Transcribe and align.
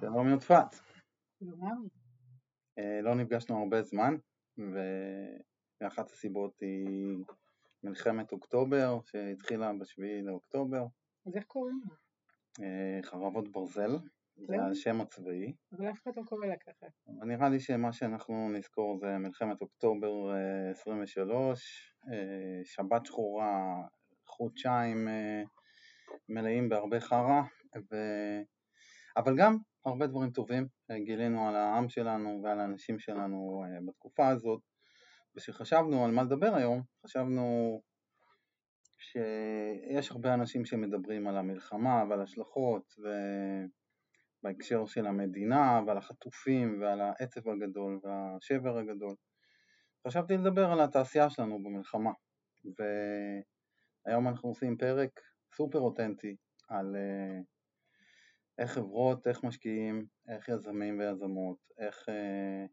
שלום 0.00 0.28
יודפת. 0.28 0.74
שלום. 1.38 1.88
אה, 2.78 3.00
לא 3.02 3.14
נפגשנו 3.14 3.58
הרבה 3.58 3.82
זמן, 3.82 4.14
ואחת 5.82 6.10
הסיבות 6.10 6.60
היא 6.60 7.16
מלחמת 7.82 8.32
אוקטובר 8.32 8.98
שהתחילה 9.04 9.72
בשביעי 9.80 10.22
לאוקטובר. 10.22 10.86
אז 11.26 11.36
איך 11.36 11.44
קוראים 11.44 11.80
לה? 11.84 11.94
אה, 12.66 13.02
חרבות 13.02 13.52
ברזל, 13.52 13.96
זה 14.36 14.56
השם 14.70 15.00
הצבאי. 15.00 15.52
אבל 15.72 15.90
אף 15.90 16.02
אחד 16.02 16.10
לא 16.16 16.22
קורא 16.22 16.46
לה 16.46 16.56
ככה. 16.56 16.86
נראה 17.26 17.48
לי 17.48 17.60
שמה 17.60 17.92
שאנחנו 17.92 18.50
נזכור 18.50 18.98
זה 18.98 19.18
מלחמת 19.18 19.60
אוקטובר 19.60 20.32
23, 20.70 21.94
אה, 22.12 22.60
שבת 22.64 23.06
שחורה, 23.06 23.82
חודשיים 24.26 25.08
מלאים 26.28 26.68
בהרבה 26.68 27.00
חרא, 27.00 27.42
ו... 27.76 27.96
אבל 29.16 29.36
גם 29.36 29.56
הרבה 29.84 30.06
דברים 30.06 30.30
טובים 30.30 30.66
גילינו 31.04 31.48
על 31.48 31.56
העם 31.56 31.88
שלנו 31.88 32.40
ועל 32.44 32.60
האנשים 32.60 32.98
שלנו 32.98 33.64
אה, 33.64 33.78
בתקופה 33.86 34.28
הזאת, 34.28 34.60
וכשחשבנו 35.36 36.04
על 36.04 36.10
מה 36.10 36.22
לדבר 36.22 36.54
היום, 36.54 36.82
חשבנו 37.06 37.80
שיש 38.98 40.10
הרבה 40.10 40.34
אנשים 40.34 40.64
שמדברים 40.64 41.28
על 41.28 41.36
המלחמה 41.36 42.04
ועל 42.08 42.20
השלכות 42.22 42.94
ובהקשר 44.42 44.86
של 44.86 45.06
המדינה 45.06 45.80
ועל 45.86 45.98
החטופים 45.98 46.80
ועל 46.80 47.00
העצב 47.00 47.48
הגדול 47.48 48.00
והשבר 48.02 48.78
הגדול. 48.78 49.14
חשבתי 50.06 50.36
לדבר 50.36 50.70
על 50.72 50.80
התעשייה 50.80 51.30
שלנו 51.30 51.62
במלחמה, 51.62 52.10
והיום 52.64 54.28
אנחנו 54.28 54.48
עושים 54.48 54.76
פרק 54.76 55.10
סופר 55.56 55.78
אותנטי 55.78 56.36
על 56.68 56.96
אה, 56.96 57.40
איך 58.60 58.70
חברות, 58.70 59.26
איך 59.26 59.44
משקיעים, 59.44 60.06
איך 60.28 60.48
יזמים 60.48 60.98
ויזמות, 60.98 61.58
איך 61.78 62.08
אה, 62.08 62.66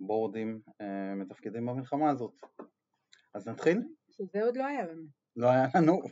בורדים 0.00 0.60
אה, 0.80 1.14
מתפקדים 1.14 1.66
במלחמה 1.66 2.10
הזאת. 2.10 2.32
אז 3.34 3.48
נתחיל? 3.48 3.82
שזה 4.10 4.44
עוד 4.44 4.56
לא 4.56 4.66
היה 4.66 4.86
לנו. 4.86 5.06
לא 5.36 5.50
היה 5.50 5.66
לנו, 5.74 6.02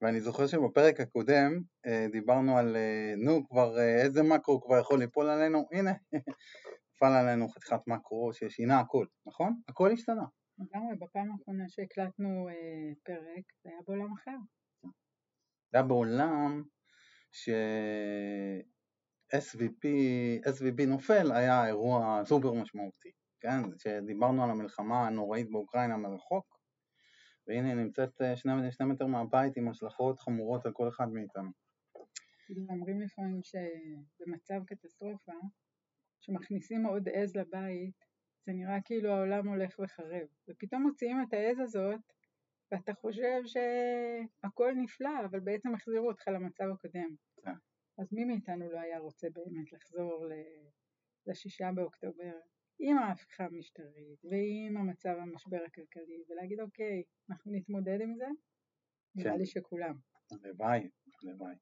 ואני 0.00 0.20
זוכר 0.20 0.46
שבפרק 0.46 1.00
הקודם 1.00 1.52
אה, 1.86 2.06
דיברנו 2.12 2.58
על 2.58 2.76
אה, 2.76 3.14
נו 3.16 3.48
כבר 3.48 3.78
אה, 3.78 4.02
איזה 4.02 4.22
מקרו 4.22 4.60
כבר 4.60 4.78
יכול 4.78 4.98
ליפול 4.98 5.28
עלינו, 5.28 5.68
הנה, 5.72 5.92
נפל 6.94 7.12
עלינו 7.20 7.48
חתיכת 7.48 7.80
מקרו 7.86 8.32
ששינה 8.32 8.80
הכל, 8.80 9.06
נכון? 9.26 9.60
הכל 9.68 9.90
השתנה. 9.92 10.24
לגמרי, 10.58 10.96
בפעם 11.00 11.32
האחרונה 11.32 11.64
שהקלטנו 11.68 12.48
אה, 12.48 12.94
פרק 13.04 13.44
זה 13.62 13.70
היה 13.70 13.78
בעולם 13.86 14.12
אחר. 14.12 14.36
זה 15.72 15.78
היה 15.78 15.82
בעולם 15.82 16.62
ש-SVP 17.30 18.86
נופל 20.86 21.32
היה 21.32 21.66
אירוע 21.66 22.22
סופר 22.24 22.52
משמעותי, 22.52 23.10
כן? 23.40 23.62
שדיברנו 23.78 24.44
על 24.44 24.50
המלחמה 24.50 25.06
הנוראית 25.06 25.50
באוקראינה 25.50 25.96
מרחוק, 25.96 26.58
והנה 27.46 27.74
נמצאת 27.74 28.22
אה, 28.22 28.36
שני, 28.36 28.52
שני 28.72 28.86
מטר 28.86 29.06
מהבית 29.06 29.56
עם 29.56 29.68
השלכות 29.68 30.20
חמורות 30.20 30.66
על 30.66 30.72
כל 30.72 30.88
אחד 30.88 31.08
מאיתנו. 31.08 31.50
אומרים 32.68 33.00
לפעמים 33.00 33.40
שבמצב 33.42 34.64
קטסטרופה, 34.66 35.32
שמכניסים 36.20 36.86
עוד 36.86 37.08
עז 37.08 37.36
לבית, 37.36 38.04
זה 38.46 38.52
נראה 38.52 38.80
כאילו 38.84 39.10
העולם 39.10 39.48
הולך 39.48 39.78
וחרב, 39.78 40.26
ופתאום 40.48 40.82
מוציאים 40.82 41.22
את 41.22 41.32
העז 41.32 41.58
הזאת 41.60 42.00
ואתה 42.72 42.94
חושב 42.94 43.40
שהכל 43.44 44.72
נפלא, 44.76 45.10
אבל 45.30 45.40
בעצם 45.40 45.74
החזירו 45.74 46.08
אותך 46.08 46.28
למצב 46.28 46.64
הקודם. 46.74 47.14
כן. 47.44 47.50
אז 47.98 48.12
מי 48.12 48.24
מאיתנו 48.24 48.72
לא 48.72 48.80
היה 48.80 48.98
רוצה 48.98 49.28
באמת 49.30 49.72
לחזור 49.72 50.26
לשישה 51.26 51.70
באוקטובר 51.74 52.32
עם 52.78 52.98
ההפיכה 52.98 53.44
המשטרית 53.44 54.24
ועם 54.24 54.76
המצב 54.76 55.14
המשבר 55.18 55.58
הכלכלי 55.66 56.22
ולהגיד 56.28 56.60
אוקיי, 56.60 57.02
אנחנו 57.30 57.52
נתמודד 57.52 57.98
עם 58.00 58.14
זה? 58.16 58.26
נראה 59.14 59.32
כן. 59.32 59.38
לי 59.38 59.46
שכולם. 59.46 59.94
הלוואי, 60.32 60.88
הלוואי. 61.22 61.54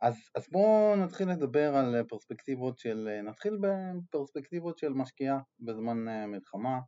אז, 0.00 0.30
אז 0.34 0.48
בואו 0.50 0.96
נתחיל 1.04 1.28
לדבר 1.30 1.74
על 1.76 2.04
פרספקטיבות 2.08 2.78
של, 2.78 3.20
נתחיל 3.24 3.58
בפרספקטיבות 3.62 4.78
של 4.78 4.92
משקיעה 4.92 5.38
בזמן 5.60 6.08
אה, 6.08 6.26
מלחמה. 6.26 6.80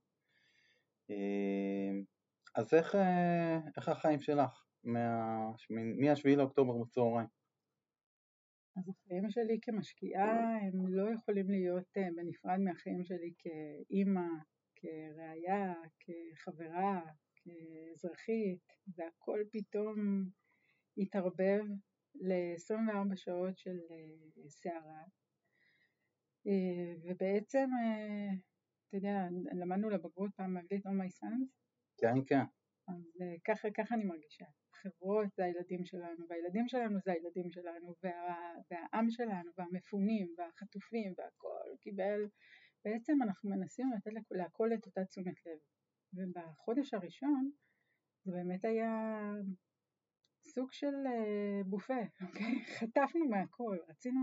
אז 2.54 2.74
איך, 2.74 2.94
אה, 2.94 3.58
איך 3.76 3.88
החיים 3.88 4.20
שלך 4.20 4.66
מ-7 4.84 6.36
לאוקטובר 6.36 6.72
בצהריים? 6.82 7.28
אז 8.76 8.88
החיים 8.88 9.30
שלי 9.30 9.58
כמשקיעה 9.62 10.58
הם 10.58 10.88
לא 10.88 11.14
יכולים 11.14 11.50
להיות 11.50 11.96
אה, 11.96 12.08
בנפרד 12.16 12.58
מהחיים 12.58 13.04
שלי 13.04 13.32
כאימא, 13.38 14.26
כראיה, 14.76 15.74
כחברה, 16.00 17.00
כאזרחית, 17.36 18.72
והכל 18.96 19.40
פתאום 19.52 20.24
התערבב 20.98 21.64
ל-24 22.14 23.16
שעות 23.16 23.58
של 23.58 23.78
אה, 23.90 24.48
סערה. 24.48 25.02
ובעצם, 27.02 27.68
אתה 28.88 28.96
יודע, 28.96 29.28
למדנו 29.52 29.90
לבגרות 29.90 30.30
פעם 30.36 30.54
באנגלית 30.54 30.86
On 30.86 30.90
My 30.90 31.10
Sons, 31.18 31.63
כן, 32.04 32.24
כן. 32.26 32.44
אז 32.88 33.20
אה, 33.20 33.34
ככה, 33.44 33.68
ככה 33.70 33.94
אני 33.94 34.04
מרגישה. 34.04 34.44
חברות 34.72 35.26
זה 35.36 35.44
הילדים 35.44 35.84
שלנו, 35.84 36.28
והילדים 36.28 36.68
שלנו 36.68 36.98
זה 37.04 37.12
הילדים 37.12 37.50
שלנו, 37.50 37.94
וה, 38.02 38.36
והעם 38.70 39.10
שלנו, 39.10 39.50
והמפונים, 39.58 40.34
והחטופים, 40.38 41.14
והכל 41.18 41.76
קיבל, 41.80 42.28
בעצם 42.84 43.22
אנחנו 43.22 43.50
מנסים 43.50 43.90
לתת 43.92 44.10
להכל 44.30 44.70
את 44.74 44.86
אותה 44.86 45.04
תשומת 45.04 45.46
לב. 45.46 45.58
ובחודש 46.14 46.94
הראשון 46.94 47.50
זה 48.24 48.32
באמת 48.32 48.64
היה 48.64 48.90
סוג 50.44 50.72
של 50.72 50.94
אה, 51.06 51.64
בופה, 51.66 52.02
אוקיי? 52.22 52.64
חטפנו 52.78 53.28
מהכל, 53.28 53.78
רצינו 53.88 54.20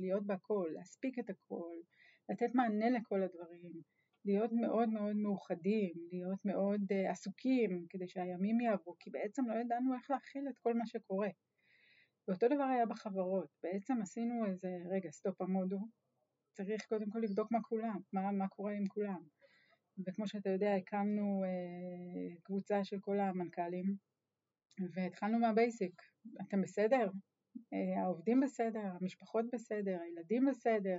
להיות 0.00 0.26
בהכל, 0.26 0.70
להספיק 0.74 1.18
את 1.18 1.30
הכל, 1.30 1.74
לתת 2.30 2.54
מענה 2.54 2.90
לכל 2.90 3.22
הדברים. 3.22 3.82
להיות 4.24 4.52
מאוד 4.52 4.88
מאוד 4.88 5.16
מאוחדים, 5.16 5.94
להיות 6.12 6.44
מאוד 6.44 6.80
uh, 6.92 7.10
עסוקים 7.10 7.86
כדי 7.88 8.08
שהימים 8.08 8.60
יעברו, 8.60 8.96
כי 8.98 9.10
בעצם 9.10 9.48
לא 9.48 9.54
ידענו 9.54 9.94
איך 9.94 10.10
להכיל 10.10 10.48
את 10.48 10.58
כל 10.58 10.74
מה 10.74 10.86
שקורה. 10.86 11.28
ואותו 12.28 12.48
דבר 12.48 12.64
היה 12.64 12.86
בחברות, 12.86 13.48
בעצם 13.62 14.02
עשינו 14.02 14.46
איזה, 14.46 14.68
רגע, 14.90 15.10
סטופ 15.10 15.40
עמודו, 15.40 15.78
צריך 16.52 16.86
קודם 16.88 17.10
כל 17.10 17.18
לבדוק 17.18 17.52
מה 17.52 17.62
כולם, 17.62 17.98
מה, 18.12 18.32
מה 18.32 18.48
קורה 18.48 18.72
עם 18.72 18.86
כולם. 18.86 19.22
וכמו 20.06 20.26
שאתה 20.26 20.50
יודע, 20.50 20.74
הקמנו 20.74 21.44
uh, 21.44 22.40
קבוצה 22.42 22.84
של 22.84 22.96
כל 23.00 23.20
המנכ"לים, 23.20 23.96
והתחלנו 24.94 25.38
מהבייסיק, 25.38 26.02
אתם 26.40 26.62
בסדר? 26.62 27.08
Uh, 27.56 28.00
העובדים 28.00 28.40
בסדר, 28.40 28.82
המשפחות 29.00 29.44
בסדר, 29.52 29.98
הילדים 30.00 30.46
בסדר, 30.46 30.98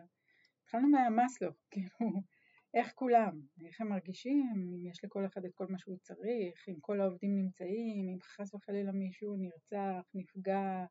התחלנו 0.64 0.88
מהמאסלו, 0.88 1.52
כאילו 1.72 2.12
איך 2.74 2.92
כולם, 2.96 3.42
איך 3.66 3.82
הם 3.82 3.90
מרגישים, 3.90 4.54
אם 4.56 4.90
יש 4.90 5.04
לכל 5.04 5.26
אחד 5.26 5.46
את 5.46 5.52
כל 5.56 5.68
מה 5.70 5.80
שהוא 5.80 5.98
צריך, 5.98 6.70
אם 6.70 6.80
כל 6.82 7.02
העובדים 7.02 7.36
נמצאים, 7.36 8.09
אם 8.09 8.18
חס 8.22 8.54
וחלילה 8.54 8.92
מישהו 8.92 9.36
נרצח, 9.38 10.09
נפגע, 10.14 10.86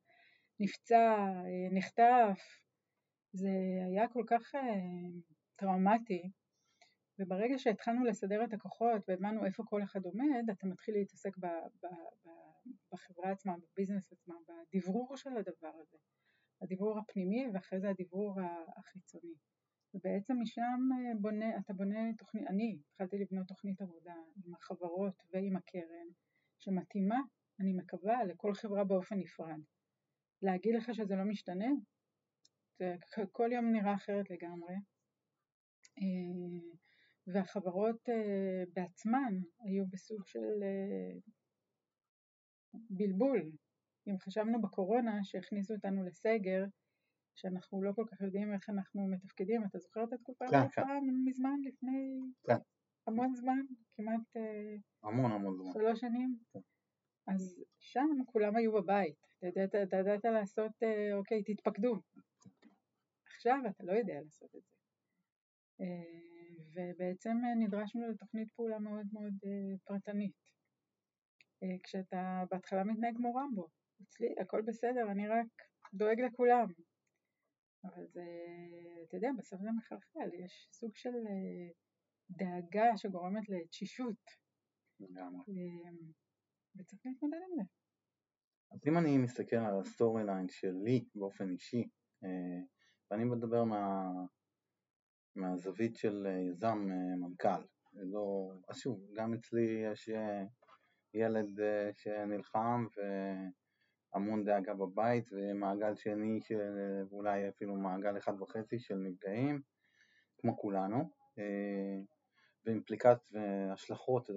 נפצע, 0.61 1.17
אה, 1.47 1.69
נחטף, 1.73 2.41
זה 3.33 3.51
היה 3.91 4.09
כל 4.09 4.25
כך 4.27 4.55
אה, 4.55 4.61
טראומטי, 5.57 6.31
וברגע 7.19 7.59
שהתחלנו 7.59 8.05
לסדר 8.05 8.45
את 8.45 8.53
הכוחות 8.53 9.03
והבנו 9.09 9.47
איפה 9.47 9.63
כל 9.67 9.83
אחד 9.83 10.05
עומד, 10.05 10.51
אתה 10.51 10.67
מתחיל 10.67 10.95
להתעסק 10.95 11.39
ב, 11.39 11.47
ב, 11.83 11.87
ב, 12.27 12.29
בחברה 12.93 13.31
עצמה, 13.31 13.55
בביזנס 13.57 14.13
עצמה, 14.13 14.35
בדברור 14.49 15.17
של 15.17 15.31
הדבר 15.37 15.73
הזה, 15.81 15.97
הדברור 16.63 16.99
הפנימי 16.99 17.47
ואחרי 17.55 17.81
זה 17.81 17.91
הדברור 17.91 18.41
החיצוני. 18.77 19.35
ובעצם 19.95 20.35
משם 20.41 20.89
אה, 20.93 21.15
בונה, 21.21 21.59
אתה 21.59 21.73
בונה 21.73 22.15
תוכנית, 22.19 22.47
אני 22.47 22.79
התחלתי 22.91 23.19
לבנות 23.19 23.49
תוכנית 23.49 23.81
עבודה 23.81 24.15
עם 24.45 24.55
החברות 24.55 25.23
ועם 25.33 25.57
הקרן 25.57 26.09
שמתאימה, 26.59 27.21
אני 27.61 27.73
מקווה, 27.73 28.25
לכל 28.25 28.55
חברה 28.55 28.85
באופן 28.85 29.19
נפרד. 29.19 29.61
להגיד 30.43 30.75
לך 30.75 30.95
שזה 30.95 31.17
לא 31.17 31.25
משתנה? 31.25 31.69
זה 32.79 32.97
כל 33.33 33.51
יום 33.53 33.73
נראה 33.73 33.95
אחרת 33.95 34.31
לגמרי. 34.31 34.75
אה, 35.99 36.61
והחברות 37.27 38.09
אה, 38.09 38.65
בעצמן 38.73 39.35
היו 39.65 39.87
בסוג 39.87 40.27
של 40.27 40.63
בלבול. 42.91 43.53
אם 44.09 44.19
חשבנו 44.19 44.61
בקורונה 44.61 45.25
שהכניסו 45.25 45.75
אותנו 45.75 46.05
לסגר, 46.05 46.65
שאנחנו 47.41 47.83
לא 47.83 47.93
כל 47.93 48.05
כך 48.11 48.21
יודעים 48.21 48.53
איך 48.53 48.71
אנחנו 48.71 49.07
מתפקדים. 49.09 49.65
אתה 49.65 49.79
זוכר 49.79 50.05
את 50.05 50.13
התקופה 50.13 50.45
כן, 50.51 50.57
הזאת 50.57 50.73
כן. 50.75 50.83
מזמן, 51.25 51.57
לפני 51.65 52.21
כן. 52.47 52.57
המון 53.07 53.35
זמן? 53.35 53.61
כמעט 53.95 54.37
אה, 54.37 54.77
המון 55.03 55.33
המון 55.33 55.57
זמן. 55.57 55.73
שלוש 55.73 56.01
שנים? 56.01 56.39
כן. 56.53 56.61
אז 57.27 57.65
שם 57.79 58.09
כולם 58.27 58.57
היו 58.57 58.73
בבית. 58.73 59.27
אתה 59.39 59.47
ידעת, 59.97 60.25
לעשות, 60.25 60.73
אה, 60.83 61.15
אוקיי, 61.15 61.43
תתפקדו. 61.43 62.01
עכשיו 63.27 63.59
אתה 63.71 63.85
לא 63.85 63.93
יודע 63.93 64.21
לעשות 64.25 64.57
את 64.57 64.63
זה. 64.63 64.75
אה, 65.81 66.21
ובעצם 66.75 67.37
נדרשנו 67.57 68.09
לתוכנית 68.09 68.51
פעולה 68.51 68.79
מאוד 68.79 69.07
מאוד 69.13 69.35
פרטנית. 69.85 70.51
כשאתה 71.83 72.45
בהתחלה 72.51 72.85
מתנהג 72.85 73.17
כמו 73.17 73.35
רמבו, 73.35 73.69
אצלי 74.03 74.35
הכל 74.41 74.63
בסדר, 74.63 75.11
אני 75.11 75.29
רק 75.29 75.47
דואג 75.95 76.21
לכולם. 76.21 76.67
אבל 77.85 78.07
זה, 78.07 78.25
אתה 79.09 79.17
יודע, 79.17 79.29
בסוף 79.39 79.61
זה 79.61 79.69
מחלחל, 79.79 80.35
יש 80.45 80.69
סוג 80.73 80.97
של 80.97 81.15
דאגה 82.31 82.97
שגורמת 82.97 83.49
לתשישות. 83.49 84.25
לגמרי. 85.01 85.45
וצריך 86.77 87.01
להתמודד 87.05 87.39
עם 87.51 87.57
זה. 87.57 87.63
אז 88.73 88.81
אם 88.87 88.99
אני 88.99 89.19
מסתכל 89.19 89.57
על 89.57 89.81
ה 89.81 89.88
story 89.88 90.25
line 90.25 90.49
שלי 90.49 91.05
באופן 91.15 91.51
אישי, 91.51 91.89
אה, 92.25 92.61
ואני 93.11 93.25
מדבר 93.25 93.65
מה, 93.65 94.11
מהזווית 95.37 95.97
של 95.97 96.27
יזם 96.51 96.89
אה, 96.91 97.17
מנכ"ל, 97.17 97.63
לא, 97.93 98.53
אז 98.69 98.79
שוב, 98.79 99.01
גם 99.15 99.35
אצלי 99.35 99.83
יש 99.93 100.09
אה, 100.09 100.45
ילד 101.15 101.61
שנלחם 101.97 102.87
והמון 104.15 104.45
דאגה 104.45 104.75
בבית 104.75 105.25
ומעגל 105.33 105.95
שני 105.95 106.41
שאולי 106.41 107.49
אפילו 107.49 107.77
מעגל 107.77 108.19
אחד 108.19 108.41
וחצי 108.41 108.79
של 108.79 108.95
נפגעים, 108.95 109.61
כמו 110.39 110.57
כולנו, 110.57 111.11
ואימפליקציות 112.65 113.33
והשלכות, 113.33 114.31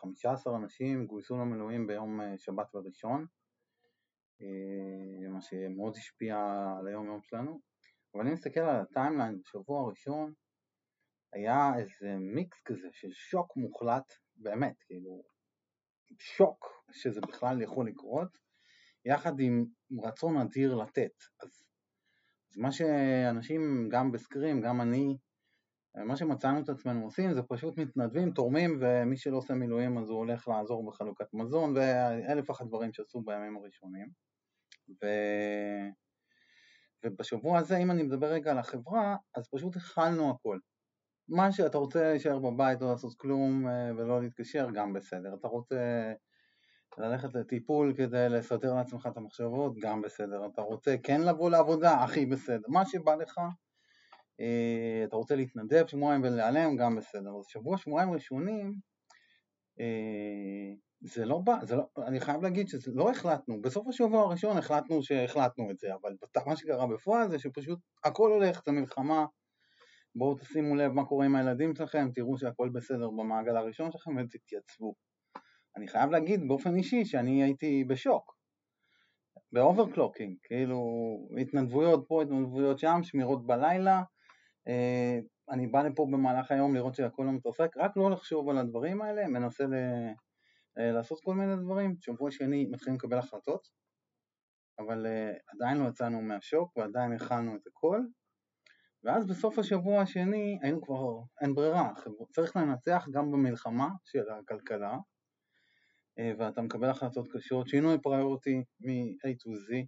15 0.00 0.56
אנשים 0.56 1.06
גויסו 1.06 1.36
למילואים 1.36 1.86
ביום 1.86 2.20
שבת 2.36 2.74
וראשון, 2.74 3.26
אה, 4.42 5.28
מה 5.28 5.40
שמאוד 5.40 5.96
השפיע 5.96 6.36
על 6.78 6.86
היום 6.86 7.06
יום 7.06 7.22
שלנו, 7.22 7.60
אבל 8.14 8.22
אני 8.22 8.32
מסתכל 8.32 8.60
על 8.60 8.80
הטיימליין 8.80 9.38
בשבוע 9.40 9.80
הראשון, 9.80 10.32
היה 11.32 11.70
איזה 11.78 12.16
מיקס 12.18 12.62
כזה 12.64 12.88
של 12.92 13.12
שוק 13.12 13.56
מוחלט, 13.56 14.12
באמת, 14.36 14.82
כאילו, 14.86 15.22
שוק 16.18 16.84
שזה 16.92 17.20
בכלל 17.20 17.62
יכול 17.62 17.88
לקרות, 17.88 18.38
יחד 19.04 19.40
עם 19.40 19.64
רצון 20.02 20.36
אדיר 20.36 20.74
לתת. 20.74 21.12
אז, 21.42 21.48
אז 22.50 22.58
מה 22.58 22.72
שאנשים, 22.72 23.88
גם 23.90 24.12
בסקרים, 24.12 24.60
גם 24.60 24.80
אני, 24.80 25.16
מה 25.94 26.16
שמצאנו 26.16 26.60
את 26.60 26.68
עצמנו 26.68 27.04
עושים 27.04 27.34
זה 27.34 27.42
פשוט 27.42 27.78
מתנדבים, 27.78 28.30
תורמים, 28.30 28.78
ומי 28.80 29.16
שלא 29.16 29.36
עושה 29.36 29.54
מילואים 29.54 29.98
אז 29.98 30.08
הוא 30.08 30.18
הולך 30.18 30.48
לעזור 30.48 30.86
בחלוקת 30.86 31.34
מזון, 31.34 31.76
ואלף 31.76 32.50
ואחת 32.50 32.66
דברים 32.66 32.92
שעשו 32.92 33.20
בימים 33.20 33.56
הראשונים. 33.56 34.08
ו... 35.02 35.06
ובשבוע 37.04 37.58
הזה, 37.58 37.76
אם 37.76 37.90
אני 37.90 38.02
מדבר 38.02 38.26
רגע 38.26 38.50
על 38.50 38.58
החברה, 38.58 39.16
אז 39.34 39.48
פשוט 39.48 39.76
הכלנו 39.76 40.30
הכל. 40.30 40.58
מה 41.28 41.52
שאתה 41.52 41.78
רוצה 41.78 42.10
להישאר 42.10 42.38
בבית, 42.38 42.80
לא 42.80 42.90
לעשות 42.90 43.14
כלום 43.14 43.68
אה, 43.68 43.90
ולא 43.96 44.22
להתקשר, 44.22 44.68
גם 44.74 44.92
בסדר. 44.92 45.34
אתה 45.34 45.48
רוצה 45.48 46.12
ללכת 46.98 47.34
לטיפול 47.34 47.94
כדי 47.96 48.26
לסדר 48.30 48.74
לעצמך 48.74 49.08
את 49.12 49.16
המחשבות, 49.16 49.78
גם 49.78 50.02
בסדר. 50.02 50.46
אתה 50.46 50.62
רוצה 50.62 50.96
כן 51.02 51.20
לבוא 51.20 51.50
לעבודה, 51.50 51.94
הכי 51.94 52.26
בסדר. 52.26 52.68
מה 52.68 52.86
שבא 52.86 53.14
לך, 53.14 53.38
אה, 54.40 55.04
אתה 55.04 55.16
רוצה 55.16 55.36
להתנדב 55.36 55.86
שבועיים 55.86 56.22
ולהיעלם, 56.22 56.76
גם 56.76 56.96
בסדר. 56.96 57.30
אז 57.38 57.44
שבוע, 57.48 57.78
שבועיים 57.78 58.10
ראשונים, 58.10 58.74
אה, 59.80 60.74
זה 61.00 61.24
לא 61.24 61.38
בא, 61.38 61.58
זה 61.62 61.76
לא, 61.76 61.84
אני 62.06 62.20
חייב 62.20 62.42
להגיד 62.42 62.68
שזה 62.68 62.92
לא 62.94 63.10
החלטנו, 63.10 63.62
בסוף 63.62 63.88
השבוע 63.88 64.22
הראשון 64.22 64.56
החלטנו 64.56 65.02
שהחלטנו 65.02 65.70
את 65.70 65.78
זה, 65.78 65.88
אבל 65.94 66.16
מה 66.46 66.56
שקרה 66.56 66.86
בפועל 66.86 67.30
זה 67.30 67.38
שפשוט 67.38 67.78
הכל 68.04 68.32
הולך, 68.32 68.62
זה 68.66 68.72
מלחמה, 68.72 69.26
בואו 70.14 70.38
תשימו 70.38 70.74
לב 70.74 70.92
מה 70.92 71.04
קורה 71.04 71.26
עם 71.26 71.36
הילדים 71.36 71.74
שלכם, 71.74 72.08
תראו 72.14 72.38
שהכל 72.38 72.68
בסדר 72.68 73.10
במעגל 73.10 73.56
הראשון 73.56 73.92
שלכם 73.92 74.16
ותתייצבו. 74.16 74.94
אני 75.76 75.88
חייב 75.88 76.10
להגיד 76.10 76.48
באופן 76.48 76.76
אישי 76.76 77.04
שאני 77.04 77.42
הייתי 77.42 77.84
בשוק, 77.84 78.38
ב 79.52 79.58
overclocking, 79.58 80.36
כאילו 80.42 80.82
התנדבויות 81.40 82.04
פה, 82.08 82.22
התנדבויות 82.22 82.78
שם, 82.78 83.00
שמירות 83.02 83.46
בלילה, 83.46 84.02
אה, 84.68 85.18
אני 85.50 85.66
בא 85.66 85.82
לפה 85.82 86.06
במהלך 86.12 86.50
היום 86.50 86.74
לראות 86.74 86.94
שהכל 86.94 87.22
לא 87.22 87.32
מתרסק, 87.32 87.76
רק 87.76 87.96
לא 87.96 88.10
לחשוב 88.10 88.48
על 88.48 88.58
הדברים 88.58 89.02
האלה, 89.02 89.28
מנסה 89.28 89.64
ל... 89.64 89.74
אה, 90.78 90.92
לעשות 90.92 91.20
כל 91.24 91.34
מיני 91.34 91.56
דברים. 91.56 91.96
שבוע 92.00 92.30
שני 92.30 92.66
מתחילים 92.70 92.98
לקבל 92.98 93.18
החלטות, 93.18 93.68
אבל 94.78 95.06
uh, 95.06 95.54
עדיין 95.54 95.78
לא 95.78 95.88
יצאנו 95.88 96.22
מהשוק 96.22 96.76
ועדיין 96.76 97.12
הכנו 97.12 97.56
את 97.56 97.66
הכל. 97.66 98.00
ואז 99.04 99.26
בסוף 99.26 99.58
השבוע 99.58 100.00
השני 100.00 100.58
היינו 100.62 100.82
כבר, 100.82 101.20
אין 101.40 101.54
ברירה, 101.54 101.92
צריך 102.32 102.56
לנצח 102.56 103.06
גם 103.12 103.30
במלחמה 103.30 103.88
של 104.04 104.30
הכלכלה, 104.30 104.96
ואתה 106.38 106.62
מקבל 106.62 106.90
החלטות 106.90 107.28
קשות, 107.32 107.68
שינוי 107.68 107.98
פריוריטי 107.98 108.64
מ-A 108.80 109.28
to 109.28 109.50
Z, 109.50 109.84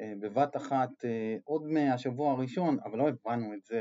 uh, 0.00 0.04
בבת 0.20 0.56
אחת 0.56 0.90
uh, 0.90 1.40
עוד 1.44 1.62
מהשבוע 1.62 2.32
הראשון, 2.32 2.76
אבל 2.84 2.98
לא 2.98 3.08
הבנו 3.08 3.54
את 3.54 3.64
זה, 3.64 3.80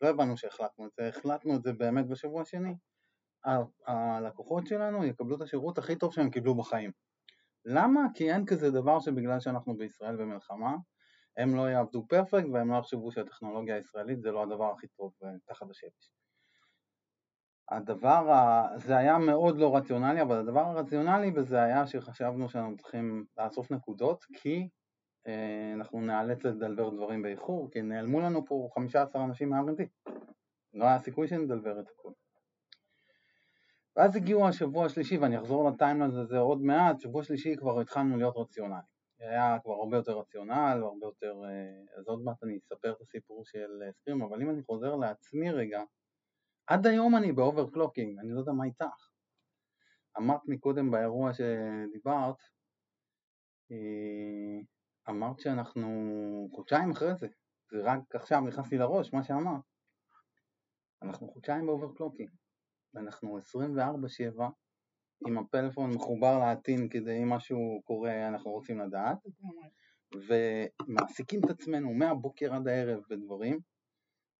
לא 0.00 0.08
הבנו 0.08 0.36
שהחלטנו 0.36 0.86
את 0.86 0.90
זה, 0.92 1.08
החלטנו 1.08 1.56
את 1.56 1.62
זה 1.62 1.72
באמת 1.72 2.06
בשבוע 2.06 2.42
השני, 2.42 2.74
הלקוחות 3.86 4.66
שלנו 4.66 5.04
יקבלו 5.04 5.36
את 5.36 5.40
השירות 5.40 5.78
הכי 5.78 5.96
טוב 5.96 6.12
שהם 6.12 6.30
קיבלו 6.30 6.54
בחיים. 6.54 6.90
למה? 7.64 8.00
כי 8.14 8.32
אין 8.32 8.46
כזה 8.46 8.70
דבר 8.70 9.00
שבגלל 9.00 9.40
שאנחנו 9.40 9.76
בישראל 9.76 10.16
במלחמה, 10.16 10.76
הם 11.36 11.56
לא 11.56 11.70
יעבדו 11.70 12.06
פרפקט 12.08 12.46
והם 12.52 12.70
לא 12.70 12.76
יחשבו 12.76 13.12
שהטכנולוגיה 13.12 13.76
הישראלית 13.76 14.22
זה 14.22 14.30
לא 14.30 14.42
הדבר 14.42 14.72
הכי 14.72 14.86
טוב 14.88 15.12
אה, 15.24 15.28
תחת 15.46 15.70
השמש. 15.70 16.19
הדבר, 17.70 18.66
זה 18.76 18.96
היה 18.96 19.18
מאוד 19.18 19.58
לא 19.58 19.76
רציונלי, 19.76 20.22
אבל 20.22 20.36
הדבר 20.36 20.60
הרציונלי 20.60 21.30
בזה 21.30 21.62
היה 21.62 21.86
שחשבנו 21.86 22.48
שאנחנו 22.48 22.76
צריכים 22.76 23.24
לאסוף 23.38 23.70
נקודות, 23.70 24.24
כי 24.24 24.68
אה, 25.26 25.72
אנחנו 25.74 26.00
נאלץ 26.00 26.44
לדלבר 26.44 26.90
דברים 26.90 27.22
באיחור, 27.22 27.70
כי 27.70 27.82
נעלמו 27.82 28.20
לנו 28.20 28.44
פה 28.46 28.68
15 28.74 29.24
אנשים 29.24 29.50
מה-R&D. 29.50 30.10
לא 30.74 30.84
היה 30.84 30.98
סיכוי 30.98 31.28
שנדלבר 31.28 31.80
את 31.80 31.88
הכול. 31.88 32.12
ואז 33.96 34.16
הגיעו 34.16 34.48
השבוע 34.48 34.86
השלישי, 34.86 35.18
ואני 35.18 35.38
אחזור 35.38 35.70
ל 35.70 35.75
timeline 35.75 36.14
הזה 36.14 36.38
עוד 36.38 36.62
מעט, 36.62 37.00
שבוע 37.00 37.22
שלישי 37.22 37.56
כבר 37.56 37.80
התחלנו 37.80 38.16
להיות 38.16 38.36
רציונלי. 38.36 38.80
היה 39.20 39.58
כבר 39.62 39.72
הרבה 39.72 39.96
יותר 39.96 40.18
רציונל, 40.18 40.80
הרבה 40.82 41.06
יותר... 41.06 41.34
אה, 41.44 41.98
אז 41.98 42.08
עוד 42.08 42.20
מעט 42.24 42.42
אני 42.42 42.58
אספר 42.58 42.92
את 42.92 43.00
הסיפור 43.00 43.44
של 43.44 43.82
אה, 43.82 43.92
סקרים, 43.92 44.22
אבל 44.22 44.42
אם 44.42 44.50
אני 44.50 44.62
חוזר 44.62 44.96
לעצמי 44.96 45.50
רגע, 45.50 45.82
עד 46.70 46.86
היום 46.86 47.16
אני 47.16 47.32
ב 47.32 47.38
overclocking, 47.38 48.18
אני 48.18 48.32
לא 48.32 48.40
יודע 48.40 48.52
מה 48.52 48.64
איתך. 48.64 49.08
אמרת 50.18 50.40
מקודם 50.46 50.90
באירוע 50.90 51.30
שדיברת, 51.34 52.36
אה, 53.70 54.60
אמרת 55.08 55.40
שאנחנו 55.40 55.88
חודשיים 56.54 56.90
אחרי 56.90 57.16
זה, 57.16 57.28
זה 57.70 57.78
רק 57.82 58.14
עכשיו 58.14 58.40
נכנס 58.40 58.72
לי 58.72 58.78
לראש 58.78 59.14
מה 59.14 59.24
שאמרת. 59.24 59.60
אנחנו 61.02 61.28
חודשיים 61.28 61.66
ב 61.66 61.71
overclocking. 61.71 62.30
ואנחנו 62.94 63.38
24/7 63.38 64.50
עם 65.26 65.38
הפלאפון 65.38 65.90
מחובר 65.94 66.38
לעתין 66.38 66.88
כדי 66.88 67.22
אם 67.22 67.28
משהו 67.30 67.82
קורה 67.84 68.28
אנחנו 68.28 68.50
רוצים 68.50 68.80
לדעת 68.80 69.18
ומעסיקים 70.14 71.40
את 71.44 71.50
עצמנו 71.50 71.94
מהבוקר 71.94 72.54
עד 72.54 72.68
הערב 72.68 73.02
בדברים 73.10 73.60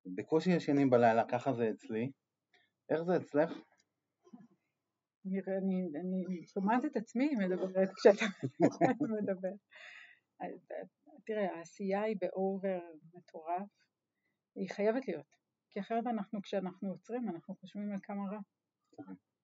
בקושי 0.07 0.51
ישנים 0.51 0.91
בלילה, 0.91 1.25
ככה 1.29 1.53
זה 1.53 1.71
אצלי. 1.71 2.11
איך 2.91 3.03
זה 3.03 3.17
אצלך? 3.17 3.51
אני, 5.27 5.41
אני, 5.59 5.83
אני 6.01 6.47
שומעת 6.47 6.85
את 6.85 6.97
עצמי 6.97 7.31
מדברת 7.39 7.89
כשאתה 7.97 8.25
מדבר. 9.23 9.53
תראה, 11.27 11.57
העשייה 11.57 12.03
היא 12.03 12.17
ב 12.21 12.33
over 12.33 12.81
מטורף, 13.15 13.69
היא 14.57 14.71
חייבת 14.71 15.09
להיות. 15.09 15.37
כי 15.71 15.81
אחרת 15.81 16.07
אנחנו, 16.07 16.43
כשאנחנו 16.43 16.91
עוצרים, 16.91 17.29
אנחנו 17.29 17.55
חושבים 17.55 17.93
על 17.93 17.99
כמה 18.03 18.23
רע. 18.31 18.41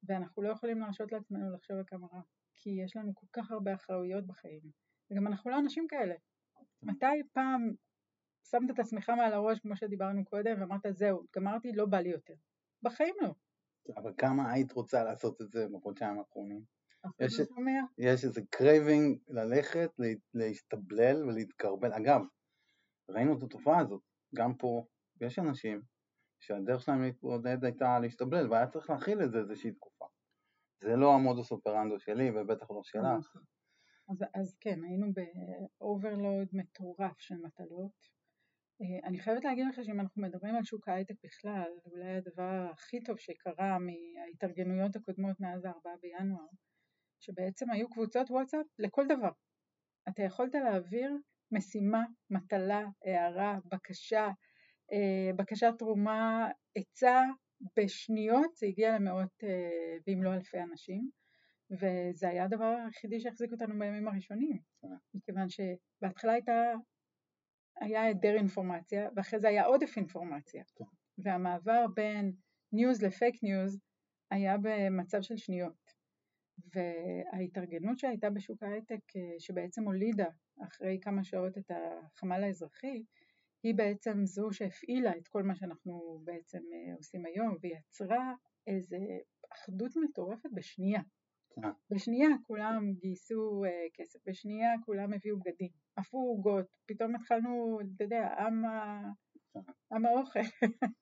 ואנחנו 0.09 0.43
לא 0.43 0.49
יכולים 0.53 0.79
להרשות 0.79 1.13
לעצמנו 1.13 1.55
לחשוב 1.55 1.77
על 1.77 1.85
כמה 1.87 2.07
רע, 2.13 2.21
כי 2.57 2.71
יש 2.85 2.97
לנו 2.97 3.15
כל 3.15 3.27
כך 3.33 3.51
הרבה 3.51 3.75
אחראויות 3.75 4.27
בחיים. 4.27 4.61
וגם 5.11 5.27
אנחנו 5.27 5.51
לא 5.51 5.59
אנשים 5.59 5.87
כאלה. 5.89 6.15
מתי 6.83 7.23
פעם 7.33 7.71
שמת 8.51 8.71
את 8.71 8.79
עצמך 8.79 9.11
מעל 9.11 9.33
הראש, 9.33 9.59
כמו 9.61 9.77
שדיברנו 9.77 10.25
קודם, 10.25 10.61
ואמרת, 10.61 10.87
זהו, 10.91 11.23
גמרתי, 11.37 11.73
לא 11.73 11.87
בא 11.87 11.99
לי 11.99 12.09
יותר. 12.09 12.35
בחיים 12.87 13.15
לא. 13.21 13.35
אבל 13.97 14.13
כמה 14.19 14.53
היית 14.53 14.73
רוצה 14.73 15.05
לעשות 15.05 15.41
את 15.41 15.51
זה 15.51 15.67
בחודשיים 15.73 16.19
האחרונים? 16.19 16.61
יש, 17.21 17.41
יש 17.99 18.25
איזה 18.25 18.41
craving 18.51 19.19
ללכת, 19.29 19.91
להשתבלל 20.35 21.25
ולהתכרבל. 21.25 21.93
אגב, 21.93 22.21
ראינו 23.11 23.39
את 23.39 23.43
התופעה 23.43 23.79
הזאת, 23.81 24.03
גם 24.35 24.55
פה, 24.57 24.87
יש 25.21 25.39
אנשים 25.39 25.83
שהדרך 26.41 26.81
שלהם 26.81 27.03
להתמודד 27.03 27.65
הייתה 27.65 27.99
להשתבלל 27.99 28.51
והיה 28.51 28.67
צריך 28.67 28.91
להכיל 28.91 29.23
את 29.23 29.31
זה 29.31 29.39
איזושהי 29.39 29.73
תקופה. 29.73 30.07
זה 30.83 30.97
לא 30.97 31.15
המודוס 31.15 31.53
אופרנדו 31.53 31.99
שלי 31.99 32.31
ובטח 32.31 32.71
לא 32.71 32.81
שלך. 32.83 33.03
נכון. 33.19 33.43
אז, 34.11 34.25
אז 34.35 34.57
כן, 34.61 34.85
היינו 34.85 35.07
ב 35.13 35.28
overload 35.28 36.49
מטורף 36.53 37.19
של 37.19 37.35
מטלות 37.35 38.16
אני 38.81 39.19
חייבת 39.19 39.45
להגיד 39.45 39.67
לך 39.67 39.85
שאם 39.85 40.01
אנחנו 40.01 40.23
מדברים 40.23 40.55
על 40.55 40.65
שוק 40.65 40.89
ההייטק 40.89 41.15
בכלל, 41.25 41.71
אולי 41.85 42.17
הדבר 42.17 42.69
הכי 42.73 43.03
טוב 43.03 43.19
שקרה 43.19 43.79
מההתארגנויות 43.79 44.97
הקודמות 44.97 45.41
מאז 45.41 45.65
ה-4 45.65 45.89
בינואר, 46.01 46.47
שבעצם 47.21 47.71
היו 47.71 47.91
קבוצות 47.91 48.31
וואטסאפ 48.31 48.67
לכל 48.79 49.07
דבר. 49.07 49.31
אתה 50.09 50.23
יכולת 50.23 50.55
להעביר 50.55 51.17
משימה, 51.53 52.05
מטלה, 52.31 52.85
הערה, 53.05 53.59
בקשה, 53.73 54.29
אה, 54.93 55.31
בקשת 55.37 55.73
תרומה, 55.79 56.49
עצה, 56.75 57.23
בשניות 57.79 58.57
זה 58.57 58.67
הגיע 58.67 58.95
למאות 58.95 59.45
אה, 59.45 59.97
ואם 60.07 60.23
לא 60.23 60.35
אלפי 60.35 60.59
אנשים 60.61 61.11
וזה 61.71 62.29
היה 62.29 62.45
הדבר 62.45 62.77
היחידי 62.85 63.21
שהחזיק 63.21 63.53
אותנו 63.53 63.79
בימים 63.79 64.09
הראשונים 64.09 64.59
מכיוון 65.15 65.47
שבהתחלה 65.49 66.33
הייתה, 66.33 66.53
היה 67.81 68.03
היעדר 68.03 68.35
אינפורמציה 68.37 69.09
ואחרי 69.17 69.41
זה 69.41 69.49
היה 69.49 69.65
עודף 69.65 69.97
אינפורמציה. 69.97 70.65
והמעבר 71.19 71.87
בין 71.95 72.33
news 72.73 73.03
ל 73.03 73.11
fake 73.11 73.43
news 73.43 73.81
היה 74.31 74.57
במצב 74.63 75.23
של 75.23 75.37
שניות. 75.37 75.97
וההתארגנות 76.75 77.99
שהייתה 77.99 78.31
בשוק 78.31 78.63
ההייטק 78.63 79.17
אה, 79.17 79.35
שבעצם 79.39 79.85
הולידה 79.85 80.29
אחרי 80.65 80.99
כמה 81.03 81.25
שעות 81.25 81.59
את 81.59 81.71
החמ"ל 81.71 82.45
האזרחי 82.45 83.03
היא 83.63 83.75
בעצם 83.75 84.25
זו 84.25 84.53
שהפעילה 84.53 85.17
את 85.17 85.29
כל 85.29 85.43
מה 85.43 85.55
שאנחנו 85.55 86.21
בעצם 86.25 86.59
אה, 86.59 86.95
עושים 86.97 87.27
היום 87.27 87.57
ויצרה 87.61 88.35
איזה 88.67 88.99
אחדות 89.53 89.93
מטורפת 89.97 90.51
בשנייה. 90.55 91.01
אה. 91.65 91.71
בשנייה 91.91 92.29
כולם 92.47 92.93
גייסו 92.93 93.65
אה, 93.65 93.69
כסף, 93.95 94.19
בשנייה 94.27 94.71
כולם 94.85 95.13
הביאו 95.13 95.39
בגדים, 95.39 95.71
עפו 95.97 96.19
עוגות, 96.19 96.67
פתאום 96.87 97.15
התחלנו, 97.15 97.79
אתה 97.97 98.05
יודע, 98.05 98.35
עם, 98.39 98.65
ה... 98.65 99.03
עם 99.93 100.07
האוכל, 100.07 100.41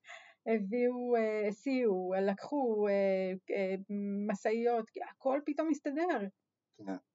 הביאו, 0.54 1.14
הסיעו, 1.48 2.12
לקחו 2.22 2.86
משאיות, 4.28 4.90
הכל 5.10 5.40
פתאום 5.46 5.68
הסתדר. 5.70 6.26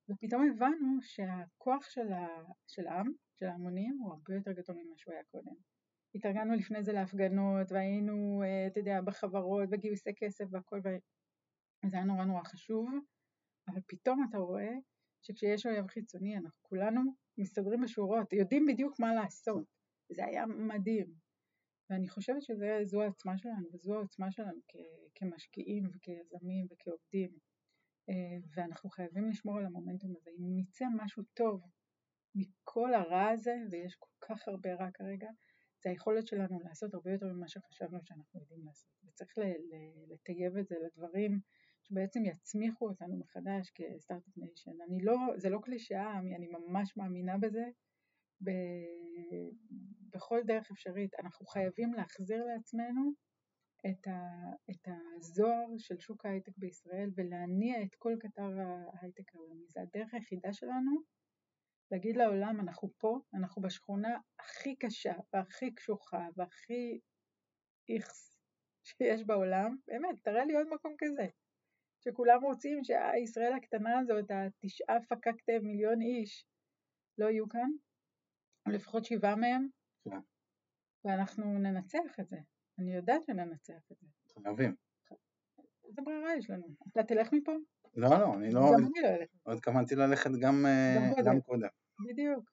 ופתאום 0.09 0.49
הבנו 0.49 1.01
שהכוח 1.01 1.89
של, 1.89 2.11
ה... 2.13 2.27
של 2.67 2.87
העם 2.87 3.11
של 3.39 3.45
ההמונים 3.45 3.97
הוא 3.99 4.13
הרבה 4.13 4.35
יותר 4.35 4.51
גדול 4.51 4.75
ממה 4.75 4.97
שהוא 4.97 5.13
היה 5.13 5.23
קודם. 5.31 5.53
התארגנו 6.15 6.55
לפני 6.55 6.83
זה 6.83 6.93
להפגנות 6.93 7.71
והיינו, 7.71 8.43
אה, 8.43 8.67
אתה 8.67 8.79
יודע, 8.79 9.01
בחברות, 9.01 9.69
בגיוסי 9.69 10.09
כסף 10.17 10.45
והכל, 10.51 10.79
וזה 10.79 11.95
היה 11.97 12.03
נורא 12.03 12.25
נורא 12.25 12.43
חשוב, 12.43 12.89
אבל 13.69 13.81
פתאום 13.87 14.25
אתה 14.29 14.37
רואה 14.37 14.73
שכשיש 15.21 15.65
אויב 15.65 15.87
חיצוני 15.87 16.37
אנחנו 16.37 16.59
כולנו 16.61 17.01
מסתדרים 17.37 17.81
בשורות, 17.81 18.33
יודעים 18.33 18.65
בדיוק 18.65 18.99
מה 18.99 19.13
לעשות, 19.13 19.65
זה 20.09 20.25
היה 20.25 20.45
מדהים. 20.45 21.13
ואני 21.89 22.09
חושבת 22.09 22.43
שזו 22.43 23.01
העוצמה 23.01 23.37
שלנו, 23.37 23.67
וזו 23.73 23.93
העוצמה 23.93 24.31
שלנו 24.31 24.59
כ- 24.67 25.15
כמשקיעים 25.15 25.89
וכיזמים 25.93 26.67
וכעובדים, 26.71 27.31
אה, 28.09 28.37
ואנחנו 28.55 28.89
חייבים 28.89 29.29
לשמור 29.29 29.57
על 29.57 29.65
המומנטום 29.65 30.13
הזה. 30.17 30.29
אם 30.39 30.59
יצא 30.59 30.85
משהו 30.95 31.23
טוב 31.33 31.61
מכל 32.35 32.93
הרע 32.93 33.29
הזה, 33.29 33.55
ויש 33.71 33.95
כל 33.95 34.27
כך 34.27 34.47
הרבה 34.47 34.73
רע 34.73 34.91
כרגע, 34.91 35.29
זה 35.83 35.89
היכולת 35.89 36.27
שלנו 36.27 36.59
לעשות 36.59 36.93
הרבה 36.93 37.11
יותר 37.11 37.25
ממה 37.33 37.47
שחשבנו 37.47 37.99
שאנחנו 38.03 38.39
יודעים 38.39 38.65
לעשות. 38.65 38.91
וצריך 39.05 39.37
לטייב 40.09 40.57
את 40.57 40.67
זה 40.67 40.75
לדברים 40.85 41.39
שבעצם 41.89 42.25
יצמיחו 42.25 42.89
אותנו 42.89 43.17
מחדש 43.17 43.71
כ 43.75 43.88
start-up 43.88 44.37
nation. 44.37 44.81
אני 44.87 45.01
לא, 45.01 45.17
זה 45.35 45.49
לא 45.49 45.59
קלישאה, 45.63 46.19
אני 46.19 46.47
ממש 46.47 46.97
מאמינה 46.97 47.37
בזה. 47.37 47.63
ב, 48.43 48.49
בכל 50.13 50.39
דרך 50.45 50.71
אפשרית. 50.71 51.15
אנחנו 51.19 51.45
חייבים 51.45 51.93
להחזיר 51.93 52.45
לעצמנו 52.45 53.11
את, 53.89 54.07
ה, 54.07 54.19
את 54.71 54.87
הזוהר 54.87 55.77
של 55.77 55.99
שוק 55.99 56.25
ההייטק 56.25 56.57
בישראל 56.57 57.09
ולהניע 57.15 57.83
את 57.83 57.95
כל 57.95 58.15
קטר 58.19 58.51
ההייטק 58.93 59.35
העולמי. 59.35 59.67
זה 59.67 59.81
הדרך 59.81 60.13
היחידה 60.13 60.53
שלנו 60.53 60.91
להגיד 61.91 62.17
לעולם 62.17 62.59
אנחנו 62.59 62.89
פה, 62.97 63.19
אנחנו 63.33 63.61
בשכונה 63.61 64.17
הכי 64.39 64.75
קשה 64.75 65.13
והכי 65.33 65.75
קשוחה 65.75 66.27
והכי 66.35 66.99
איכס 67.89 68.39
שיש 68.83 69.23
בעולם, 69.23 69.75
באמת, 69.87 70.23
תראה 70.23 70.45
לי 70.45 70.55
עוד 70.55 70.67
מקום 70.73 70.95
כזה, 70.97 71.27
שכולם 72.03 72.43
רוצים 72.43 72.83
שהישראל 72.83 73.53
הקטנה 73.53 73.99
הזאת, 73.99 74.31
התשעה 74.31 74.97
פקקטה 75.09 75.53
מיליון 75.61 76.01
איש, 76.01 76.45
לא 77.17 77.25
יהיו 77.25 77.49
כאן, 77.49 77.69
או 78.67 78.71
לפחות 78.71 79.05
שבעה 79.05 79.35
מהם, 79.35 79.67
כן. 80.03 80.19
ואנחנו 81.05 81.59
ננצח 81.59 82.19
את 82.19 82.27
זה, 82.29 82.37
אני 82.79 82.95
יודעת 82.95 83.23
שננצח 83.23 83.91
את 83.91 83.97
זה. 83.99 84.07
חייבים. 84.43 84.75
איזה 85.87 86.01
ברירה 86.01 86.37
יש 86.37 86.49
לנו? 86.49 86.67
אתה 86.91 87.03
תלך 87.03 87.33
מפה? 87.33 87.51
לא, 87.95 88.09
לא, 88.09 88.33
אני 88.35 88.51
לא... 88.51 88.61
גם 88.61 88.85
אני 88.85 89.01
לא 89.01 89.07
אלך. 89.07 89.29
עוד 89.43 89.57
התכוונתי 89.57 89.95
ללכת 89.95 90.29
גם, 90.41 90.65
אה, 90.65 91.23
גם 91.25 91.41
קודם. 91.41 91.67
בדיוק. 92.09 92.51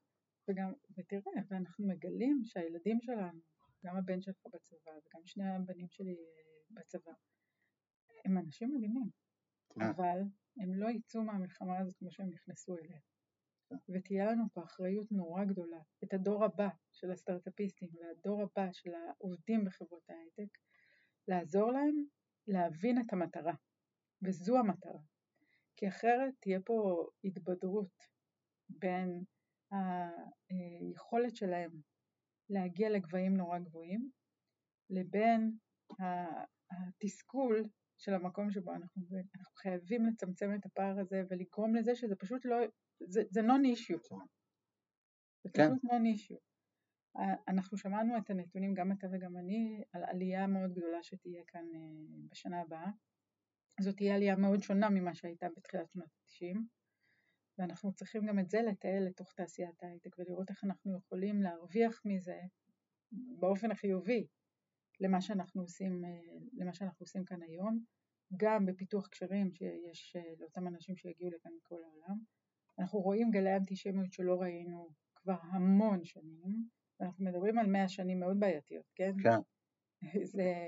וגם, 0.49 0.73
ותראה, 0.99 1.43
ואנחנו 1.51 1.87
מגלים 1.87 2.41
שהילדים 2.45 3.01
שלנו, 3.01 3.41
גם 3.85 3.97
הבן 3.97 4.21
שלך 4.21 4.37
בצבא 4.47 4.91
וגם 4.91 5.21
שני 5.25 5.55
הבנים 5.55 5.89
שלי 5.91 6.17
אה, 6.17 6.67
בצבא, 6.71 7.13
הם 8.25 8.39
אנשים 8.39 8.75
מדהימים, 8.75 9.03
אה. 9.03 9.26
אבל 9.81 10.21
הם 10.57 10.75
לא 10.75 10.89
יצאו 10.89 11.23
מהמלחמה 11.23 11.79
הזאת 11.79 11.97
כמו 11.99 12.11
שהם 12.11 12.31
נכנסו 12.31 12.79
אליה. 12.79 13.01
ותהיה 13.89 14.25
לנו 14.33 14.45
פה 14.53 14.65
אחריות 14.65 15.13
נורא 15.13 15.45
גדולה, 15.45 15.81
את 16.05 16.15
הדור 16.15 16.45
הבא 16.45 16.69
של 16.93 17.11
הסטארט-אפיסטים 17.11 17.89
והדור 17.95 18.43
הבא 18.43 18.73
של 18.73 18.91
העובדים 18.95 19.65
בחברות 19.65 20.11
ההייטק, 20.11 20.59
לעזור 21.29 21.73
להם 21.73 22.05
להבין 22.47 23.01
את 23.01 23.13
המטרה, 23.13 23.55
וזו 24.23 24.59
המטרה. 24.59 25.01
כי 25.77 25.89
אחרת 25.89 26.35
תהיה 26.41 26.61
פה 26.65 27.09
התבדרות 27.25 28.03
בין 28.69 29.25
היכולת 30.51 31.37
שלהם 31.37 31.71
להגיע 32.51 32.91
לגבהים 32.91 33.37
נורא 33.37 33.59
גבוהים 33.59 34.11
לבין 34.91 35.57
התסכול 36.01 37.69
של 37.99 38.15
המקום 38.15 38.51
שבו 38.51 38.73
אנחנו, 38.75 39.03
אנחנו 39.39 39.55
חייבים 39.57 40.07
לצמצם 40.07 40.55
את 40.55 40.67
הפער 40.67 40.99
הזה 41.01 41.23
ולגרום 41.31 41.75
לזה 41.75 41.95
שזה 41.95 42.17
פשוט 42.17 42.45
לא, 42.45 42.57
זה, 43.01 43.23
זה 43.31 43.41
non 43.41 43.77
issue. 43.77 44.17
זה 45.45 45.51
כן. 45.55 45.69
פשוט 45.69 45.85
non 45.85 46.17
issue. 46.17 46.41
אנחנו 47.49 47.79
שמענו 47.79 48.19
את 48.19 48.31
הנתונים, 48.31 48.75
גם 48.75 48.93
אתה 48.93 49.07
וגם 49.13 49.37
אני, 49.37 49.83
על 49.93 50.05
עלייה 50.05 50.47
מאוד 50.47 50.73
גדולה 50.73 51.03
שתהיה 51.03 51.43
כאן 51.47 51.65
אה, 51.75 52.29
בשנה 52.31 52.61
הבאה. 52.61 52.91
זאת 53.81 53.97
תהיה 53.97 54.15
עלייה 54.15 54.37
מאוד 54.37 54.61
שונה 54.61 54.91
ממה 54.91 55.15
שהייתה 55.15 55.47
בתחילת 55.57 55.91
שנות 55.91 56.09
ה-90, 56.09 56.59
ואנחנו 57.59 57.93
צריכים 57.93 58.27
גם 58.27 58.39
את 58.39 58.51
זה 58.51 58.59
לתעל 58.63 59.07
לתוך 59.07 59.33
תעשיית 59.33 59.83
ההייטק 59.83 60.19
ולראות 60.19 60.51
איך 60.51 60.65
אנחנו 60.65 60.97
יכולים 60.99 61.43
להרוויח 61.43 62.03
מזה 62.05 62.41
באופן 63.13 63.71
החיובי 63.71 64.27
למה 65.01 65.21
שאנחנו 65.21 65.63
עושים, 65.63 66.05
אה, 66.05 66.11
למה 66.53 66.75
שאנחנו 66.75 67.05
עושים 67.05 67.25
כאן 67.25 67.43
היום, 67.43 67.85
גם 68.37 68.67
בפיתוח 68.67 69.09
קשרים 69.09 69.53
שיש 69.53 70.17
אה, 70.17 70.33
לאותם 70.39 70.67
אנשים 70.67 70.97
שהגיעו 70.97 71.31
לכאן 71.31 71.51
מכל 71.57 71.83
העולם. 71.85 72.19
אנחנו 72.79 73.01
רואים 73.01 73.31
גלי 73.31 73.57
אנטישמיות 73.57 74.13
שלא 74.13 74.41
ראינו 74.41 74.91
כבר 75.15 75.37
המון 75.43 76.05
שנים, 76.05 76.69
ואנחנו 77.01 77.25
מדברים 77.25 77.59
על 77.59 77.67
מאה 77.67 77.89
שנים 77.89 78.21
מאוד 78.21 78.41
בעייתיות, 78.41 78.85
כן? 78.95 79.13
כן. 79.23 79.39
זה 80.33 80.67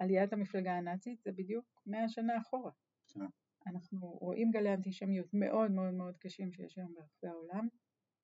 עליית 0.00 0.32
המפלגה 0.32 0.72
הנאצית, 0.72 1.22
זה 1.22 1.32
בדיוק 1.32 1.82
מאה 1.86 2.08
שנה 2.08 2.38
אחורה. 2.38 2.72
כן. 3.06 3.20
אנחנו 3.66 4.10
רואים 4.10 4.50
גלי 4.50 4.74
אנטישמיות 4.74 5.28
מאוד 5.32 5.70
מאוד 5.70 5.94
מאוד 5.94 6.16
קשים 6.18 6.52
שיש 6.52 6.78
היום 6.78 6.94
ברחבי 6.94 7.28
העולם, 7.28 7.68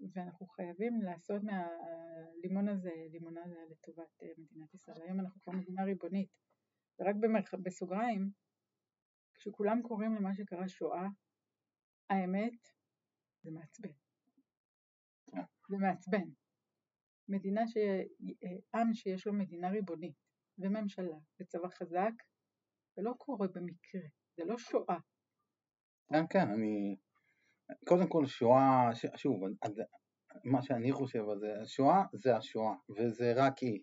ואנחנו 0.01 0.47
חייבים 0.47 1.03
לעשות 1.03 1.43
מהלימון 1.43 2.69
הזה 2.69 2.91
לימונדה 3.13 3.41
לטובת 3.71 4.23
אה, 4.23 4.29
מדינת 4.39 4.75
ישראל. 4.75 5.03
היום 5.03 5.21
אנחנו 5.21 5.41
כבר 5.41 5.53
מדינה 5.53 5.85
ריבונית, 5.85 6.29
ורק 6.99 7.15
במרח... 7.21 7.55
בסוגריים, 7.55 8.31
כשכולם 9.35 9.83
קוראים 9.83 10.15
למה 10.15 10.35
שקרה 10.35 10.69
שואה, 10.69 11.07
האמת, 12.11 12.69
זה 13.43 13.51
מעצבן. 13.51 13.93
זה 15.69 15.77
מעצבן. 15.79 16.29
מדינה 17.29 17.67
ש... 17.67 17.77
אה, 17.77 18.81
עם 18.81 18.95
שיש 18.95 19.27
לו 19.27 19.33
מדינה 19.33 19.71
ריבונית, 19.71 20.17
וממשלה, 20.59 21.19
וצבא 21.41 21.69
חזק, 21.69 22.13
זה 22.97 23.03
לא 23.03 23.13
קורה 23.19 23.49
במקרה, 23.49 24.01
זה 24.37 24.45
לא 24.45 24.59
שואה, 24.59 24.99
כן, 26.09 26.25
כן, 26.31 26.49
אני... 26.49 26.97
קודם 27.88 28.09
כל 28.09 28.26
שואה, 28.26 28.90
שוב, 29.16 29.40
מה 30.44 30.62
שאני 30.62 30.92
חושב 30.92 31.28
על 31.28 31.38
זה, 31.38 31.61
השואה 31.62 32.02
זה 32.12 32.37
השואה, 32.37 32.75
וזה 32.97 33.33
רק 33.37 33.59
היא. 33.59 33.83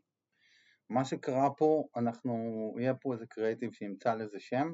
מה 0.90 1.06
שקרה 1.06 1.50
פה, 1.58 1.84
אנחנו, 1.96 2.34
יהיה 2.80 2.94
פה 2.94 3.14
איזה 3.14 3.26
קריאיטיב 3.26 3.72
שימצא 3.74 4.14
לזה 4.14 4.40
שם, 4.40 4.74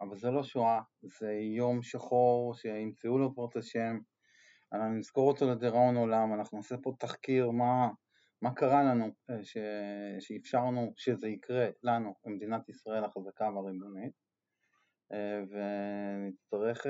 אבל 0.00 0.16
זה 0.16 0.30
לא 0.30 0.42
שואה, 0.42 0.80
זה 1.02 1.32
יום 1.32 1.82
שחור 1.82 2.54
שימצאו 2.54 3.18
לו 3.18 3.34
פה 3.34 3.48
את 3.50 3.56
השם, 3.56 3.98
אנחנו 4.72 4.94
נזכור 4.94 5.28
אותו 5.28 5.50
לדיראון 5.50 5.96
עולם, 5.96 6.34
אנחנו 6.34 6.56
נעשה 6.58 6.76
פה 6.82 6.92
תחקיר 6.98 7.50
מה, 7.50 7.88
מה 8.42 8.54
קרה 8.54 8.82
לנו 8.82 9.06
ש... 9.42 9.56
שאפשרנו 10.20 10.92
שזה 10.96 11.28
יקרה 11.28 11.66
לנו 11.82 12.14
במדינת 12.24 12.68
ישראל 12.68 13.04
החזקה 13.04 13.44
והריבונית 13.44 14.12
ונצטרך 15.50 16.86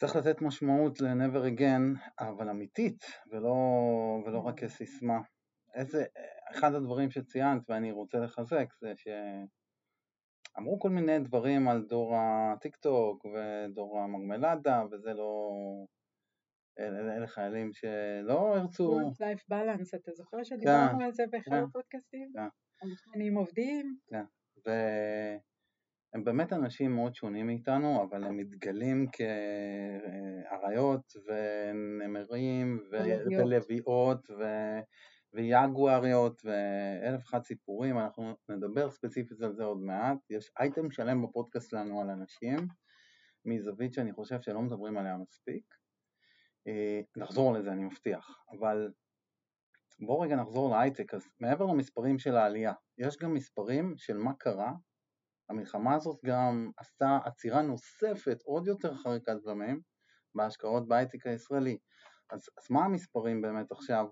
צריך 0.00 0.16
לתת 0.16 0.42
משמעות 0.42 1.00
ל-never 1.00 1.58
again, 1.58 2.10
אבל 2.20 2.48
אמיתית, 2.48 3.04
ולא, 3.30 3.54
ולא 4.26 4.38
רק 4.38 4.60
כסיסמה. 4.60 5.18
איזה, 5.74 6.04
אחד 6.50 6.74
הדברים 6.74 7.10
שציינת 7.10 7.62
ואני 7.68 7.92
רוצה 7.92 8.18
לחזק 8.18 8.66
זה 8.80 8.92
שאמרו 8.96 10.80
כל 10.80 10.90
מיני 10.90 11.18
דברים 11.18 11.68
על 11.68 11.82
דור 11.82 12.16
הטיק 12.16 12.76
טוק 12.76 13.24
ודור 13.24 14.00
המרמלדה 14.00 14.82
וזה 14.90 15.12
לא... 15.12 15.50
אלה, 16.78 17.16
אלה 17.16 17.26
חיילים 17.26 17.72
שלא 17.72 18.56
הרצו... 18.56 19.00
Work-Life 19.00 19.52
Balance, 19.52 19.96
אתה 19.96 20.12
זוכר 20.12 20.42
שדיברנו 20.42 20.98
כן, 20.98 21.04
על 21.04 21.12
זה 21.12 21.24
באחד 21.30 21.50
כן, 21.50 21.62
הפודקאסטים? 21.62 22.32
כן. 22.34 22.48
המתכננים 22.82 23.34
עובדים? 23.34 23.96
כן, 24.10 24.24
והם 26.12 26.24
באמת 26.24 26.52
אנשים 26.52 26.94
מאוד 26.94 27.14
שונים 27.14 27.46
מאיתנו, 27.46 28.02
אבל 28.02 28.24
הם 28.24 28.36
מתגלים 28.36 29.06
כאריות 30.50 31.12
ונמרים 31.26 32.80
ולוויות 32.90 34.30
ו... 34.30 34.42
ויגואריות 35.34 36.42
ואלף 36.44 37.24
אחד 37.24 37.44
סיפורים, 37.44 37.98
אנחנו 37.98 38.36
נדבר 38.48 38.90
ספציפית 38.90 39.40
על 39.40 39.52
זה 39.54 39.64
עוד 39.64 39.78
מעט, 39.78 40.30
יש 40.30 40.50
אייטם 40.58 40.90
שלם 40.90 41.22
בפודקאסט 41.22 41.70
שלנו 41.70 42.00
על 42.00 42.10
אנשים 42.10 42.58
מזווית 43.44 43.92
שאני 43.94 44.12
חושב 44.12 44.40
שלא 44.40 44.62
מדברים 44.62 44.98
עליה 44.98 45.16
מספיק, 45.16 45.74
אה, 46.66 47.00
נחזור 47.16 47.52
לזה 47.52 47.72
אני 47.72 47.84
מבטיח, 47.84 48.44
אבל 48.50 48.92
בואו 50.00 50.20
רגע 50.20 50.36
נחזור 50.36 50.70
להייטק, 50.70 51.14
אז 51.14 51.28
מעבר 51.40 51.66
למספרים 51.66 52.18
של 52.18 52.36
העלייה, 52.36 52.72
יש 52.98 53.16
גם 53.16 53.34
מספרים 53.34 53.94
של 53.96 54.16
מה 54.16 54.34
קרה, 54.34 54.72
המלחמה 55.52 55.94
הזאת 55.94 56.20
גם 56.24 56.70
עשתה 56.76 57.18
עצירה 57.24 57.62
נוספת 57.62 58.42
עוד 58.44 58.66
יותר 58.66 58.94
חריקת 58.94 59.36
דמים 59.44 59.80
בהשקעות 60.34 60.88
בהייטק 60.88 61.26
הישראלי, 61.26 61.78
אז, 62.30 62.40
אז 62.58 62.70
מה 62.70 62.84
המספרים 62.84 63.42
באמת 63.42 63.72
עכשיו 63.72 64.06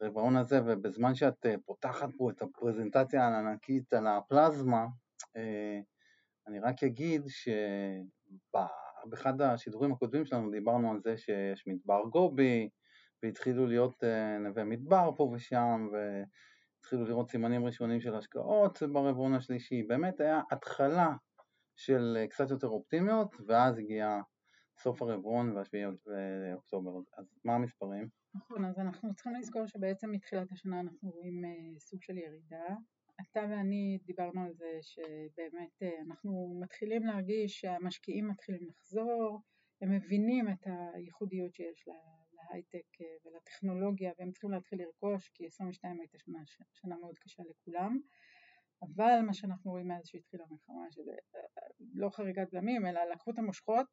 ברבעון 0.00 0.36
הזה? 0.36 0.60
ובזמן 0.66 1.14
שאת 1.14 1.46
אה, 1.46 1.54
פותחת 1.64 2.08
פה 2.16 2.30
את 2.30 2.42
הפרזנטציה 2.42 3.24
הענקית 3.24 3.92
על 3.92 4.06
הפלזמה, 4.06 4.86
אה, 5.36 5.80
אני 6.48 6.60
רק 6.60 6.82
אגיד 6.82 7.22
שבאחד 8.48 9.40
השידורים 9.40 9.92
הקודמים 9.92 10.24
שלנו 10.24 10.50
דיברנו 10.50 10.90
על 10.90 11.00
זה 11.00 11.16
שיש 11.16 11.66
מדבר 11.66 12.02
גובי 12.10 12.68
והתחילו 13.22 13.66
להיות 13.66 14.04
אה, 14.04 14.38
נווה 14.38 14.64
מדבר 14.64 15.10
פה 15.16 15.22
ושם 15.22 15.88
והתחילו 16.86 17.04
לראות 17.04 17.30
סימנים 17.30 17.64
ראשונים 17.64 18.00
של 18.00 18.14
השקעות 18.14 18.82
ברבעון 18.92 19.34
השלישי, 19.34 19.82
באמת 19.82 20.20
היה 20.20 20.40
התחלה 20.50 21.16
של 21.76 22.24
קצת 22.30 22.50
יותר 22.50 22.68
אופטימיות 22.68 23.34
ואז 23.46 23.78
הגיע 23.78 24.20
סוף 24.78 25.02
הרבעון 25.02 25.56
והשביעי 25.56 25.84
באוקטובר, 26.52 26.90
אז 27.18 27.26
מה 27.44 27.54
המספרים? 27.54 28.08
נכון, 28.34 28.64
אז 28.64 28.78
אנחנו 28.78 29.14
צריכים 29.14 29.34
לזכור 29.34 29.66
שבעצם 29.66 30.10
מתחילת 30.10 30.52
השנה 30.52 30.80
אנחנו 30.80 31.10
רואים 31.10 31.44
uh, 31.44 31.80
סוג 31.80 32.02
של 32.02 32.18
ירידה. 32.18 32.74
אתה 33.20 33.40
ואני 33.50 33.98
דיברנו 34.04 34.44
על 34.44 34.52
זה 34.54 34.78
שבאמת 34.82 35.82
אנחנו 36.08 36.60
מתחילים 36.62 37.06
להרגיש 37.06 37.60
שהמשקיעים 37.60 38.28
מתחילים 38.28 38.68
לחזור, 38.68 39.42
הם 39.80 39.90
מבינים 39.90 40.48
את 40.48 40.66
הייחודיות 40.94 41.54
שיש 41.54 41.88
להייטק 42.50 42.88
uh, 43.00 43.04
ולטכנולוגיה 43.24 44.12
והם 44.18 44.30
צריכים 44.30 44.50
להתחיל 44.50 44.82
לרכוש 44.82 45.30
כי 45.34 45.46
22 45.46 46.00
הייתה 46.00 46.18
שנה, 46.18 46.38
שנה 46.72 46.96
מאוד 46.96 47.18
קשה 47.18 47.42
לכולם. 47.50 47.98
אבל 48.82 49.20
מה 49.26 49.34
שאנחנו 49.34 49.70
רואים 49.70 49.88
מאז 49.88 50.06
שהתחילה 50.06 50.44
המלחמה, 50.48 50.90
שזה 50.90 51.12
לא 51.94 52.08
חריגת 52.10 52.48
בלמים, 52.52 52.86
אלא 52.86 53.00
לקחו 53.12 53.30
את 53.30 53.38
המושכות, 53.38 53.86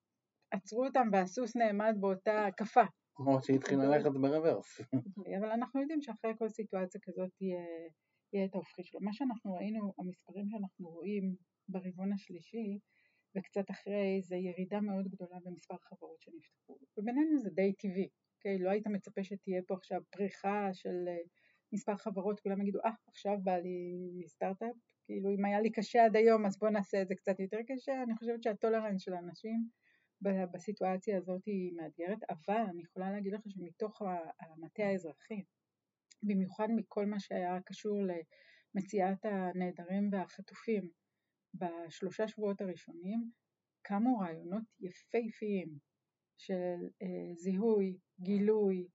עצרו 0.52 0.86
אותם 0.86 1.08
והסוס 1.12 1.56
נעמד 1.56 1.96
באותה 2.00 2.46
הקפה. 2.46 2.84
כמו 3.16 3.44
שהתחיל 3.44 3.80
ללכת 3.80 4.12
ברוורס. 4.12 4.82
אוקיי, 5.18 5.38
אבל 5.38 5.50
אנחנו 5.52 5.82
יודעים 5.82 6.02
שאחרי 6.02 6.32
כל 6.38 6.50
סיטואציה 6.50 7.02
כזאת 7.04 7.42
יהיה, 7.42 7.66
יהיה 8.34 8.46
את 8.46 8.56
ההופכי 8.56 8.84
שלו. 8.84 9.00
מה 9.02 9.14
שאנחנו 9.14 9.54
ראינו, 9.54 9.94
המספרים 9.98 10.50
שאנחנו 10.50 10.90
רואים 10.90 11.36
ברבעון 11.70 12.14
השלישי 12.14 12.80
וקצת 13.38 13.72
אחרי 13.72 14.22
זה 14.22 14.36
ירידה 14.36 14.82
מאוד 14.82 15.08
גדולה 15.08 15.38
במספר 15.46 15.76
חברות 15.78 16.22
שנפתחו. 16.22 16.78
ובינינו 16.98 17.40
זה 17.40 17.50
די 17.50 17.74
טבעי, 17.74 18.10
אוקיי? 18.46 18.58
לא 18.58 18.70
היית 18.70 18.88
מצפה 18.88 19.24
שתהיה 19.24 19.62
פה 19.68 19.74
עכשיו 19.74 20.02
פריחה 20.10 20.70
של 20.74 21.08
אה, 21.08 21.18
מספר 21.74 21.96
חברות, 21.96 22.40
כולם 22.40 22.62
יגידו, 22.62 22.80
אה, 22.86 22.90
ah, 22.90 22.94
עכשיו 23.08 23.38
בא 23.44 23.58
לי 23.58 24.24
סטארט-אפ, 24.28 24.76
כאילו 25.06 25.30
אם 25.30 25.46
היה 25.46 25.62
לי 25.62 25.72
קשה 25.72 26.06
עד 26.06 26.16
היום 26.16 26.46
אז 26.46 26.58
בוא 26.58 26.70
נעשה 26.70 27.02
את 27.02 27.08
זה 27.08 27.16
קצת 27.16 27.40
יותר 27.40 27.58
קשה, 27.68 28.04
אני 28.04 28.16
חושבת 28.16 28.44
שהטולרנס 28.44 29.02
של 29.02 29.14
האנשים 29.14 29.68
בסיטואציה 30.54 31.18
הזאת 31.18 31.46
היא 31.46 31.74
מאתגרת, 31.74 32.20
אבל 32.30 32.64
אני 32.70 32.82
יכולה 32.82 33.12
להגיד 33.12 33.34
לך 33.34 33.42
שמתוך 33.48 34.02
המטה 34.40 34.84
האזרחי, 34.84 35.44
במיוחד 36.24 36.68
מכל 36.76 37.06
מה 37.06 37.20
שהיה 37.20 37.62
קשור 37.66 38.02
למציאת 38.76 39.26
הנעדרים 39.26 40.10
והחטופים 40.12 40.90
בשלושה 41.54 42.28
שבועות 42.28 42.62
הראשונים, 42.62 43.32
קמו 43.82 44.20
רעיונות 44.20 44.64
יפהפיים 44.80 45.78
של 46.38 46.78
אה, 47.02 47.34
זיהוי, 47.36 47.98
גילוי, 48.20 48.88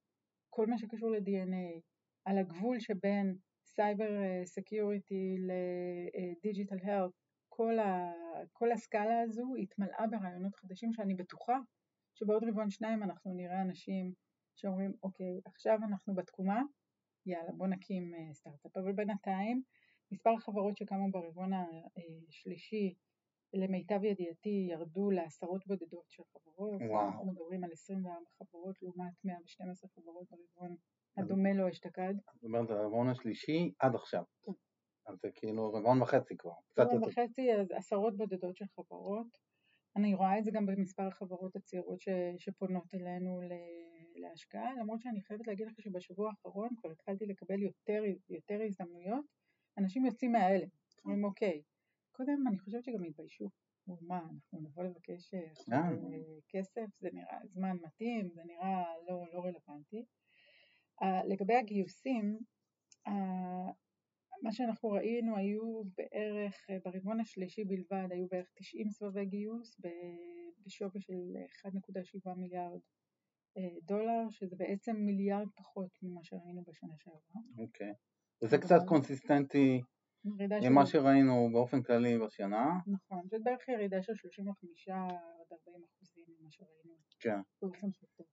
כל 0.50 0.66
מה 0.66 0.78
שקשור 0.78 1.10
ל-DNA, 1.10 1.80
על 2.24 2.38
הגבול 2.38 2.80
שבין 2.80 3.36
cyber 3.64 4.10
security 4.44 5.36
ל 5.38 5.56
digital 5.56 6.78
health, 6.82 7.10
כל, 7.48 7.74
כל 8.52 8.72
הסקאלה 8.72 9.20
הזו 9.20 9.54
התמלאה 9.62 10.06
ברעיונות 10.10 10.56
חדשים 10.56 10.92
שאני 10.92 11.14
בטוחה 11.14 11.58
שבעוד 12.14 12.44
רבעון 12.44 12.70
שניים 12.70 13.02
אנחנו 13.02 13.34
נראה 13.34 13.62
אנשים 13.62 14.12
שאומרים 14.56 14.92
אוקיי 15.02 15.40
עכשיו 15.44 15.78
אנחנו 15.88 16.14
בתקומה 16.14 16.62
יאללה 17.26 17.52
בוא 17.52 17.66
נקים 17.66 18.14
אה, 18.14 18.34
סטארט-אפ. 18.34 18.76
אבל 18.76 18.92
בינתיים 18.92 19.62
מספר 20.12 20.30
החברות 20.30 20.76
שקמו 20.76 21.10
ברבעון 21.10 21.50
השלישי 22.28 22.94
למיטב 23.54 24.04
ידיעתי 24.04 24.66
ירדו 24.70 25.10
לעשרות 25.10 25.66
בודדות 25.66 26.04
של 26.08 26.22
חברות, 26.32 26.80
וואו. 26.88 27.06
אנחנו 27.06 27.26
מדברים 27.26 27.64
על 27.64 27.70
24 27.72 28.24
חברות 28.38 28.82
לעומת 28.82 29.12
112 29.24 29.90
חברות 29.94 30.26
ברבעון 30.30 30.76
הדומה 31.16 31.52
לו 31.52 31.68
אשתקד. 31.68 32.14
זאת 32.34 32.44
אומרת 32.44 32.70
הרבעון 32.70 33.08
השלישי 33.08 33.72
עד 33.78 33.94
עכשיו. 33.94 34.22
כן. 34.42 34.52
אז 35.06 35.18
זה 35.22 35.28
כאילו 35.34 35.72
רבעון 35.72 36.02
וחצי 36.02 36.36
כבר, 36.36 36.52
קצת 36.68 36.78
יותר. 36.82 36.96
רבעון 36.96 37.10
וחצי, 37.10 37.54
אז 37.54 37.70
עשרות 37.70 38.16
בודדות 38.16 38.56
של 38.56 38.64
חברות. 38.76 39.26
אני 39.96 40.14
רואה 40.14 40.38
את 40.38 40.44
זה 40.44 40.50
גם 40.50 40.66
במספר 40.66 41.06
החברות 41.06 41.56
הצעירות 41.56 42.00
ש, 42.00 42.08
שפונות 42.38 42.94
אלינו 42.94 43.40
להשקעה, 44.16 44.74
למרות 44.74 45.00
שאני 45.02 45.22
חייבת 45.22 45.46
להגיד 45.46 45.66
לך 45.66 45.80
שבשבוע 45.80 46.30
האחרון 46.30 46.68
כבר 46.76 46.90
התחלתי 46.90 47.26
לקבל 47.26 47.62
יותר, 47.62 48.02
יותר 48.28 48.60
הזדמנויות, 48.66 49.24
אנשים 49.78 50.06
יוצאים 50.06 50.32
מההלם, 50.32 50.68
אומרים 51.04 51.24
אוקיי, 51.24 51.62
קודם 52.18 52.48
אני 52.48 52.58
חושבת 52.58 52.84
שגם 52.84 53.04
התביישו, 53.04 53.50
מה, 53.86 54.18
אנחנו 54.18 54.60
נבוא 54.60 54.84
לבקש 54.84 55.34
אה. 55.34 55.40
אה, 55.72 55.90
כסף, 56.48 56.86
זה 57.00 57.08
נראה 57.12 57.38
זמן 57.44 57.76
מתאים, 57.82 58.30
זה 58.34 58.42
נראה 58.44 58.84
לא, 59.08 59.24
לא 59.32 59.40
רלוונטי. 59.44 60.04
לגבי 61.28 61.54
הגיוסים, 61.54 62.38
מה 64.42 64.52
שאנחנו 64.52 64.90
ראינו 64.90 65.36
היו 65.36 65.82
בערך, 65.96 66.70
אה, 66.70 66.78
ברבעון 66.84 67.20
השלישי 67.20 67.64
בלבד, 67.64 68.08
היו 68.10 68.26
בערך 68.30 68.50
90 68.54 68.90
סבבי 68.90 69.26
גיוס 69.26 69.80
בשווי 70.66 71.00
של 71.00 71.36
1.7 71.66 72.34
מיליארד 72.34 72.80
דולר, 73.82 74.30
שזה 74.30 74.56
בעצם 74.56 74.96
מיליארד 74.96 75.48
פחות 75.56 75.98
ממה 76.02 76.24
שראינו 76.24 76.62
בשנה 76.62 76.94
שעברה. 76.98 77.42
אוקיי. 77.58 77.90
Okay. 77.90 77.94
וזה 78.44 78.58
קצת 78.58 78.80
קונסיסטנטי 78.88 79.80
עם 80.62 80.74
מה 80.74 80.86
שראינו 80.86 81.48
באופן 81.52 81.82
כללי 81.82 82.18
בשנה. 82.18 82.78
נכון, 82.86 83.22
זה 83.30 83.36
בערך 83.42 83.68
ירידה 83.68 84.02
של 84.02 84.14
35 84.14 84.88
עד 84.88 84.98
40 85.68 85.84
אחוזים 85.84 86.24
ממה 86.28 86.50
שראינו. 86.50 86.98
כן. 87.20 87.40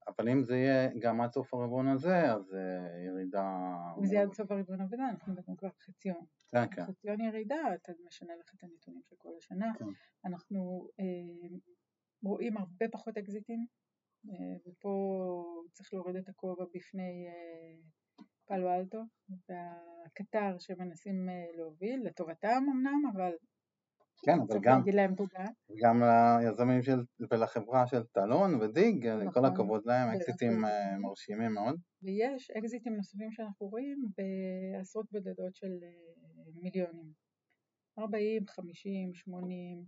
אבל 0.08 0.29
אם 0.29 0.43
זה 0.43 0.58
יהיה 0.58 0.89
גם 0.99 1.21
עד 1.21 1.31
סוף 1.31 1.53
הרבעון 1.53 1.88
הזה, 1.88 2.34
אז 2.34 2.53
אה, 2.53 3.03
ירידה... 3.05 3.58
אם 3.99 4.05
זה 4.05 4.15
יהיה 4.15 4.25
עד 4.25 4.34
סוף 4.34 4.51
הרבעון 4.51 4.81
הזה, 4.81 4.95
אנחנו 5.12 5.34
מדברים 5.34 5.58
כבר 5.58 5.69
חציון. 5.79 6.25
כן, 6.51 6.67
כן. 6.71 6.86
חציון 6.86 7.21
ירידה, 7.21 7.73
אתה 7.75 7.91
משנה 8.08 8.34
לך 8.39 8.53
את 8.55 8.63
הנתונים 8.63 9.01
של 9.10 9.15
כל 9.17 9.29
השנה. 9.38 9.73
כן. 9.79 9.86
אנחנו 10.25 10.88
אה, 10.99 11.58
רואים 12.23 12.58
הרבה 12.58 12.86
פחות 12.91 13.17
אקזיטים, 13.17 13.65
אה, 14.29 14.55
ופה 14.65 14.91
צריך 15.73 15.93
להוריד 15.93 16.15
את 16.15 16.29
הכובע 16.29 16.65
בפני 16.73 17.27
אה, 17.27 17.81
פלו 18.47 18.73
אלטו 18.73 18.99
והקטר 19.29 20.58
שמנסים 20.60 21.29
אה, 21.29 21.45
להוביל, 21.58 22.08
לטובתם 22.08 22.63
אמנם, 22.73 23.12
אבל 23.13 23.31
כן, 24.25 24.31
אבל 24.39 24.47
צריך 24.47 24.62
גם, 24.63 24.77
להגיד 24.77 24.93
להם 24.93 25.15
תודה. 25.15 25.45
גם 25.84 26.03
ליזמים 26.03 26.84
של, 26.84 26.99
ולחברה 27.31 27.88
של 27.88 28.03
טלון 28.03 28.62
ודיג, 28.62 29.03
כל 29.03 29.23
נכון, 29.23 29.45
הכבוד 29.45 29.81
להם. 29.86 30.10
אקזיטים 30.10 30.65
אה, 30.65 30.97
מרשימים 30.97 31.53
מאוד. 31.53 31.75
ויש 32.03 32.51
אקזיטים 32.51 32.95
נוספים 32.95 33.31
שאנחנו 33.31 33.67
רואים 33.67 33.97
בעשרות 34.17 35.05
בודדות 35.12 35.55
של 35.55 35.73
אה, 35.84 36.51
מיליונים. 36.62 37.12
40, 37.99 38.47
50, 38.47 39.13
80. 39.13 39.84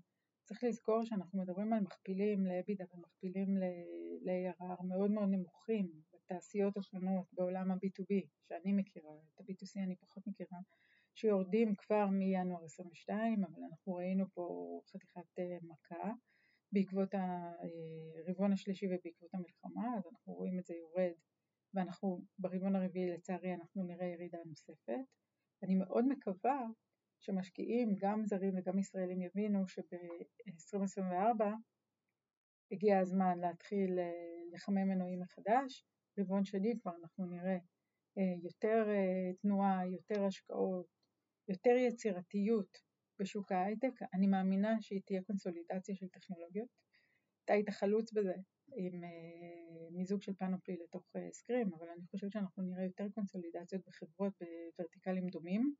צריך 0.46 0.64
לזכור 0.64 1.04
שאנחנו 1.04 1.42
מדברים 1.42 1.74
על 1.74 1.80
מכפילים 1.80 2.46
לאבידה 2.46 2.86
ומכפילים 2.94 3.58
ל-ARR 3.58 4.84
מאוד 4.84 5.12
מאוד 5.12 5.30
נמוכים 5.30 5.92
בתעשיות 6.28 6.78
השונות 6.78 7.26
בעולם 7.34 7.72
ה-B2B 7.72 8.28
שאני 8.48 8.74
מכירה, 8.74 9.12
את 9.34 9.40
ה-B2C 9.40 9.84
אני 9.84 9.96
פחות 9.96 10.28
מכירה, 10.28 10.60
שיורדים 11.16 11.76
כבר 11.76 12.08
מינואר 12.08 12.64
22, 12.64 13.44
אבל 13.44 13.64
אנחנו 13.72 13.96
ראינו 13.96 14.26
פה 14.34 14.80
חתיכת 14.92 15.40
אה, 15.40 15.58
מכה 15.62 16.12
בעקבות 16.72 17.10
הרבעון 17.14 18.54
השלישי 18.54 18.86
ובעקבות 18.86 19.34
המלחמה, 19.34 19.98
אז 19.98 20.04
אנחנו 20.12 20.34
רואים 20.34 20.60
את 20.60 20.66
זה 20.66 20.74
יורד 20.74 21.14
ואנחנו 21.74 22.22
ברבעון 22.40 22.76
הרביעי 22.76 23.10
לצערי 23.10 23.54
אנחנו 23.54 23.84
נראה 23.84 24.06
ירידה 24.06 24.38
נוספת. 24.46 25.00
אני 25.64 25.76
מאוד 25.76 26.08
מקווה 26.08 26.68
שמשקיעים, 27.20 27.96
גם 28.00 28.26
זרים 28.26 28.54
וגם 28.58 28.80
ישראלים, 28.80 29.22
יבינו 29.22 29.68
שב-2024 29.68 31.44
הגיע 32.72 33.00
הזמן 33.00 33.40
להתחיל 33.40 34.00
אה, 34.00 34.12
לחמם 34.54 34.88
מנועים 34.88 35.20
מחדש. 35.20 35.86
רבעון 36.20 36.46
שני 36.46 36.80
כבר 36.82 36.92
אנחנו 37.02 37.26
נראה 37.26 37.58
אה, 38.18 38.34
יותר 38.44 38.86
אה, 38.90 39.34
תנועה, 39.42 39.88
יותר 39.88 40.26
השקעות, 40.26 40.86
יותר 41.48 41.70
יצירתיות 41.70 42.78
בשוק 43.20 43.52
ההייטק. 43.52 43.94
אני 44.14 44.28
מאמינה 44.28 44.82
שהיא 44.82 45.02
תהיה 45.06 45.22
קונסולידציה 45.24 45.96
של 45.96 46.08
טכנולוגיות. 46.08 46.70
אתה 47.46 47.54
היית 47.54 47.70
חלוץ 47.70 48.14
בזה 48.14 48.34
עם 48.76 49.02
מיזוג 49.92 50.22
של 50.22 50.34
פאנופלי 50.34 50.78
לתוך 50.84 51.06
סקרים, 51.32 51.74
אבל 51.74 51.90
אני 51.90 52.06
חושבת 52.06 52.32
שאנחנו 52.32 52.64
נראה 52.64 52.84
יותר 52.84 53.08
קונסולידציות 53.16 53.82
בחברות 53.88 54.34
בוורטיקלים 54.78 55.28
דומים. 55.28 55.76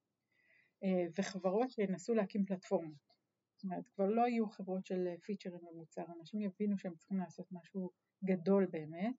אה, 0.84 1.06
וחברות 1.18 1.72
שינסו 1.72 2.14
להקים 2.14 2.46
פלטפורמות. 2.46 3.08
זאת 3.56 3.64
אומרת, 3.64 3.88
כבר 3.88 4.10
לא 4.10 4.28
יהיו 4.28 4.50
חברות 4.50 4.86
של 4.86 5.08
פיצ'רים 5.22 5.62
במוצר, 5.72 6.04
אנשים 6.20 6.42
יבינו 6.42 6.78
שהם 6.78 6.96
צריכים 6.96 7.18
לעשות 7.18 7.48
משהו 7.52 7.92
גדול 8.24 8.66
באמת, 8.66 9.16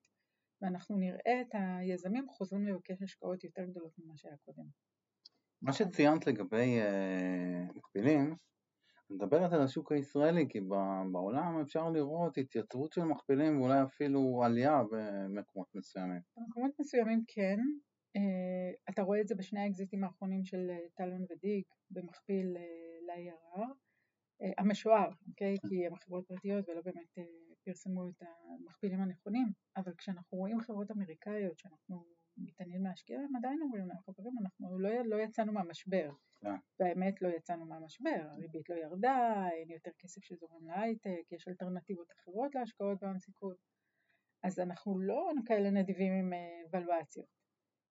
ואנחנו 0.61 0.97
נראה 0.97 1.41
את 1.41 1.47
היזמים 1.53 2.29
חוזרים 2.29 2.67
לבקש 2.67 3.01
השקעות 3.01 3.43
יותר 3.43 3.65
גדולות 3.65 3.93
ממה 3.97 4.17
שהיה 4.17 4.37
קודם. 4.45 4.63
מה 5.61 5.73
שציינת 5.73 6.27
לגבי 6.27 6.79
uh, 6.81 7.77
מקבילים, 7.77 8.35
מדברת 9.09 9.53
על 9.53 9.61
השוק 9.61 9.91
הישראלי, 9.91 10.45
כי 10.49 10.59
בעולם 11.11 11.61
אפשר 11.61 11.89
לראות 11.89 12.37
התייצבות 12.37 12.93
של 12.93 13.03
מכפילים 13.03 13.61
ואולי 13.61 13.83
אפילו 13.83 14.41
עלייה 14.45 14.81
במקומות 14.91 15.67
מסוימים. 15.75 16.21
במקומות 16.37 16.71
מסוימים 16.79 17.23
כן, 17.27 17.57
אה, 18.15 18.71
אתה 18.89 19.01
רואה 19.01 19.21
את 19.21 19.27
זה 19.27 19.35
בשני 19.35 19.59
האקזיטים 19.59 20.03
האחרונים 20.03 20.45
של 20.45 20.71
טלון 20.95 21.21
ודיג 21.29 21.63
במכפיל 21.91 22.57
אה, 22.57 22.61
ל-ARR 23.07 23.88
המשוער, 24.57 25.09
אוקיי? 25.27 25.55
כי 25.69 25.87
הם 25.87 25.95
חברות 25.95 26.27
פרטיות 26.27 26.69
ולא 26.69 26.81
באמת 26.81 27.17
פרסמו 27.63 28.09
את 28.09 28.21
המכפילים 28.21 29.01
הנכונים, 29.01 29.47
אבל 29.77 29.93
כשאנחנו 29.97 30.37
רואים 30.37 30.59
חברות 30.59 30.91
אמריקאיות 30.91 31.59
שאנחנו 31.59 32.03
מתעניינים 32.37 32.85
להשקיע, 32.85 33.19
הם 33.19 33.35
עדיין 33.35 33.61
אומרים 33.61 33.87
להם, 33.87 33.97
חברים, 33.99 34.33
אנחנו 34.41 34.79
לא, 34.79 34.89
לא 35.05 35.15
יצאנו 35.15 35.53
מהמשבר. 35.53 36.11
באמת 36.79 37.21
לא 37.21 37.27
יצאנו 37.27 37.65
מהמשבר, 37.65 38.21
הריבית 38.31 38.69
לא 38.69 38.75
ירדה, 38.75 39.47
אין 39.51 39.69
יותר 39.69 39.91
כסף 39.99 40.23
שזורם 40.23 40.67
להייטק, 40.67 41.31
יש 41.31 41.47
אלטרנטיבות 41.47 42.11
אחרות 42.11 42.55
להשקעות 42.55 42.99
בהון 43.01 43.19
סיכון, 43.19 43.55
אז 44.43 44.59
אנחנו 44.59 44.99
לא 44.99 45.31
כאלה 45.45 45.69
נדיבים 45.69 46.13
עם 46.13 46.33
ולואציות. 46.71 47.27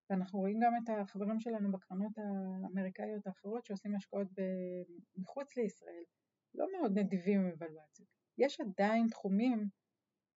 ואנחנו 0.09 0.39
רואים 0.39 0.59
גם 0.59 0.73
את 0.83 0.89
החברים 0.89 1.39
שלנו 1.39 1.71
בקרנות 1.71 2.11
האמריקאיות 2.17 3.27
האחרות 3.27 3.65
שעושים 3.65 3.95
השקעות 3.95 4.27
מחוץ 5.15 5.57
לישראל, 5.57 6.03
לא 6.55 6.67
מאוד 6.77 6.97
נדיבים 6.97 7.39
עם 7.39 7.51
ולואציות. 7.51 8.09
יש 8.37 8.61
עדיין 8.61 9.07
תחומים 9.07 9.67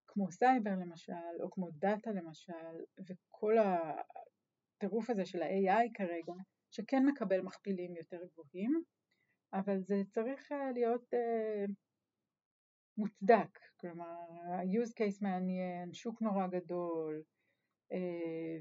כמו 0.07 0.33
סייבר 0.33 0.71
למשל, 0.71 1.43
או 1.43 1.51
כמו 1.51 1.71
דאטה 1.71 2.11
למשל, 2.11 2.75
וכל 3.09 3.55
הטירוף 3.59 5.11
הזה 5.11 5.27
של 5.27 5.43
ה-AI 5.43 5.91
כרגע, 5.95 6.33
שכן 6.71 7.07
מקבל 7.07 7.41
מכפילים 7.41 7.97
יותר 7.97 8.21
גבוהים, 8.33 8.83
אבל 9.53 9.81
זה 9.81 10.03
צריך 10.11 10.53
אה, 10.53 10.73
להיות 10.73 11.05
אה, 11.15 11.73
מוצדק, 12.99 13.59
כלומר 13.81 14.17
ה-use 14.45 14.91
case 14.91 15.19
מעניין, 15.21 15.93
שוק 15.93 16.23
נורא 16.23 16.47
גדול, 16.47 17.15
אה, 17.15 17.42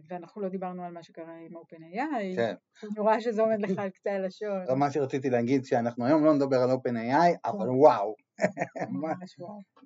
ואנחנו 0.08 0.41
לא 0.41 0.50
דיברנו 0.50 0.84
על 0.84 0.94
מה 0.94 1.04
שקרה 1.04 1.38
עם 1.38 1.58
OpenAI, 1.58 2.36
כן. 2.36 2.56
אני 2.84 3.00
רואה 3.00 3.22
שזה 3.22 3.41
עומד 3.41 3.62
לך 3.62 3.80
על 3.80 3.89
קצה 3.89 4.12
הלשון. 4.12 4.63
לא 4.67 4.76
מה 4.76 4.91
שרציתי 4.91 5.30
להגיד, 5.30 5.65
שאנחנו 5.65 6.06
היום 6.06 6.26
לא 6.26 6.34
נדבר 6.34 6.58
על 6.58 6.70
OpenAI, 6.70 7.38
אבל 7.46 7.65
כן. 7.65 7.76
וואו. 7.82 8.15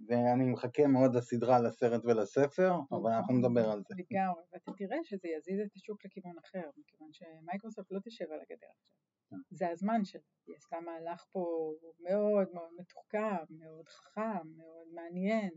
ואני 0.08 0.46
מחכה 0.46 0.88
מאוד 0.88 1.16
לסדרה, 1.16 1.60
לסרט 1.60 2.02
ולספר, 2.06 2.76
אבל 2.92 3.12
אנחנו 3.12 3.34
נכון, 3.34 3.38
נדבר 3.38 3.72
על 3.72 3.82
זה. 3.88 3.96
לגמרי, 3.98 4.42
ואתה 4.54 4.72
תראה 4.78 4.98
שזה 5.04 5.28
יזיז 5.28 5.60
את 5.60 5.76
השוק 5.76 6.06
לכיוון 6.06 6.36
אחר, 6.46 6.70
מכיוון 6.78 7.10
שמייקרוסופט 7.12 7.92
לא 7.92 8.00
תשב 8.04 8.26
על 8.26 8.40
הגדר 8.42 8.68
עכשיו. 8.80 9.06
כן. 9.30 9.36
זה 9.50 9.70
הזמן 9.70 10.06
שלה, 10.06 10.22
היא 10.48 10.56
עשתה 10.56 10.80
מהלך 10.80 11.26
פה 11.32 11.72
מאוד 12.00 12.48
מאוד 12.54 12.70
מתוחכם, 12.80 13.44
מאוד 13.50 13.90
חכם, 13.90 14.48
מאוד 14.58 14.88
מעניין. 14.94 15.50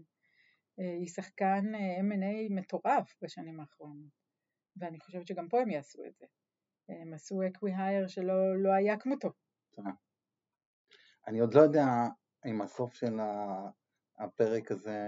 אה, 0.81 0.93
היא 0.93 1.09
שחקן 1.09 1.75
אה, 1.75 2.01
M&A 2.01 2.53
מטורף 2.53 3.17
בשנים 3.23 3.61
האחרונות, 3.61 4.11
ואני 4.77 5.01
חושבת 5.01 5.27
שגם 5.27 5.49
פה 5.49 5.61
הם 5.61 5.71
יעשו 5.71 6.05
את 6.07 6.17
זה. 6.17 6.27
הם 6.89 7.15
עשו 7.15 7.41
אקוויהייר 7.47 8.07
שלא 8.07 8.63
לא 8.63 8.73
היה 8.73 8.99
כמותו. 8.99 9.33
אני 11.27 11.41
עוד 11.41 11.55
לא 11.55 11.61
יודע 11.61 11.87
אם 12.47 12.63
הסוף 12.63 12.95
של 12.95 13.15
הפרק 14.19 14.71
הזה 14.71 14.99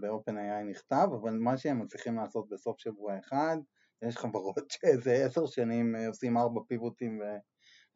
ב-OpenAI 0.00 0.64
נכתב, 0.70 1.08
אבל 1.20 1.38
מה 1.38 1.56
שהם 1.56 1.82
מצליחים 1.82 2.16
לעשות 2.16 2.48
בסוף 2.48 2.80
שבוע 2.80 3.18
אחד, 3.18 3.56
יש 4.02 4.16
חברות 4.16 4.70
שאיזה 4.70 5.24
עשר 5.26 5.46
שנים 5.46 5.96
אה, 5.96 6.08
עושים 6.08 6.36
ארבע 6.36 6.60
פיבוטים 6.68 7.20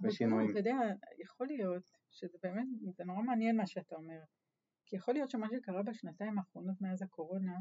ושינויים. 0.00 0.50
אתה 0.50 0.58
יודע, 0.58 0.76
יכול 1.18 1.46
להיות 1.46 1.90
שזה 2.10 2.38
באמת, 2.42 2.66
זה 2.96 3.04
נורא 3.04 3.22
מעניין 3.22 3.56
מה 3.56 3.66
שאתה 3.66 3.96
אומר. 3.96 4.20
כי 4.90 4.96
יכול 4.96 5.14
להיות 5.14 5.30
שמה 5.30 5.46
שקרה 5.50 5.82
בשנתיים 5.82 6.38
האחרונות 6.38 6.80
מאז 6.80 7.02
הקורונה, 7.02 7.52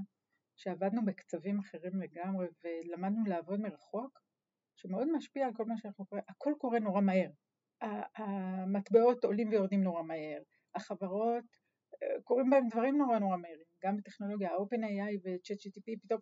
שעבדנו 0.56 1.06
בקצבים 1.06 1.60
אחרים 1.60 2.02
לגמרי 2.02 2.48
ולמדנו 2.64 3.24
לעבוד 3.26 3.60
מרחוק, 3.60 4.20
שמאוד 4.76 5.08
משפיע 5.16 5.46
על 5.46 5.54
כל 5.54 5.66
מה 5.66 5.78
שאנחנו 5.78 6.06
קוראים, 6.06 6.26
הכל 6.30 6.54
קורה 6.58 6.80
נורא 6.80 7.02
מהר. 7.02 7.30
המטבעות 8.16 9.24
עולים 9.24 9.50
ויורדים 9.50 9.84
נורא 9.84 10.04
מהר, 10.04 10.42
החברות, 10.76 11.44
אה, 12.04 12.22
קורים 12.24 12.50
בהם 12.50 12.68
דברים 12.68 12.98
נורא 12.98 13.20
נורא 13.20 13.38
מהירים, 13.38 13.66
גם 13.84 13.98
בטכנולוגיה, 13.98 14.52
ה-OpenAI 14.52 15.20
ו- 15.24 15.41
ChatGPT 15.41 16.00
פתאום 16.04 16.22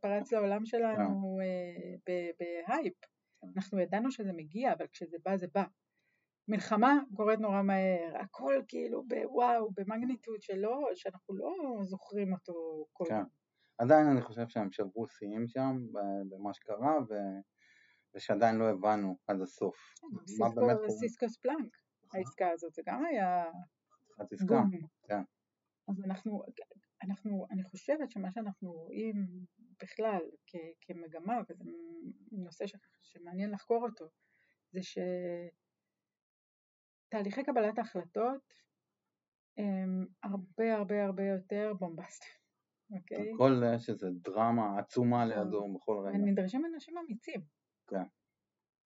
פרץ 0.00 0.32
לעולם 0.32 0.64
שלנו 0.66 1.38
אה, 1.40 2.14
בהייפ. 2.38 2.94
אנחנו 3.56 3.80
ידענו 3.80 4.10
שזה 4.10 4.32
מגיע, 4.32 4.72
אבל 4.72 4.86
כשזה 4.86 5.16
בא 5.24 5.36
זה 5.36 5.46
בא. 5.54 5.64
מלחמה 6.48 6.98
קורית 7.16 7.40
נורא 7.40 7.62
מהר, 7.62 8.16
הכל 8.20 8.62
כאילו 8.68 9.04
בוואו, 9.06 9.70
במגניטוד 9.76 10.42
שלא, 10.42 10.90
שאנחנו 10.94 11.36
לא 11.36 11.54
זוכרים 11.82 12.32
אותו 12.32 12.86
כל 12.92 13.04
כן. 13.08 13.22
עדיין 13.78 14.06
אני 14.06 14.22
חושב 14.22 14.48
שהם 14.48 14.72
שברו 14.72 15.08
שיאים 15.08 15.48
שם 15.48 15.76
במה 16.28 16.54
שקרה 16.54 16.98
ו... 17.08 17.14
ושעדיין 18.14 18.56
לא 18.56 18.70
הבנו 18.70 19.16
עד 19.26 19.40
הסוף. 19.40 19.94
כן. 20.88 20.90
סיסקוס 20.90 21.36
פלאנק, 21.36 21.76
נכון. 22.04 22.20
העסקה 22.20 22.50
הזאת, 22.50 22.74
זה 22.74 22.82
גם 22.86 23.04
היה 23.04 23.44
בום. 24.46 24.70
כן. 25.08 25.20
אז 25.88 26.02
אנחנו, 26.04 26.42
אנחנו, 27.02 27.46
אני 27.50 27.62
חושבת 27.64 28.10
שמה 28.10 28.32
שאנחנו 28.32 28.72
רואים 28.72 29.26
בכלל 29.82 30.20
כ- 30.46 30.76
כמגמה, 30.80 31.34
וזה 31.50 31.64
נושא 32.32 32.66
ש- 32.66 32.76
שמעניין 33.02 33.50
לחקור 33.50 33.84
אותו, 33.84 34.04
זה 34.72 34.82
ש... 34.82 34.98
תהליכי 37.08 37.44
קבלת 37.44 37.78
ההחלטות 37.78 38.40
הם 39.58 40.06
הרבה 40.22 40.74
הרבה 40.74 41.04
הרבה 41.04 41.22
יותר 41.22 41.72
בומבסטיים, 41.78 42.34
אוקיי? 42.90 43.32
הכל 43.34 43.62
יש 43.74 43.90
איזה 43.90 44.06
דרמה 44.10 44.78
עצומה 44.78 45.24
נכון. 45.24 45.44
לידו 45.44 45.74
בכל 45.74 46.04
רגע. 46.06 46.18
נדרשים 46.18 46.62
אנשים 46.74 46.98
אמיצים. 46.98 47.40
כן. 47.86 48.02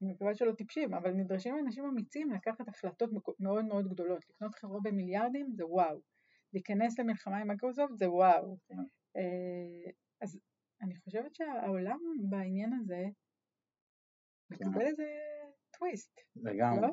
אני 0.03 0.13
מקווה 0.13 0.35
שלא 0.35 0.53
טיפשים, 0.53 0.95
אבל 0.95 1.13
נדרשים 1.13 1.59
אנשים 1.59 1.85
אמיצים 1.85 2.31
לקחת 2.31 2.69
החלטות 2.69 3.11
מאוד 3.41 3.65
מאוד 3.65 3.89
גדולות. 3.89 4.25
לקנות 4.31 4.55
חברה 4.55 4.79
במיליארדים 4.85 5.53
זה 5.53 5.67
וואו. 5.67 6.01
להיכנס 6.53 6.99
למלחמה 6.99 7.39
עם 7.39 7.49
מייקרוסופט 7.49 7.99
זה 7.99 8.11
וואו. 8.11 8.57
כן. 8.69 8.75
אה, 9.17 9.91
אז 10.23 10.41
אני 10.83 10.97
חושבת 10.97 11.35
שהעולם 11.35 11.99
בעניין 12.31 12.73
הזה 12.73 13.05
מקבל 14.51 14.81
כן. 14.81 14.87
איזה 14.87 15.05
טוויסט. 15.79 16.21
לגמרי. 16.37 16.89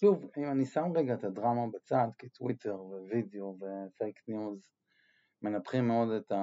שוב, 0.00 0.30
אם 0.38 0.50
אני 0.50 0.66
שם 0.66 0.92
רגע 0.96 1.14
את 1.14 1.24
הדרמה 1.24 1.66
בצד, 1.74 2.08
כי 2.18 2.28
טוויטר 2.28 2.82
ווידאו 2.84 3.56
ופייק 3.56 4.20
ניוז 4.28 4.60
מנתחים 5.42 5.88
מאוד 5.88 6.08
את 6.10 6.32
ה... 6.32 6.38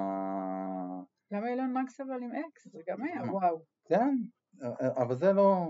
גם 1.32 1.46
אילון 1.46 1.72
מאסק 1.72 2.00
אבל 2.00 2.22
עם 2.22 2.30
אקס, 2.32 2.68
זה 2.72 2.78
גם 2.88 3.02
היה 3.02 3.22
וואו. 3.32 3.64
כן, 3.88 4.16
אבל 5.02 5.16
זה 5.16 5.32
לא... 5.32 5.68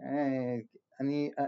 אה, 0.00 0.56
אני... 1.00 1.30
אה, 1.38 1.44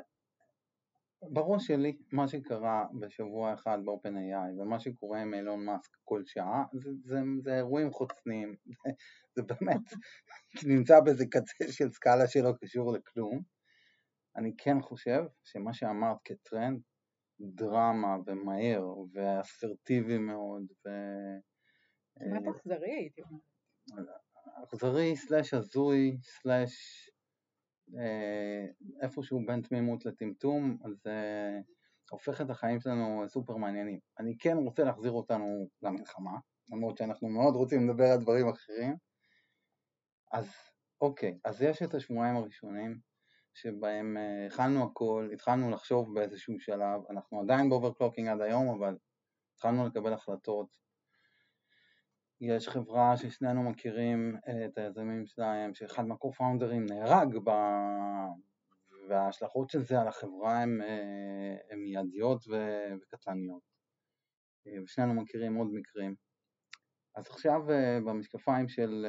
בראש 1.33 1.66
שלי, 1.66 1.96
מה 2.12 2.28
שקרה 2.28 2.87
בשבוע 3.00 3.54
אחד 3.54 3.78
ב-OpenAI 3.85 4.61
ומה 4.61 4.80
שקורה 4.80 5.22
עם 5.22 5.35
אילון 5.35 5.64
מאסק 5.64 5.96
כל 6.04 6.22
שעה, 6.26 6.64
זה, 6.72 6.90
זה, 7.04 7.20
זה 7.42 7.57
אירועים 7.57 7.92
חוצניים, 7.92 8.57
זה 9.37 9.42
באמת 9.42 9.80
נמצא 10.66 11.00
באיזה 11.00 11.26
קצה 11.26 11.72
של 11.72 11.92
סקאלה 11.92 12.28
שלא 12.28 12.52
קשור 12.61 12.92
לכלום. 12.92 13.54
אני 14.37 14.53
כן 14.59 14.81
חושב 14.81 15.25
שמה 15.44 15.75
שאמרת 15.75 16.16
כטרנד, 16.25 16.81
דרמה 17.40 18.16
ומהר 18.27 18.94
ואסרטיבי 19.12 20.18
מאוד 20.18 20.62
ו... 20.87 20.88
כמעט 22.18 22.57
אכזרי 22.57 22.92
הייתי 22.92 23.23
אומרת. 23.23 24.25
אכזרי 24.64 25.16
slash 25.16 25.55
הזוי 25.55 26.16
slash 26.22 26.74
אה, 27.99 28.66
איפשהו 29.03 29.47
בין 29.47 29.62
תמימות 29.62 30.07
לטמטום, 30.07 30.79
אז 30.85 30.92
זה 31.05 31.11
אה, 31.11 31.61
הופך 32.11 32.40
את 32.40 32.51
החיים 32.51 32.81
שלנו 32.81 33.25
סופר 33.29 33.57
מעניינים. 33.57 33.99
אני 34.18 34.37
כן 34.38 34.57
רוצה 34.57 34.85
להחזיר 34.85 35.12
אותנו 35.12 35.68
למלחמה, 35.83 36.38
למרות 36.73 36.97
שאנחנו 36.97 37.29
מאוד 37.29 37.55
רוצים 37.55 37.88
לדבר 37.88 38.05
על 38.05 38.20
דברים 38.20 38.49
אחרים. 38.49 38.97
אז 40.33 40.53
אוקיי, 41.01 41.38
אז 41.44 41.62
יש 41.62 41.83
את 41.83 41.94
השבועיים 41.94 42.37
הראשונים 42.37 42.99
שבהם 43.55 44.17
אה, 44.17 44.47
הכנו 44.47 44.85
הכל, 44.85 45.31
התחלנו 45.33 45.71
לחשוב 45.71 46.14
באיזשהו 46.14 46.61
שלב, 46.61 47.01
אנחנו 47.11 47.40
עדיין 47.40 47.69
ב 47.68 47.73
overclocking 47.73 48.29
עד 48.29 48.40
היום, 48.40 48.69
אבל 48.69 48.97
התחלנו 49.55 49.87
לקבל 49.87 50.12
החלטות. 50.12 50.67
יש 52.40 52.69
חברה 52.69 53.17
ששנינו 53.17 53.62
מכירים 53.71 54.37
אה, 54.49 54.67
את 54.67 54.79
היזמים 54.79 55.27
שלהם, 55.27 55.75
שאחד 55.75 56.07
מהקו-פאונדרים 56.07 56.87
נהרג 56.87 57.37
ב... 57.45 57.51
וההשלכות 59.09 59.71
של 59.71 59.83
זה 59.83 60.01
על 60.01 60.09
החברה 60.09 60.62
הן 60.62 60.81
אה, 60.83 61.77
מיידיות 61.77 62.45
וקטלניות. 63.03 63.75
ושנינו 64.85 65.14
מכירים 65.14 65.55
עוד 65.55 65.69
מקרים. 65.73 66.14
אז 67.17 67.27
עכשיו 67.27 67.61
במשקפיים 68.05 68.69
של 68.69 69.07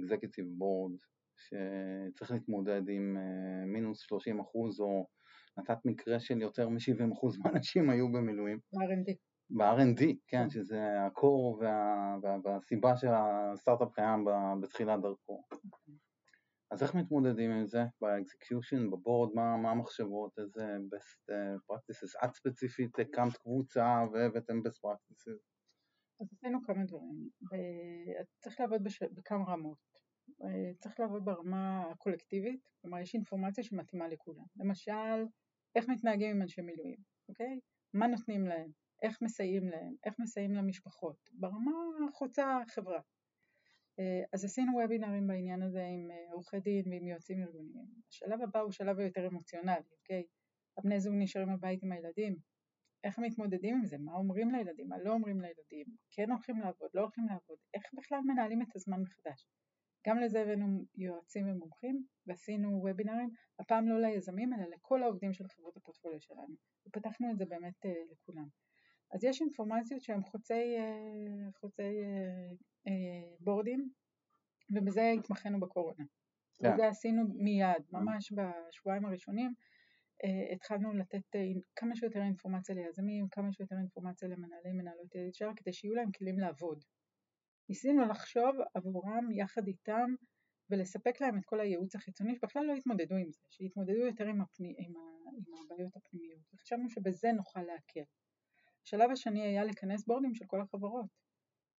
Executive 0.00 0.60
Board 0.60 1.13
שצריך 1.44 2.30
להתמודד 2.30 2.82
עם 2.88 3.16
אה, 3.16 3.66
מינוס 3.66 4.00
30 4.00 4.40
אחוז 4.40 4.80
או 4.80 5.06
נתת 5.58 5.78
מקרה 5.84 6.20
של 6.20 6.42
יותר 6.42 6.68
מ-70 6.68 7.12
אחוז 7.12 7.38
מהאנשים 7.38 7.90
היו 7.90 8.12
במילואים. 8.12 8.58
ב-R&D. 8.72 9.14
ב-R&D, 9.50 10.02
כן, 10.26 10.50
שזה 10.50 11.06
הקור 11.06 11.58
וה, 11.60 12.16
וה, 12.22 12.36
והסיבה 12.44 12.96
שהסטארט-אפ 12.96 13.92
קיים 13.94 14.24
בתחילת 14.62 15.00
דרכו. 15.02 15.42
אז 16.70 16.82
איך 16.82 16.94
מתמודדים 16.94 17.50
עם 17.50 17.66
זה? 17.66 17.82
באקזקיושן, 18.00 18.90
בבורד, 18.90 19.34
מה, 19.34 19.56
מה 19.56 19.70
המחשבות, 19.70 20.38
איזה 20.38 20.76
best 20.76 21.32
אה, 21.32 21.54
practices? 21.54 22.24
את 22.24 22.34
ספציפית 22.34 22.98
הקמת 22.98 23.36
קבוצה 23.36 24.04
והבאתם 24.12 24.58
best 24.58 24.78
practices? 24.86 25.40
אז 26.20 26.28
עשינו 26.32 26.58
כמה 26.66 26.84
דברים. 26.84 27.28
צריך 28.42 28.60
לעבוד 28.60 28.84
בש... 28.84 29.02
בכמה 29.02 29.44
רמות. 29.44 29.93
אה, 30.44 30.74
צריך 30.80 31.00
לעבוד 31.00 31.24
ברמה 31.24 31.90
הקולקטיבית, 31.90 32.68
כלומר 32.80 32.98
יש 32.98 33.14
אינפורמציה 33.14 33.64
שמתאימה 33.64 34.08
לכולם. 34.08 34.44
למשל, 34.56 35.24
איך 35.76 35.88
מתנהגים 35.88 36.30
עם 36.30 36.42
אנשי 36.42 36.62
מילואים, 36.62 36.98
אוקיי? 37.28 37.60
מה 37.94 38.06
נותנים 38.06 38.46
להם, 38.46 38.70
איך 39.02 39.22
מסייעים 39.22 39.68
להם, 39.68 39.94
איך 40.04 40.14
מסייעים 40.18 40.52
למשפחות, 40.52 41.30
ברמה 41.32 41.72
חוצה 42.12 42.58
חברה. 42.68 43.00
אה, 43.98 44.22
אז 44.32 44.44
עשינו 44.44 44.72
וובינרים 44.72 45.26
בעניין 45.26 45.62
הזה 45.62 45.84
עם 45.84 46.10
אה, 46.10 46.32
עורכי 46.32 46.60
דין 46.60 46.84
ועם 46.90 47.06
יועצים 47.06 47.42
ארגוניים. 47.42 47.86
השלב 48.08 48.42
הבא 48.42 48.60
הוא 48.60 48.72
שלב 48.72 48.98
היותר 48.98 49.26
אמוציונלי, 49.26 49.88
אוקיי? 49.98 50.24
הבני 50.78 51.00
זוג 51.00 51.14
נשארים 51.16 51.56
בבית 51.56 51.82
עם 51.82 51.92
הילדים, 51.92 52.36
איך 53.04 53.18
מתמודדים 53.18 53.76
עם 53.76 53.84
זה, 53.84 53.98
מה 53.98 54.12
אומרים 54.12 54.50
לילדים, 54.50 54.88
מה 54.88 54.98
לא 54.98 55.12
אומרים 55.12 55.40
לילדים, 55.40 55.86
כן 56.10 56.30
הולכים 56.30 56.58
לעבוד, 56.58 56.90
לא 56.94 57.00
הולכים 57.00 57.26
לעבוד, 57.26 57.56
איך 57.74 57.84
בכלל 57.94 58.18
מנהלים 58.26 58.62
את 58.62 58.76
הזמן 58.76 59.00
מחדש. 59.00 59.46
גם 60.06 60.18
לזה 60.18 60.42
הבאנו 60.42 60.84
יועצים 60.96 61.48
ומומחים 61.48 62.04
ועשינו 62.26 62.80
וובינרים, 62.82 63.30
הפעם 63.58 63.88
לא 63.88 64.00
ליזמים 64.00 64.52
אלא 64.52 64.64
לכל 64.74 65.02
העובדים 65.02 65.32
של 65.32 65.48
חברות 65.48 65.76
הפורטפוליו 65.76 66.20
שלנו, 66.20 66.54
ופתחנו 66.88 67.30
את 67.30 67.38
זה 67.38 67.44
באמת 67.44 67.86
uh, 67.86 67.88
לכולם. 68.12 68.46
אז 69.12 69.24
יש 69.24 69.40
אינפורמציות 69.40 70.02
שהן 70.02 70.22
חוצי, 70.22 70.76
uh, 70.78 71.58
חוצי 71.60 71.82
uh, 72.88 72.92
בורדים, 73.40 73.90
ובזה 74.74 75.10
התמחינו 75.18 75.60
בקורונה. 75.60 76.04
Yeah. 76.04 76.62
כן. 76.62 76.72
וזה 76.72 76.88
עשינו 76.88 77.22
מיד, 77.34 77.84
ממש 77.92 78.32
בשבועיים 78.32 79.04
הראשונים, 79.04 79.52
uh, 80.24 80.54
התחלנו 80.54 80.92
לתת 80.92 81.36
uh, 81.36 81.60
כמה 81.76 81.96
שיותר 81.96 82.22
אינפורמציה 82.22 82.74
ליזמים, 82.74 83.28
כמה 83.28 83.52
שיותר 83.52 83.76
אינפורמציה 83.76 84.28
למנהלי 84.28 84.72
מנהלות 84.72 85.12
HR, 85.12 85.54
כדי 85.56 85.72
שיהיו 85.72 85.94
להם 85.94 86.12
כלים 86.12 86.38
לעבוד. 86.38 86.84
ניסינו 87.68 88.08
לחשוב 88.08 88.56
עבורם 88.74 89.30
יחד 89.32 89.66
איתם 89.66 90.14
ולספק 90.70 91.20
להם 91.20 91.38
את 91.38 91.44
כל 91.44 91.60
הייעוץ 91.60 91.94
החיצוני 91.94 92.34
שבכלל 92.34 92.64
לא 92.64 92.72
התמודדו 92.72 93.14
עם 93.14 93.30
זה, 93.30 93.40
שיתמודדו 93.50 94.06
יותר 94.06 94.26
עם, 94.26 94.40
הפני, 94.40 94.74
עם, 94.78 94.96
ה, 94.96 95.00
עם 95.36 95.64
הבעיות 95.64 95.96
הפנימיות 95.96 96.40
וחשבנו 96.54 96.90
שבזה 96.90 97.32
נוכל 97.32 97.62
להקל. 97.62 98.04
השלב 98.86 99.10
השני 99.10 99.42
היה 99.42 99.64
לכנס 99.64 100.06
בורדים 100.06 100.34
של 100.34 100.44
כל 100.46 100.60
החברות, 100.60 101.06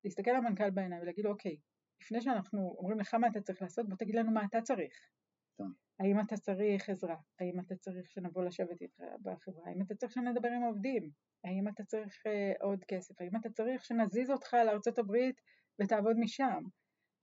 להסתכל 0.04 0.32
למנכ"ל 0.32 0.69
בעיניים 0.69 1.02
ולהגיד 1.02 1.26
לו 1.26 1.32
אוקיי, 1.32 1.58
לפני 2.02 2.21
שאנחנו 2.21 2.76
אומרים 2.78 3.00
לך 3.00 3.13
מה 3.13 3.28
אתה 3.28 3.41
צריך 3.41 3.62
לעשות 3.62 3.89
בוא 3.89 3.98
תגיד 3.98 4.15
לנו 4.15 4.32
מה 4.32 4.45
אתה 4.45 4.62
צריך. 4.62 5.10
טוב. 5.58 5.67
האם 6.00 6.19
אתה 6.19 6.38
צריך 6.38 6.89
עזרה? 6.89 7.15
האם 7.39 7.60
אתה 7.60 7.76
צריך 7.76 8.10
שנבוא 8.10 8.43
לשבת 8.43 8.82
איתך 8.82 9.00
בחברה? 9.21 9.69
האם 9.69 9.82
אתה 9.82 9.95
צריך 9.95 10.12
שנדבר 10.12 10.50
עם 10.50 10.63
העובדים? 10.63 11.10
האם 11.43 11.67
אתה 11.67 11.84
צריך 11.84 12.26
uh, 12.26 12.63
עוד 12.63 12.84
כסף? 12.88 13.21
האם 13.21 13.36
אתה 13.36 13.50
צריך 13.50 13.86
שנזיז 13.86 14.30
אותך 14.30 14.54
לארצות 14.54 14.98
הברית 14.98 15.41
ותעבוד 15.82 16.16
משם. 16.20 16.64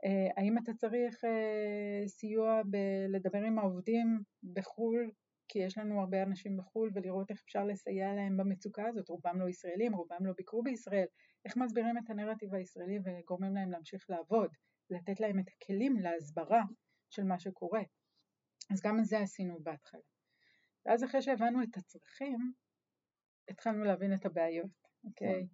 אה, 0.05 0.29
האם 0.37 0.59
אתה 0.59 0.73
צריך 0.75 1.25
אה, 1.25 2.09
סיוע 2.09 2.63
בלדבר 2.65 3.39
עם 3.39 3.59
העובדים 3.59 4.23
בחו"ל, 4.53 5.11
כי 5.49 5.59
יש 5.59 5.79
לנו 5.79 6.01
הרבה 6.01 6.23
אנשים 6.23 6.57
בחו"ל, 6.57 6.91
ולראות 6.95 7.31
איך 7.31 7.41
אפשר 7.45 7.65
לסייע 7.65 8.15
להם 8.15 8.37
במצוקה 8.37 8.89
הזאת, 8.89 9.09
רובם 9.09 9.41
לא 9.41 9.49
ישראלים, 9.49 9.95
רובם 9.95 10.27
לא 10.27 10.33
ביקרו 10.37 10.63
בישראל, 10.63 11.07
איך 11.45 11.57
מסבירים 11.57 11.99
את 11.99 12.11
הנרטיב 12.11 12.55
הישראלי 12.55 12.99
וגורמים 13.05 13.55
להם 13.55 13.71
להמשיך 13.71 14.11
לעבוד, 14.11 14.51
לתת 14.91 15.21
להם 15.21 15.39
את 15.39 15.47
הכלים 15.49 15.99
להסברה 15.99 16.63
של 17.11 17.25
מה 17.25 17.39
שקורה. 17.39 17.83
אז 18.73 18.81
גם 18.81 18.99
את 18.99 19.05
זה 19.05 19.19
עשינו 19.19 19.63
בהתחלה. 19.63 20.01
ואז 20.87 21.05
אחרי 21.05 21.23
שהבנו 21.23 21.63
את 21.63 21.77
הצרכים, 21.77 22.53
התחלנו 23.49 23.85
להבין 23.85 24.15
את 24.15 24.27
הבעיות, 24.27 24.71
אוקיי? 25.05 25.47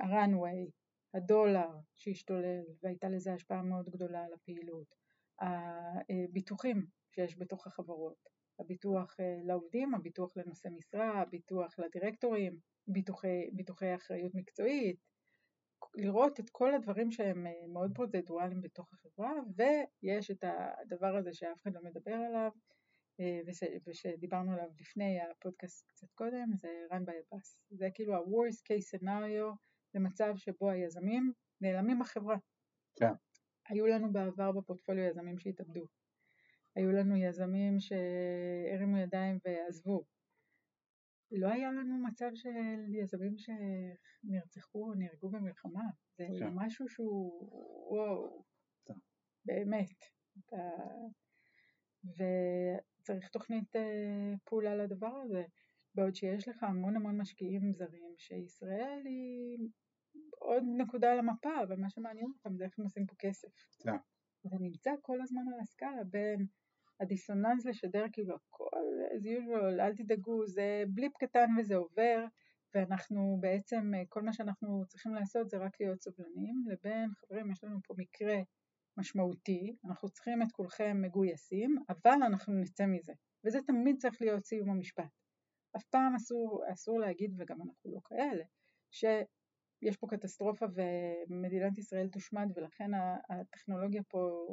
ה-runway, 0.00 0.70
הדולר 1.14 1.70
שהשתולל 1.96 2.62
והייתה 2.82 3.08
לזה 3.08 3.32
השפעה 3.34 3.62
מאוד 3.62 3.88
גדולה 3.88 4.24
על 4.24 4.32
הפעילות, 4.32 4.94
הביטוחים 5.40 6.86
שיש 7.10 7.38
בתוך 7.38 7.66
החברות, 7.66 8.28
הביטוח 8.60 9.16
אה, 9.20 9.36
לעובדים, 9.46 9.94
הביטוח 9.94 10.36
לנושא 10.36 10.68
משרה, 10.68 11.20
הביטוח 11.20 11.78
לדירקטורים, 11.78 12.58
ביטוחי, 12.86 13.50
ביטוחי 13.52 13.94
אחריות 13.94 14.34
מקצועית, 14.34 14.96
לראות 15.94 16.40
את 16.40 16.50
כל 16.50 16.74
הדברים 16.74 17.10
שהם 17.10 17.46
אה, 17.46 17.66
מאוד 17.72 17.90
פרוצדורליים 17.94 18.60
בתוך 18.60 18.92
החברה 18.92 19.32
ויש 19.56 20.30
את 20.30 20.44
הדבר 20.44 21.16
הזה 21.16 21.32
שאף 21.32 21.62
אחד 21.62 21.74
לא 21.74 21.80
מדבר 21.82 22.14
עליו 22.14 22.50
אה, 23.20 23.40
ושדיברנו 23.86 24.52
עליו 24.52 24.68
לפני 24.80 25.18
הפודקאסט 25.20 25.86
קצת 25.88 26.12
קודם, 26.14 26.48
זה 26.56 26.68
run 26.90 27.02
by 27.08 27.12
a 27.12 27.34
bus, 27.34 27.58
זה 27.70 27.88
כאילו 27.94 28.14
ה-worst 28.14 28.60
case 28.60 28.98
scenario 28.98 29.56
למצב 29.94 30.32
שבו 30.36 30.70
היזמים 30.70 31.32
נעלמים 31.60 31.98
בחברה. 31.98 32.36
כן. 32.96 33.12
היו 33.68 33.86
לנו 33.86 34.12
בעבר 34.12 34.52
בפורטפוליו 34.52 35.04
יזמים 35.04 35.38
שהתאבדו. 35.38 35.86
היו 36.76 36.92
לנו 36.92 37.16
יזמים 37.16 37.80
שהרימו 37.80 38.98
ידיים 38.98 39.38
ועזבו. 39.44 40.04
לא 41.30 41.48
היה 41.48 41.72
לנו 41.72 41.98
מצב 41.98 42.30
של 42.34 42.94
יזמים 42.94 43.34
שנרצחו 43.36 44.88
או 44.88 44.94
נהרגו 44.94 45.30
במלחמה. 45.30 45.84
זה 46.18 46.26
כן. 46.38 46.50
משהו 46.54 46.88
שהוא, 46.88 47.50
וואו, 47.92 48.44
כן. 48.84 48.94
באמת. 49.44 50.04
אתה... 50.38 50.56
וצריך 52.04 53.28
תוכנית 53.28 53.76
אה, 53.76 54.34
פעולה 54.44 54.76
לדבר 54.76 55.16
הזה. 55.24 55.44
בעוד 55.94 56.14
שיש 56.14 56.48
לך 56.48 56.62
המון 56.62 56.96
המון 56.96 57.20
משקיעים 57.20 57.72
זרים, 57.72 58.14
שישראל 58.18 59.02
היא 59.04 59.58
עוד 60.38 60.62
נקודה 60.76 61.12
על 61.12 61.18
המפה, 61.18 61.62
אבל 61.62 61.76
מה 61.76 61.90
שמעניין 61.90 62.26
אותם 62.26 62.56
זה 62.56 62.64
איך 62.64 62.78
הם 62.78 62.84
עושים 62.84 63.06
פה 63.06 63.14
כסף. 63.18 63.48
כן. 63.82 63.96
זה 64.44 64.56
נמצא 64.60 64.90
כל 65.02 65.22
הזמן 65.22 65.42
על 65.54 65.60
הסקאלה 65.60 66.04
בין 66.04 66.46
הדיסוננס 67.00 67.66
לשדר 67.66 68.04
כאילו 68.12 68.34
הכל 68.34 68.82
as 69.16 69.24
usual, 69.24 69.80
אל 69.80 69.94
תדאגו, 69.94 70.46
זה 70.46 70.84
בליפ 70.88 71.12
קטן 71.16 71.46
וזה 71.58 71.76
עובר, 71.76 72.24
ואנחנו 72.74 73.38
בעצם, 73.40 73.92
כל 74.08 74.22
מה 74.22 74.32
שאנחנו 74.32 74.84
צריכים 74.88 75.14
לעשות 75.14 75.50
זה 75.50 75.58
רק 75.58 75.80
להיות 75.80 76.02
סובלניים, 76.02 76.64
לבין 76.66 77.10
חברים 77.14 77.50
יש 77.50 77.64
לנו 77.64 77.78
פה 77.86 77.94
מקרה 77.98 78.36
משמעותי, 78.96 79.76
אנחנו 79.84 80.08
צריכים 80.08 80.42
את 80.42 80.52
כולכם 80.52 81.02
מגויסים, 81.02 81.76
אבל 81.88 82.22
אנחנו 82.26 82.54
נצא 82.54 82.86
מזה, 82.86 83.12
וזה 83.46 83.58
תמיד 83.66 83.96
צריך 83.98 84.22
להיות 84.22 84.44
סיום 84.44 84.70
המשפט. 84.70 85.10
אף 85.76 85.84
פעם 85.84 86.14
אסור, 86.14 86.64
אסור 86.72 87.00
להגיד, 87.00 87.34
וגם 87.38 87.62
אנחנו 87.62 87.94
לא 87.94 88.00
כאלה, 88.04 88.44
שיש 89.84 89.96
פה 89.96 90.06
קטסטרופה 90.10 90.66
ומדינת 91.28 91.78
ישראל 91.78 92.08
תושמד 92.08 92.48
ולכן 92.56 92.90
הטכנולוגיה 93.30 94.02
פה 94.02 94.48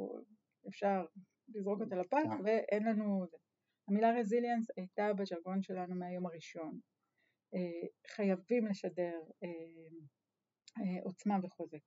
אפשר 0.68 1.04
לזרוק 1.48 1.80
אותה 1.80 1.96
לפח 1.96 2.18
כן. 2.22 2.44
ואין 2.44 2.84
לנו... 2.84 3.26
המילה 3.88 4.10
רזיליאנס 4.18 4.66
הייתה 4.76 5.12
בז'רגון 5.12 5.62
שלנו 5.62 5.94
מהיום 5.94 6.26
הראשון. 6.26 6.80
אה, 7.54 7.88
חייבים 8.06 8.66
לשדר 8.66 9.20
אה, 9.44 9.48
אה, 10.78 11.02
עוצמה 11.04 11.38
וחוזק. 11.42 11.82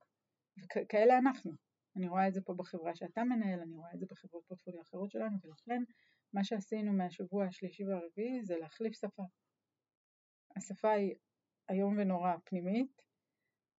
וכאלה 0.58 1.18
אנחנו. 1.18 1.52
אני 1.98 2.08
רואה 2.08 2.28
את 2.28 2.34
זה 2.34 2.42
פה 2.42 2.54
בחברה 2.54 2.96
שאתה 2.96 3.24
מנהל, 3.24 3.60
אני 3.60 3.76
רואה 3.76 3.94
את 3.94 4.00
זה 4.00 4.06
בחברות 4.10 4.46
פורטפוליו 4.48 4.82
אחרות 4.82 5.12
שלנו, 5.12 5.38
ולכן 5.44 5.84
מה 6.34 6.44
שעשינו 6.44 6.94
מהשבוע 6.94 7.46
השלישי 7.46 7.86
והרביעי 7.86 8.44
זה 8.44 8.58
להחליף 8.58 8.94
שפה. 8.94 9.24
השפה 10.58 10.92
היא 10.92 11.16
איום 11.70 11.98
ונורא 11.98 12.34
פנימית, 12.46 13.02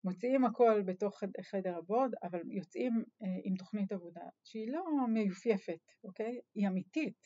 מוציאים 0.06 0.44
הכל 0.44 0.82
בתוך 0.82 1.22
חדר 1.42 1.76
הבורד, 1.76 2.10
אבל 2.22 2.40
יוצאים 2.50 2.92
אה, 3.22 3.28
עם 3.44 3.54
תוכנית 3.56 3.92
עבודה 3.92 4.20
שהיא 4.44 4.72
לא 4.72 4.84
מיופייפת, 5.08 5.92
אוקיי? 6.04 6.40
היא 6.54 6.68
אמיתית. 6.68 7.18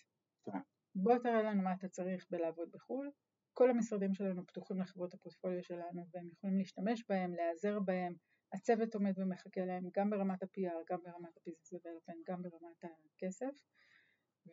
כן. 0.45 0.59
בוא 0.95 1.19
תראה 1.19 1.43
לנו 1.43 1.63
מה 1.63 1.75
אתה 1.75 1.89
צריך 1.89 2.27
בלעבוד 2.31 2.71
בחו"ל. 2.73 3.11
כל 3.53 3.71
המשרדים 3.71 4.15
שלנו 4.15 4.47
פתוחים 4.47 4.81
לחברות 4.81 5.15
הפורטפוליו 5.15 5.63
שלנו 5.63 6.03
והם 6.13 6.29
יכולים 6.33 6.59
להשתמש 6.59 7.05
בהם, 7.09 7.35
להיעזר 7.35 7.81
בהם. 7.81 8.15
הצוות 8.55 8.95
עומד 8.95 9.19
ומחכה 9.19 9.65
להם 9.65 9.89
גם 9.97 10.11
ברמת 10.11 10.43
ה-PR, 10.43 10.81
גם 10.91 10.99
ברמת 11.03 11.37
ה-Business 11.37 11.77
Development, 11.77 12.33
גם 12.33 12.43
ברמת 12.43 12.85
הכסף, 13.15 13.55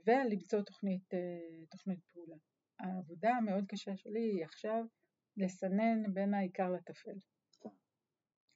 ולמצוא 0.08 0.62
תוכנית, 0.62 1.14
אה, 1.14 1.66
תוכנית 1.72 2.00
פעולה. 2.14 2.36
העבודה 2.80 3.30
המאוד 3.30 3.66
קשה 3.68 3.98
שלי 3.98 4.20
היא 4.20 4.46
עכשיו 4.46 4.84
לסנן 5.38 6.14
בין 6.14 6.34
העיקר 6.34 6.72
לטפל. 6.72 7.20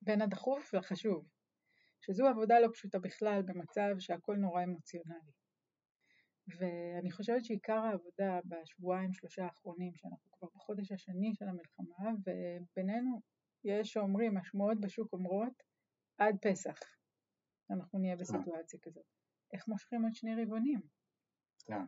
בין 0.02 0.22
הדחוף 0.22 0.74
לחשוב, 0.74 1.28
שזו 2.02 2.28
עבודה 2.28 2.60
לא 2.60 2.68
פשוטה 2.74 3.00
בכלל 3.00 3.42
במצב 3.42 4.00
שהכל 4.00 4.36
נורא 4.36 4.64
אמוציונלי. 4.64 5.32
ואני 6.48 7.12
חושבת 7.12 7.46
שעיקר 7.46 7.78
העבודה 7.78 8.40
בשבועיים 8.46 9.14
שלושה 9.14 9.44
האחרונים, 9.44 9.96
שאנחנו 9.96 10.32
כבר 10.32 10.48
בחודש 10.56 10.92
השני 10.92 11.36
של 11.36 11.46
המלחמה, 11.46 12.12
ובינינו 12.20 13.22
יש 13.64 13.92
שאומרים, 13.92 14.38
השמועות 14.38 14.80
בשוק 14.80 15.14
אומרות, 15.14 15.64
עד 16.18 16.36
פסח 16.42 16.80
אנחנו 17.72 18.00
נהיה 18.00 18.16
בסיטואציה 18.16 18.80
כזאת. 18.82 19.06
איך 19.54 19.68
מושכים 19.68 20.04
עוד 20.04 20.14
שני 20.14 20.44
רבעונים? 20.44 20.82
כן. 21.66 21.86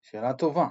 שאלה 0.00 0.34
טובה, 0.34 0.68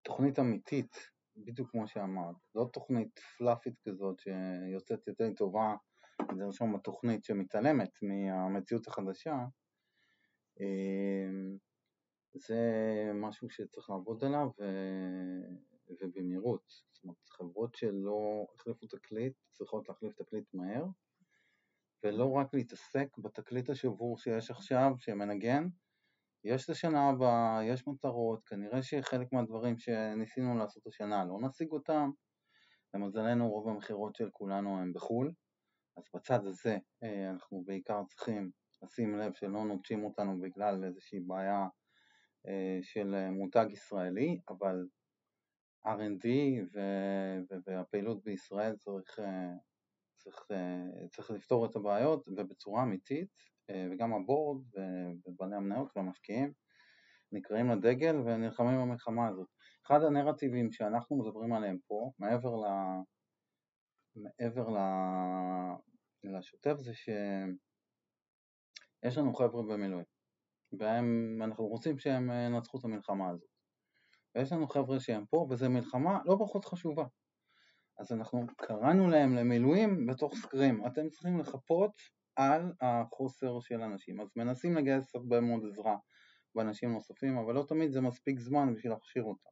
ותוכנית 0.00 0.38
אמיתית 0.38 1.10
בדיוק 1.36 1.70
כמו 1.70 1.88
שאמרת, 1.88 2.36
לא 2.54 2.68
תוכנית 2.72 3.18
פלאפית 3.18 3.74
כזאת 3.88 4.18
שיוצאת 4.18 5.08
יותר 5.08 5.32
טובה, 5.36 5.76
זה 6.34 6.44
לרשום 6.44 6.76
בתוכנית 6.76 7.24
שמתעלמת 7.24 7.90
מהמציאות 8.02 8.86
החדשה, 8.86 9.36
אמ, 10.60 11.56
זה 12.34 12.60
משהו 13.14 13.50
שצריך 13.50 13.90
לעבוד 13.90 14.24
עליו. 14.24 14.48
ובמהירות. 16.00 16.62
זאת 16.92 17.04
אומרת, 17.04 17.28
חברות 17.28 17.74
שלא 17.74 18.46
החליפו 18.54 18.86
תקליט 18.86 19.32
צריכות 19.52 19.88
להחליף 19.88 20.14
תקליט 20.14 20.54
מהר, 20.54 20.84
ולא 22.02 22.30
רק 22.30 22.54
להתעסק 22.54 23.18
בתקליט 23.18 23.70
השבור 23.70 24.18
שיש 24.18 24.50
עכשיו 24.50 24.92
שמנגן, 24.98 25.68
יש 26.44 26.70
לשנה 26.70 27.08
הבאה, 27.08 27.64
יש 27.64 27.88
מטרות, 27.88 28.44
כנראה 28.44 28.82
שחלק 28.82 29.32
מהדברים 29.32 29.78
שניסינו 29.78 30.58
לעשות 30.58 30.86
השנה 30.86 31.24
לא 31.24 31.38
נשיג 31.40 31.72
אותם, 31.72 32.10
למזלנו 32.94 33.50
רוב 33.50 33.68
המכירות 33.68 34.16
של 34.16 34.28
כולנו 34.32 34.78
הם 34.78 34.92
בחו"ל, 34.92 35.32
אז 35.96 36.04
בצד 36.14 36.46
הזה 36.46 36.78
אה, 37.02 37.30
אנחנו 37.30 37.62
בעיקר 37.64 38.02
צריכים 38.08 38.50
לשים 38.82 39.18
לב 39.18 39.32
שלא 39.34 39.64
נוטשים 39.64 40.04
אותנו 40.04 40.40
בגלל 40.40 40.84
איזושהי 40.84 41.20
בעיה 41.20 41.66
אה, 42.48 42.78
של 42.82 43.30
מותג 43.30 43.66
ישראלי, 43.70 44.40
אבל 44.48 44.86
R&D 45.86 46.26
והפעילות 47.66 48.24
בישראל 48.24 48.76
צריך, 48.76 49.20
אה, 49.20 49.52
צריך, 50.16 50.44
צריך 51.10 51.30
לפתור 51.30 51.66
את 51.66 51.76
הבעיות 51.76 52.28
ובצורה 52.28 52.82
אמיתית 52.82 53.53
וגם 53.70 54.14
הבורד 54.14 54.62
ובעלי 55.26 55.56
המניות 55.56 55.96
והמשקיעים 55.96 56.52
נקראים 57.32 57.70
לדגל 57.70 58.16
ונלחמים 58.16 58.80
במלחמה 58.80 59.28
הזאת. 59.28 59.48
אחד 59.86 60.02
הנרטיבים 60.02 60.72
שאנחנו 60.72 61.18
מדברים 61.18 61.52
עליהם 61.52 61.78
פה, 61.86 62.10
מעבר, 62.18 62.56
ל... 62.56 62.66
מעבר 64.16 64.68
ל... 64.68 64.78
לשוטף 66.24 66.74
זה 66.78 66.94
שיש 66.94 67.18
לנו 69.18 69.34
חבר'ה 69.34 69.62
במילואים 69.62 70.06
ואנחנו 70.78 71.66
רוצים 71.66 71.98
שהם 71.98 72.30
ינצחו 72.30 72.78
את 72.78 72.84
המלחמה 72.84 73.30
הזאת. 73.30 73.48
ויש 74.34 74.52
לנו 74.52 74.68
חבר'ה 74.68 75.00
שהם 75.00 75.26
פה 75.26 75.46
וזו 75.50 75.70
מלחמה 75.70 76.18
לא 76.24 76.36
פחות 76.38 76.64
חשובה. 76.64 77.04
אז 77.98 78.12
אנחנו 78.12 78.46
קראנו 78.56 79.08
להם 79.08 79.34
למילואים 79.34 80.06
בתוך 80.06 80.34
סקרים, 80.34 80.86
אתם 80.86 81.08
צריכים 81.08 81.38
לחפות 81.38 81.92
על 82.36 82.72
החוסר 82.80 83.60
של 83.60 83.80
אנשים. 83.80 84.20
אז 84.20 84.28
מנסים 84.36 84.76
לגייס 84.76 85.14
הרבה 85.14 85.40
מאוד 85.40 85.64
עזרה 85.66 85.96
באנשים 86.54 86.92
נוספים, 86.92 87.38
אבל 87.38 87.54
לא 87.54 87.64
תמיד 87.68 87.90
זה 87.90 88.00
מספיק 88.00 88.40
זמן 88.40 88.74
בשביל 88.74 88.92
להכשיר 88.92 89.22
אותם. 89.22 89.50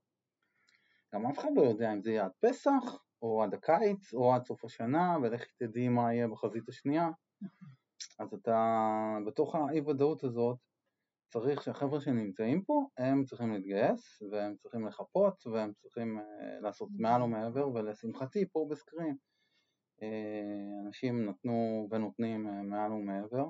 גם 1.14 1.26
אף 1.26 1.38
אחד 1.38 1.48
לא 1.56 1.62
יודע 1.62 1.92
אם 1.92 2.02
זה 2.02 2.10
יהיה 2.10 2.24
עד 2.24 2.32
פסח, 2.40 3.02
או 3.22 3.42
עד 3.42 3.54
הקיץ, 3.54 4.14
או 4.14 4.34
עד 4.34 4.44
סוף 4.44 4.64
השנה, 4.64 5.16
ולכי 5.22 5.50
תדעי 5.58 5.88
מה 5.88 6.14
יהיה 6.14 6.28
בחזית 6.28 6.68
השנייה. 6.68 7.08
אז 8.18 8.34
אתה, 8.34 9.16
בתוך 9.26 9.54
האי 9.54 9.80
ודאות 9.80 10.24
הזאת, 10.24 10.58
צריך 11.32 11.62
שהחבר'ה 11.62 12.00
שנמצאים 12.00 12.62
פה, 12.62 12.86
הם 12.98 13.24
צריכים 13.24 13.52
להתגייס, 13.52 14.22
והם 14.32 14.54
צריכים 14.56 14.86
לחפות, 14.86 15.46
והם 15.46 15.72
צריכים 15.72 16.18
uh, 16.18 16.22
לעשות 16.62 16.88
מעל 16.98 17.22
ומעבר, 17.22 17.68
ולשמחתי 17.68 18.44
פה 18.52 18.66
בסקרים 18.70 19.08
אה, 19.08 19.14
אנשים 20.86 21.28
נתנו 21.28 21.88
ונותנים 21.90 22.48
אה, 22.48 22.62
מעל 22.62 22.92
ומעבר, 22.92 23.46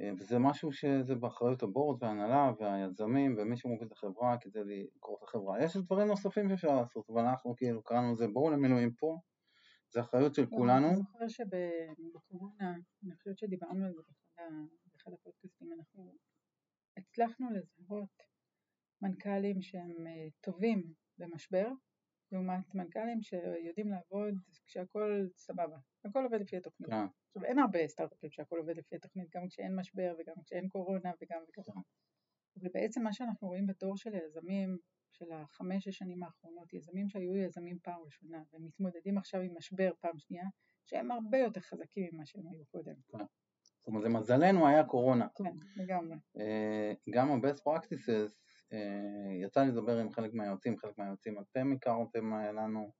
אה, 0.00 0.10
וזה 0.18 0.38
משהו 0.38 0.72
שזה 0.72 1.14
באחריות 1.14 1.62
הבורד 1.62 2.02
וההנהלה 2.02 2.52
והיזמים 2.58 3.34
ומי 3.38 3.56
שמוביל 3.56 3.86
את 3.86 3.92
החברה 3.92 4.38
כדי 4.40 4.60
לקרוא 4.96 5.16
את 5.18 5.22
החברה. 5.22 5.64
יש 5.64 5.76
דברים 5.76 6.08
נוספים 6.08 6.48
שאפשר 6.48 6.74
לעשות, 6.74 7.10
אבל 7.10 7.20
אנחנו 7.20 7.56
כאילו 7.56 7.82
קראנו 7.82 8.12
לזה 8.12 8.28
בואו 8.28 8.50
למילואים 8.50 8.92
פה, 8.94 9.18
זה 9.92 10.00
אחריות 10.00 10.34
של 10.34 10.42
לא, 10.42 10.56
כולנו. 10.56 10.86
אני 10.86 10.96
זוכר 10.96 11.28
שבקורונה, 11.28 12.74
אני 13.04 13.14
חושבת 13.16 13.38
שדיברנו 13.38 13.84
על 13.84 13.92
זה 13.92 14.02
באחד 14.92 15.12
הפודקאסטים, 15.12 15.72
אנחנו 15.72 16.14
הצלחנו 16.96 17.46
לזהות 17.50 18.22
מנכ"לים 19.02 19.62
שהם 19.62 20.04
טובים 20.40 20.92
במשבר, 21.18 21.68
לעומת 22.32 22.74
מנכ"לים 22.74 23.22
שיודעים 23.22 23.90
לעבוד 23.90 24.34
כשהכול 24.66 25.28
סבבה, 25.36 25.76
הכל 26.04 26.24
עובד 26.24 26.40
לפי 26.40 26.56
התוכנית. 26.56 26.90
Yeah. 26.90 26.92
כן. 26.92 27.06
עכשיו 27.26 27.44
אין 27.44 27.58
הרבה 27.58 27.88
סטארט-אפים 27.88 28.30
שהכל 28.30 28.58
עובד 28.58 28.76
לפי 28.76 28.96
התוכנית, 28.96 29.28
גם 29.34 29.48
כשאין 29.48 29.76
משבר 29.76 30.14
וגם 30.18 30.34
כשאין 30.44 30.68
קורונה 30.68 31.10
וגם 31.22 31.40
וככה. 31.48 31.80
ובעצם 32.56 33.02
מה 33.02 33.12
שאנחנו 33.12 33.48
רואים 33.48 33.66
בתור 33.66 33.96
של 33.96 34.14
היזמים 34.14 34.78
של 35.12 35.32
החמש-שש 35.32 35.96
שנים 35.96 36.22
האחרונות, 36.22 36.72
יזמים 36.72 37.08
שהיו 37.08 37.36
יזמים 37.36 37.78
פעם 37.82 38.00
ראשונה 38.04 38.42
והם 38.52 38.64
מתמודדים 38.64 39.18
עכשיו 39.18 39.40
עם 39.40 39.56
משבר 39.56 39.90
פעם 40.00 40.18
שנייה, 40.18 40.46
שהם 40.84 41.10
הרבה 41.10 41.38
יותר 41.38 41.60
חזקים 41.60 42.10
ממה 42.12 42.26
שהם 42.26 42.48
היו 42.48 42.64
קודם. 42.66 42.94
Yeah. 42.94 43.18
כן. 43.18 43.24
זאת 43.82 43.86
אומרת, 43.86 44.04
למזלנו 44.04 44.68
היה 44.68 44.84
קורונה. 44.84 45.26
כן, 45.34 45.82
לגמרי. 45.82 46.16
אה, 46.36 46.92
גם 47.10 47.30
ה-best 47.30 47.58
practices 47.58 48.08
אה, 48.10 48.51
יצא 49.42 49.60
לי 49.60 49.68
לדבר 49.68 49.98
עם 49.98 50.12
חלק 50.12 50.34
מהיועצים, 50.34 50.78
חלק 50.78 50.98
מהיועצים 50.98 51.38
אתם 51.40 51.72
הכרתם 51.72 52.34
לנו, 52.34 52.92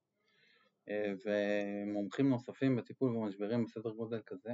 אה, 0.88 1.12
ומומחים 1.24 2.30
נוספים 2.30 2.76
בטיפול 2.76 3.16
במשברים 3.16 3.64
בסדר 3.64 3.90
גודל 3.90 4.20
כזה. 4.26 4.52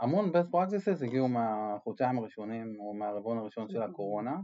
המון 0.00 0.30
best 0.30 0.54
practices 0.54 1.04
הגיעו 1.04 1.28
מהחודשיים 1.28 2.18
הראשונים 2.18 2.80
או 2.80 2.94
מהרבעון 2.94 3.38
הראשון 3.38 3.68
של 3.68 3.82
הקורונה, 3.82 4.36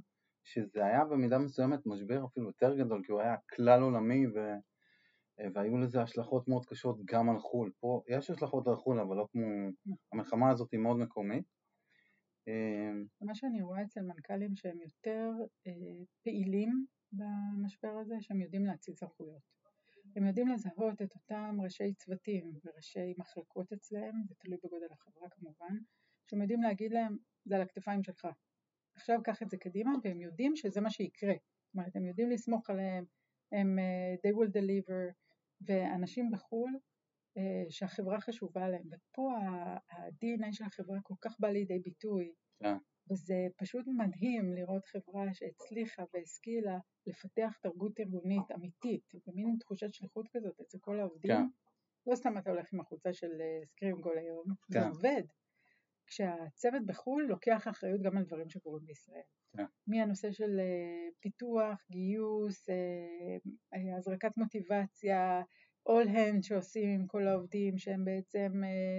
שזה 0.45 0.85
היה 0.85 1.05
במידה 1.05 1.39
מסוימת 1.39 1.87
משבר 1.87 2.24
אפילו 2.24 2.47
יותר 2.47 2.76
גדול, 2.76 3.03
כי 3.07 3.12
הוא 3.12 3.20
היה 3.20 3.37
כלל 3.55 3.83
עולמי 3.83 4.26
ו... 4.26 4.39
אה, 5.41 5.47
והיו 5.55 5.78
לזה 5.78 6.03
השלכות 6.03 6.49
מאוד 6.49 6.66
קשות 6.66 6.99
גם 7.05 7.30
על 7.30 7.39
חו"ל. 7.39 7.70
פה 7.80 8.03
יש 8.09 8.30
השלכות 8.30 8.68
על 8.68 8.76
חו"ל, 8.76 9.01
אבל 9.01 9.16
לא 9.16 9.26
כמו... 9.33 9.47
המלחמה 10.12 10.51
הזאת 10.51 10.72
היא 10.72 10.80
מאוד 10.80 10.97
מקומית. 10.97 11.45
מה 13.20 13.34
שאני 13.34 13.62
רואה 13.62 13.82
אצל 13.82 14.01
מנכ"לים 14.01 14.57
שהם 14.57 14.80
יותר 14.80 15.30
פעילים 16.22 16.86
במשבר 17.12 17.99
הזה, 18.01 18.14
שהם 18.20 18.40
יודעים 18.40 18.64
להציל 18.64 18.95
סמכויות. 18.95 19.43
הם 20.16 20.26
יודעים 20.26 20.49
לזהות 20.49 21.03
את 21.03 21.14
אותם 21.14 21.57
ראשי 21.64 21.95
צוותים 21.95 22.53
וראשי 22.64 23.14
מחלקות 23.18 23.72
אצלם, 23.72 24.12
זה 24.28 24.34
תלוי 24.38 24.59
בגודל 24.64 24.93
החברה 24.93 25.28
כמובן, 25.30 25.76
שהם 26.30 26.40
יודעים 26.40 26.62
להגיד 26.62 26.93
להם, 26.93 27.16
זה 27.45 27.57
על 27.57 27.62
הכתפיים 27.62 28.03
שלך. 28.03 28.26
עכשיו 28.95 29.18
קח 29.24 29.43
את 29.43 29.51
זה 29.51 29.57
קדימה, 29.57 29.90
והם 30.05 30.20
יודעים 30.20 30.57
שזה 30.57 30.80
מה 30.80 30.90
שיקרה. 30.90 31.34
זאת 31.34 31.74
אומרת, 31.74 31.97
הם 31.97 32.07
יודעים 32.07 32.30
לסמוך 32.30 32.70
עליהם, 32.70 33.05
הם, 33.53 33.78
uh, 33.78 34.18
they 34.26 34.34
will 34.34 34.51
deliver, 34.51 35.12
ואנשים 35.61 36.30
בחו"ל 36.30 36.70
שהחברה 37.70 38.20
חשובה 38.20 38.68
להם, 38.68 38.87
ופה 38.93 39.33
ה-DNA 39.39 40.53
של 40.53 40.64
החברה 40.64 40.99
כל 41.03 41.14
כך 41.20 41.41
בא 41.41 41.49
לידי 41.49 41.78
ביטוי, 41.78 42.33
yeah. 42.33 42.66
כן. 42.66 42.76
וזה 43.11 43.35
פשוט 43.57 43.87
מדהים 43.97 44.53
לראות 44.55 44.87
חברה 44.87 45.35
שהצליחה 45.35 46.03
והשכילה 46.14 46.78
לפתח 47.07 47.57
תרבות 47.62 48.01
ארגונית 48.01 48.51
אמיתית, 48.55 49.12
במין 49.26 49.57
תחושת 49.61 49.95
שליחות 49.95 50.28
כזאת 50.33 50.61
אצל 50.61 50.78
כל 50.80 51.01
העובדים. 51.01 51.30
כן. 51.30 51.47
לא 52.07 52.16
סתם 52.16 52.39
אתה 52.39 52.51
הולך 52.51 52.72
עם 52.72 52.80
החולצה 52.80 53.12
של 53.12 53.30
סקרים 53.64 53.97
אה, 53.97 54.03
כל 54.03 54.18
היום, 54.18 54.45
כן. 54.72 54.80
זה 54.80 54.89
עובד. 54.89 55.22
כשהצוות 56.07 56.87
בחו"ל 56.87 57.22
לוקח 57.28 57.68
אחריות 57.68 58.01
גם 58.03 58.16
על 58.16 58.24
דברים 58.24 58.49
שקורים 58.49 58.85
בישראל. 58.87 59.22
כן. 59.57 59.64
מהנושא 59.87 60.33
של 60.33 60.61
אה, 60.61 61.09
פיתוח, 61.20 61.87
גיוס, 61.91 62.68
אה, 62.70 63.97
הזרקת 63.97 64.37
מוטיבציה, 64.37 65.43
all 65.89 66.09
hand 66.09 66.43
שעושים 66.43 67.01
עם 67.01 67.07
כל 67.07 67.28
העובדים 67.28 67.78
שהם 67.78 68.05
בעצם 68.05 68.53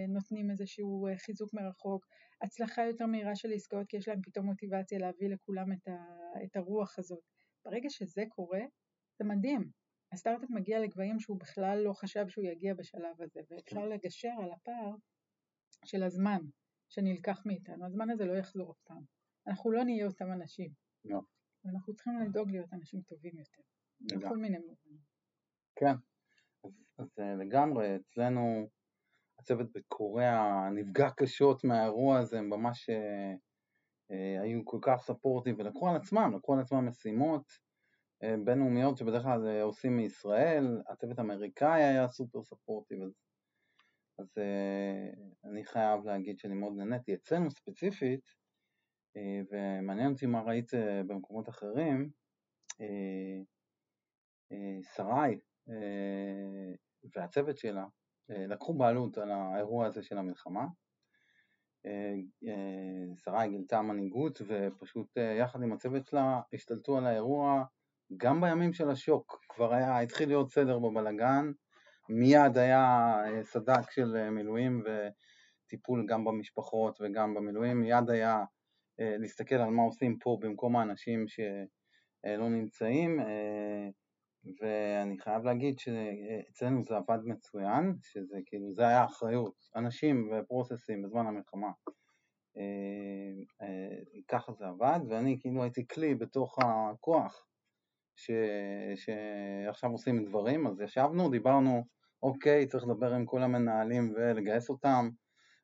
נותנים 0.08 0.52
איזשהו 0.52 1.08
חיזוק 1.18 1.54
מרחוק, 1.54 2.06
הצלחה 2.42 2.86
יותר 2.86 3.06
מהירה 3.06 3.36
של 3.36 3.52
עסקאות 3.54 3.88
כי 3.88 3.98
יש 3.98 4.08
להם 4.08 4.22
פתאום 4.22 4.46
מוטיבציה 4.46 5.00
להביא 5.00 5.30
לכולם 5.30 5.72
את, 5.72 5.88
ה, 5.88 6.06
את 6.44 6.56
הרוח 6.56 7.00
הזאת. 7.00 7.24
ברגע 7.66 7.90
שזה 7.90 8.24
קורה, 8.30 8.62
זה 9.20 9.26
מדהים. 9.26 9.70
הסטארט-אפ 10.14 10.50
מגיע 10.50 10.80
לגבהים 10.80 11.20
שהוא 11.20 11.40
בכלל 11.40 11.82
לא 11.84 11.94
חשב 11.94 12.26
שהוא 12.28 12.46
יגיע 12.46 12.74
בשלב 12.74 13.22
הזה, 13.22 13.42
ואפשר 13.50 13.82
כן. 13.82 13.90
לגשר 13.90 14.34
על 14.44 14.52
הפער 14.52 14.96
של 15.86 16.04
הזמן 16.04 16.40
שנלקח 16.90 17.42
מאיתנו. 17.46 17.86
הזמן 17.86 18.10
הזה 18.10 18.26
לא 18.26 18.34
יחזור 18.34 18.72
אף 18.72 18.80
פעם. 18.84 19.04
אנחנו 19.48 19.72
לא 19.72 19.84
נהיה 19.84 20.06
אותם 20.06 20.32
אנשים. 20.32 20.72
לא. 21.06 21.20
ואנחנו 21.66 21.94
צריכים 21.94 22.20
לדאוג 22.20 22.50
להיות 22.50 22.74
אנשים 22.74 23.02
טובים 23.02 23.34
יותר. 23.38 23.62
בכל 24.02 24.38
מיני 24.38 24.58
מובנים. 24.58 25.00
כן, 25.76 25.96
אה, 27.20 27.36
לגמרי, 27.36 27.96
אצלנו 27.96 28.68
הצוות 29.40 29.68
בקוריאה 29.76 30.70
נפגע 30.70 31.10
קשות 31.18 31.64
מהאירוע 31.64 32.20
הזה, 32.20 32.40
הם 32.40 32.50
ממש 32.50 32.90
אה, 32.90 33.34
אה, 34.12 34.42
היו 34.42 34.66
כל 34.66 34.80
כך 34.82 35.02
ספורטיב 35.02 35.56
ולקחו 35.60 35.90
על 35.90 35.96
עצמם, 35.96 36.34
לקחו 36.36 36.54
על 36.54 36.60
עצמם 36.60 36.88
משימות 36.88 37.44
אה, 38.24 38.36
בינלאומיות 38.46 38.98
שבדרך 38.98 39.24
כלל 39.24 39.48
אה, 39.48 39.64
עושים 39.64 39.98
מישראל, 39.98 40.82
הצוות 40.90 41.20
האמריקאי 41.20 41.84
היה 41.84 42.08
סופר 42.08 42.44
ספורטיב, 42.44 43.02
אז, 43.02 43.14
אז 44.20 44.38
אה, 44.38 45.10
אני 45.50 45.66
חייב 45.66 46.06
להגיד 46.06 46.40
שאני 46.40 46.54
מאוד 46.54 46.74
נהניתי. 46.78 47.14
אצלנו 47.14 47.52
ספציפית, 47.52 48.30
אה, 49.18 49.42
ומעניין 49.52 50.12
אותי 50.12 50.26
מה 50.26 50.42
ראית 50.42 50.74
אה, 50.74 51.02
במקומות 51.08 51.50
אחרים, 51.50 52.10
אה, 52.82 53.42
אה, 54.52 54.78
שרי 54.96 55.40
אה, 55.70 56.74
והצוות 57.16 57.58
שלה 57.58 57.86
אה, 58.32 58.48
לקחו 58.48 58.74
בעלות 58.74 59.18
על 59.18 59.32
האירוע 59.32 59.86
הזה 59.86 60.04
של 60.04 60.18
המלחמה. 60.18 60.66
אה, 61.86 62.14
אה, 62.48 63.16
שרי 63.16 63.50
גילתה 63.50 63.82
מנהיגות 63.82 64.42
ופשוט 64.48 65.18
יחד 65.40 65.64
עם 65.64 65.74
הצוות 65.74 66.06
שלה 66.06 66.42
השתלטו 66.54 66.98
על 66.98 67.06
האירוע 67.06 67.64
גם 68.18 68.42
בימים 68.42 68.74
של 68.74 68.90
השוק, 68.90 69.46
כבר 69.50 69.74
היה, 69.74 70.00
התחיל 70.00 70.30
להיות 70.30 70.52
סדר 70.52 70.80
בבלגן, 70.80 71.52
מיד 72.10 72.58
היה 72.58 73.16
סד"כ 73.44 73.92
של 73.92 74.30
מילואים 74.30 74.84
וטיפול 74.86 76.06
גם 76.08 76.26
במשפחות 76.26 77.02
וגם 77.02 77.34
במילואים, 77.34 77.82
מיד 77.82 78.10
היה 78.10 78.44
להסתכל 79.00 79.56
על 79.56 79.70
מה 79.70 79.84
עושים 79.84 80.18
פה 80.20 80.38
במקום 80.42 80.76
האנשים 80.76 81.26
שלא 81.28 82.50
נמצאים, 82.50 83.20
ואני 84.62 85.20
חייב 85.20 85.44
להגיד 85.44 85.80
שאצלנו 85.80 86.84
זה 86.84 86.98
עבד 86.98 87.20
מצוין, 87.26 87.96
שזה 88.04 88.38
כאילו, 88.46 88.72
זה 88.72 88.88
היה 88.88 89.06
אחריות, 89.06 89.70
אנשים 89.76 90.32
ופרוססים 90.32 91.02
בזמן 91.02 91.28
המלחמה. 91.28 91.72
אה, 92.58 92.64
אה, 93.62 94.22
ככה 94.28 94.54
זה 94.54 94.66
עבד, 94.66 95.00
ואני 95.10 95.38
כאילו 95.40 95.64
הייתי 95.64 95.88
כלי 95.88 96.16
בתוך 96.16 96.58
הכוח 96.60 97.46
ש, 98.16 98.32
שעכשיו 98.96 99.92
עושים 99.92 100.26
דברים, 100.26 100.68
אז 100.68 100.82
ישבנו, 100.82 101.30
דיברנו, 101.30 101.84
אוקיי, 102.24 102.68
צריך 102.68 102.84
לדבר 102.84 103.14
עם 103.14 103.26
כל 103.26 103.44
המנהלים 103.44 104.14
ולגייס 104.16 104.70
אותם 104.70 105.10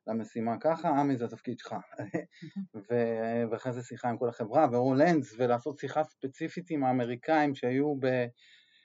למשימה 0.06 0.56
ככה, 0.60 0.88
עמי 0.88 1.16
זה 1.16 1.24
התפקיד 1.24 1.58
שלך. 1.58 1.74
ואחרי 3.50 3.72
זה 3.72 3.82
שיחה 3.82 4.08
עם 4.08 4.18
כל 4.18 4.28
החברה, 4.28 4.66
והולנדס, 4.72 5.34
ולעשות 5.38 5.78
שיחה 5.78 6.04
ספציפית 6.04 6.70
עם 6.70 6.84
האמריקאים 6.84 7.54
שהיו 7.54 7.94
ב... 8.00 8.26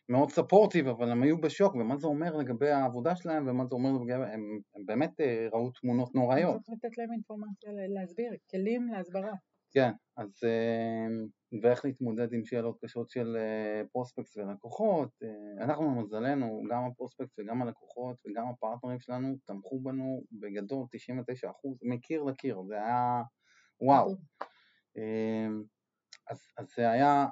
מאוד 0.10 0.32
ספורטיב, 0.32 0.88
אבל 0.88 1.12
הם 1.12 1.24
היו 1.24 1.38
בשוק, 1.41 1.76
ומה 1.76 1.97
זה 1.97 2.08
אומר 2.08 2.36
לגבי 2.36 2.70
העבודה 2.70 3.16
שלהם, 3.16 3.47
ומה 3.47 3.66
זה 3.66 3.76
אומר 3.76 3.91
לגבי... 3.91 4.14
הם, 4.14 4.60
הם 4.76 4.86
באמת 4.86 5.22
אה, 5.22 5.47
ראו 5.53 5.72
תמונות 5.72 6.16
נוראיות. 6.16 6.62
צריך 6.62 6.78
לתת 6.84 6.97
להם 6.97 7.12
אינפורמציה 7.12 7.70
להסביר, 7.88 8.32
כלים 8.51 8.88
להסברה. 8.88 9.34
כן, 9.72 9.91
אז 10.18 10.30
אה, 10.43 11.08
ואיך 11.62 11.86
להתמודד 11.86 12.34
עם 12.34 12.45
שאלות 12.45 12.78
קשות 12.82 13.10
של 13.10 13.38
אה, 13.39 13.82
פרוספקט 13.91 14.38
ולקוחות. 14.38 15.10
אנחנו 15.62 15.86
למזלנו, 15.86 16.64
גם 16.70 16.84
הפרוספקט 16.84 17.39
וגם 17.39 17.62
הלקוחות 17.62 18.18
וגם 18.26 18.47
הפרטנרים 18.47 18.99
שלנו 18.99 19.36
תמכו 19.45 19.80
בנו 19.80 20.24
בגדול 20.32 20.86
99% 21.45 21.47
מקיר 21.84 22.24
לקיר, 22.24 22.62
זה 22.68 22.76
היה 22.76 23.22
וואו. 23.82 24.16
אז, 26.30 26.47
אז 26.58 26.68
זה 26.78 26.91
היה 26.91 27.26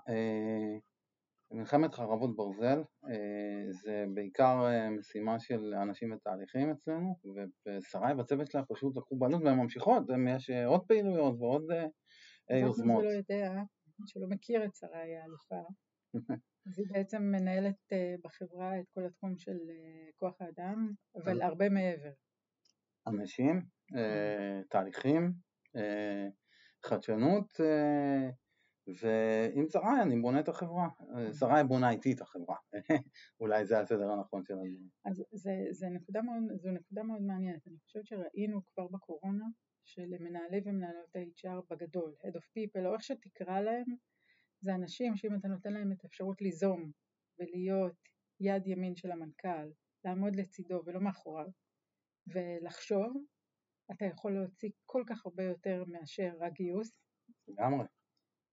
מלחמת 1.53 1.93
חרבות 1.93 2.35
ברזל 2.35 2.83
אה, 3.09 3.71
זה 3.71 4.05
בעיקר 4.13 4.65
אה, 4.65 4.89
משימה 4.89 5.39
של 5.39 5.73
אנשים 5.73 6.13
ותהליכים 6.13 6.71
אצלנו 6.71 7.15
ושרי 7.67 8.13
והצוות 8.13 8.51
שלה 8.51 8.63
פשוט 8.69 8.97
לקחו 8.97 9.15
בעלות 9.15 9.41
והן 9.43 9.57
ממשיכות, 9.57 10.03
יש 10.27 10.49
אה, 10.49 10.65
עוד 10.65 10.81
פעילויות 10.87 11.35
ועוד 11.39 11.63
יוזמות. 12.49 13.03
מי 13.03 13.09
שלא 13.09 13.17
יודע, 13.17 13.61
שלא 14.05 14.27
מכיר 14.29 14.65
את 14.65 14.75
שרי 14.75 15.15
האלופה, 15.17 15.69
אז 16.67 16.79
היא 16.79 16.87
בעצם 16.93 17.21
מנהלת 17.21 17.75
בחברה 18.23 18.79
את 18.79 18.85
כל 18.93 19.05
התחום 19.05 19.37
של 19.37 19.57
כוח 20.15 20.41
האדם, 20.41 20.91
אבל 21.15 21.41
הרבה 21.41 21.69
מעבר. 21.69 22.11
אנשים, 23.07 23.61
תהליכים, 24.69 25.33
חדשנות 26.85 27.53
ועם 28.87 29.65
שרי 29.69 30.01
אני 30.01 30.21
בונה 30.21 30.39
את 30.39 30.47
החברה, 30.47 30.87
שרי 31.39 31.63
בונה 31.67 31.89
איתי 31.89 32.13
את 32.13 32.21
החברה, 32.21 32.57
אולי 33.39 33.65
זה 33.65 33.79
הסדר 33.79 34.11
הנכון 34.11 34.43
של 34.45 34.53
הדברים. 34.53 34.89
אז 35.05 35.23
זה, 35.31 35.51
זה 35.71 35.89
נקודה 35.89 36.21
מאוד, 36.21 36.43
זו 36.55 36.71
נקודה 36.71 37.03
מאוד 37.03 37.21
מעניינת, 37.21 37.67
אני 37.67 37.77
חושבת 37.79 38.05
שראינו 38.05 38.61
כבר 38.65 38.87
בקורונה 38.87 39.45
שלמנהלי 39.85 40.61
ומנהלות 40.65 41.15
ה-HR 41.15 41.61
בגדול, 41.69 42.15
Head 42.21 42.35
of 42.35 42.43
People 42.43 42.85
או 42.85 42.93
איך 42.93 43.03
שתקרא 43.03 43.59
להם, 43.59 43.85
זה 44.61 44.75
אנשים 44.75 45.15
שאם 45.15 45.35
אתה 45.35 45.47
נותן 45.47 45.73
להם 45.73 45.91
את 45.91 46.03
האפשרות 46.03 46.41
ליזום 46.41 46.91
ולהיות 47.39 47.95
יד 48.39 48.67
ימין 48.67 48.95
של 48.95 49.11
המנכ"ל, 49.11 49.71
לעמוד 50.05 50.35
לצידו 50.35 50.81
ולא 50.85 51.01
מאחוריו 51.01 51.47
ולחשוב, 52.27 53.13
אתה 53.91 54.05
יכול 54.05 54.33
להוציא 54.33 54.69
כל 54.85 55.03
כך 55.07 55.25
הרבה 55.25 55.43
יותר 55.43 55.83
מאשר 55.87 56.31
רק 56.39 56.53
גיוס. 56.53 56.91
לגמרי. 57.47 57.85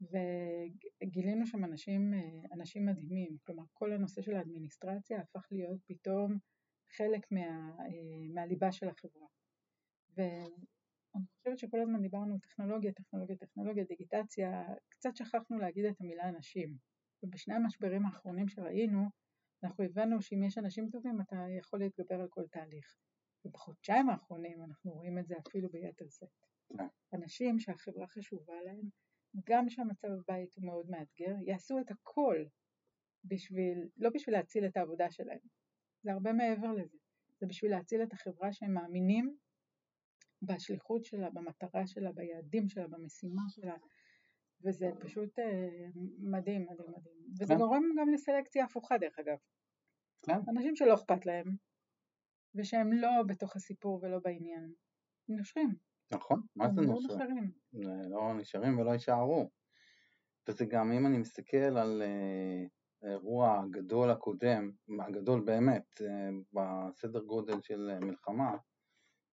וגילינו 0.00 1.46
שם 1.46 1.64
אנשים, 1.64 2.14
אנשים 2.52 2.86
מדהימים, 2.86 3.36
כלומר 3.46 3.64
כל 3.72 3.92
הנושא 3.92 4.22
של 4.22 4.36
האדמיניסטרציה 4.36 5.20
הפך 5.20 5.46
להיות 5.50 5.80
פתאום 5.86 6.38
חלק 6.96 7.32
מה, 7.32 7.76
מהליבה 8.34 8.72
של 8.72 8.88
החברה. 8.88 9.26
ואני 10.16 11.26
חושבת 11.36 11.58
שכל 11.58 11.80
הזמן 11.80 12.02
דיברנו 12.02 12.38
טכנולוגיה, 12.38 12.92
טכנולוגיה, 12.92 13.36
טכנולוגיה, 13.36 13.84
דיגיטציה, 13.84 14.64
קצת 14.88 15.16
שכחנו 15.16 15.58
להגיד 15.58 15.84
את 15.84 16.00
המילה 16.00 16.28
אנשים. 16.28 16.76
ובשני 17.22 17.54
המשברים 17.54 18.06
האחרונים 18.06 18.48
שראינו, 18.48 19.08
אנחנו 19.64 19.84
הבנו 19.84 20.22
שאם 20.22 20.44
יש 20.44 20.58
אנשים 20.58 20.90
טובים 20.90 21.20
אתה 21.20 21.36
יכול 21.58 21.78
להתגבר 21.78 22.20
על 22.20 22.28
כל 22.28 22.46
תהליך. 22.50 22.96
ובחודשיים 23.44 24.10
האחרונים 24.10 24.62
אנחנו 24.62 24.92
רואים 24.92 25.18
את 25.18 25.26
זה 25.26 25.34
אפילו 25.38 25.68
ביתר 25.70 26.08
שאת. 26.08 26.28
כן. 26.68 26.86
אנשים 27.14 27.58
שהחברה 27.58 28.06
חשובה 28.06 28.54
להם, 28.64 28.88
גם 29.48 29.68
שהמצב 29.68 30.08
בבית 30.08 30.54
הוא 30.54 30.64
מאוד 30.64 30.90
מאתגר, 30.90 31.34
יעשו 31.46 31.78
את 31.78 31.90
הכל 31.90 32.44
בשביל, 33.24 33.88
לא 33.96 34.10
בשביל 34.14 34.36
להציל 34.36 34.66
את 34.66 34.76
העבודה 34.76 35.10
שלהם, 35.10 35.38
זה 36.02 36.12
הרבה 36.12 36.32
מעבר 36.32 36.72
לזה, 36.72 36.98
זה 37.40 37.46
בשביל 37.46 37.70
להציל 37.70 38.02
את 38.02 38.12
החברה 38.12 38.52
שהם 38.52 38.74
מאמינים 38.74 39.36
בשליחות 40.42 41.04
שלה, 41.04 41.30
במטרה 41.30 41.86
שלה, 41.86 42.12
ביעדים 42.12 42.68
שלה, 42.68 42.88
במשימה 42.88 43.42
שלה, 43.48 43.74
וזה 44.64 44.86
פשוט 45.00 45.38
אה, 45.38 45.68
מדהים, 46.18 46.66
מדהים, 46.66 46.90
מדהים. 46.90 47.14
וזה 47.40 47.54
כן. 47.54 47.58
גורם 47.58 47.82
גם 47.98 48.12
לסלקציה 48.12 48.64
הפוכה 48.64 48.98
דרך 48.98 49.18
אגב. 49.18 49.36
כן. 50.22 50.38
אנשים 50.48 50.76
שלא 50.76 50.94
אכפת 50.94 51.26
להם, 51.26 51.56
ושהם 52.54 52.92
לא 52.92 53.10
בתוך 53.28 53.56
הסיפור 53.56 54.00
ולא 54.02 54.18
בעניין, 54.24 54.72
הם 55.28 55.36
נושרים. 55.36 55.89
נכון, 56.12 56.42
מה 56.56 56.70
זה 56.70 56.80
לא 56.80 56.86
נושא? 56.86 57.12
נושרים. 57.12 57.50
לא 58.10 58.34
נשארים 58.34 58.78
ולא 58.78 58.90
יישארו. 58.90 59.50
וזה 60.48 60.64
גם, 60.64 60.92
אם 60.92 61.06
אני 61.06 61.18
מסתכל 61.18 61.56
על 61.56 62.02
אה, 62.02 62.64
האירוע 63.02 63.60
הגדול 63.60 64.10
הקודם, 64.10 64.70
הגדול 65.08 65.40
באמת, 65.44 66.00
אה, 66.00 66.30
בסדר 66.52 67.20
גודל 67.20 67.60
של 67.60 67.90
אה, 67.90 68.00
מלחמה, 68.00 68.56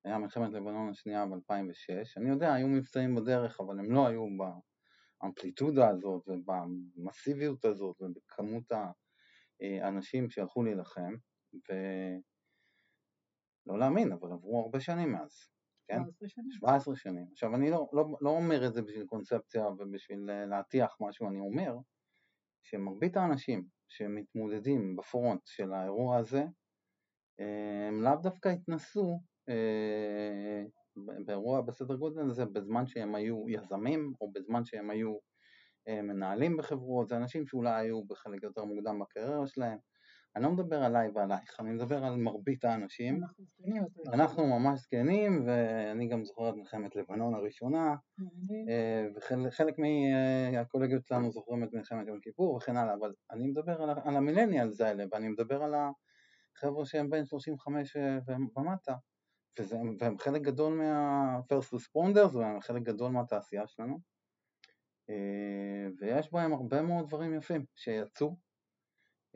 היה 0.05 0.17
מלחמת 0.17 0.53
לבנון 0.53 0.89
השנייה 0.89 1.25
ב-2006. 1.25 2.17
אני 2.17 2.29
יודע, 2.29 2.53
היו 2.53 2.67
מבצעים 2.67 3.15
בדרך, 3.15 3.59
אבל 3.59 3.79
הם 3.79 3.91
לא 3.91 4.07
היו 4.07 4.25
באמפליטודה 5.21 5.89
הזאת 5.89 6.27
ובמסיביות 6.27 7.65
הזאת 7.65 8.01
ובכמות 8.01 8.71
האנשים 9.61 10.29
שהלכו 10.29 10.63
להילחם, 10.63 11.13
ולא 13.65 13.79
להאמין, 13.79 14.11
אבל 14.11 14.31
עברו 14.31 14.61
הרבה 14.61 14.79
שנים 14.79 15.11
מאז. 15.11 15.56
כן? 15.87 15.99
17 15.99 16.29
שנים. 16.29 16.51
17 16.51 16.95
שנים. 16.95 17.25
עכשיו, 17.31 17.55
אני 17.55 17.69
לא, 17.69 17.89
לא, 17.93 18.05
לא 18.21 18.29
אומר 18.29 18.67
את 18.67 18.73
זה 18.73 18.81
בשביל 18.81 19.05
קונספציה 19.05 19.67
ובשביל 19.67 20.29
אה, 20.29 20.45
להטיח 20.45 20.97
משהו, 20.99 21.29
אני 21.29 21.39
אומר 21.39 21.77
שמרבית 22.63 23.17
האנשים 23.17 23.65
שמתמודדים 23.87 24.95
בפרונט 24.95 25.41
של 25.45 25.73
האירוע 25.73 26.17
הזה, 26.17 26.43
אה, 27.39 27.87
הם 27.87 28.03
לאו 28.03 28.15
דווקא 28.15 28.49
התנסו 28.49 29.19
אה, 29.49 30.63
באירוע 31.25 31.61
בסדר 31.61 31.95
גודל 31.95 32.29
הזה 32.29 32.45
בזמן 32.45 32.87
שהם 32.87 33.15
היו 33.15 33.49
יזמים 33.49 34.13
או 34.21 34.31
בזמן 34.31 34.65
שהם 34.65 34.89
היו 34.89 35.17
מנהלים 35.89 36.57
בחברות, 36.57 37.07
זה 37.07 37.17
אנשים 37.17 37.47
שאולי 37.47 37.81
היו 37.81 38.03
בחלק 38.05 38.43
יותר 38.43 38.63
מוקדם 38.63 38.99
בקריירה 38.99 39.47
שלהם. 39.47 39.77
אני 40.37 40.45
לא 40.45 40.51
מדבר 40.51 40.83
עליי 40.83 41.09
ועלייך, 41.09 41.59
אני 41.59 41.71
מדבר 41.71 42.05
על 42.05 42.15
מרבית 42.15 42.65
האנשים. 42.65 43.23
אנחנו 43.23 43.45
זקנים. 43.45 43.83
אנחנו 44.13 44.47
ממש 44.47 44.79
זקנים, 44.79 45.43
ואני 45.45 46.07
גם 46.07 46.23
זוכר 46.23 46.49
את 46.49 46.55
מלחמת 46.55 46.95
לבנון 46.95 47.35
הראשונה, 47.35 47.95
אה, 48.69 49.07
וחלק 49.45 49.75
מהקולגיות 50.53 51.05
שלנו 51.05 51.31
זוכרים 51.31 51.63
את 51.63 51.73
מלחמת 51.73 52.07
יום 52.07 52.19
כיפור 52.19 52.55
וכן 52.55 52.77
הלאה, 52.77 52.93
אבל 52.93 53.13
אני 53.31 53.47
מדבר 53.47 53.81
על, 53.81 54.15
המילניאלס 54.15 54.81
האלה, 54.81 55.03
ואני 55.11 55.27
מדבר 55.27 55.63
על 55.63 55.73
החבר'ה 56.55 56.85
שהם 56.85 57.09
בין 57.09 57.25
35 57.25 57.97
ומטה, 58.55 58.95
וזה, 59.59 59.77
והם 59.99 60.17
חלק 60.17 60.41
גדול 60.41 60.73
מה-first 60.73 61.75
responders, 61.75 62.35
והם 62.37 62.61
חלק 62.61 62.81
גדול 62.81 63.11
מהתעשייה 63.11 63.67
שלנו, 63.67 63.99
אה, 65.09 65.87
ויש 65.99 66.33
בהם 66.33 66.53
הרבה 66.53 66.81
מאוד 66.81 67.07
דברים 67.07 67.33
יפים 67.33 67.65
שיצאו. 67.75 68.46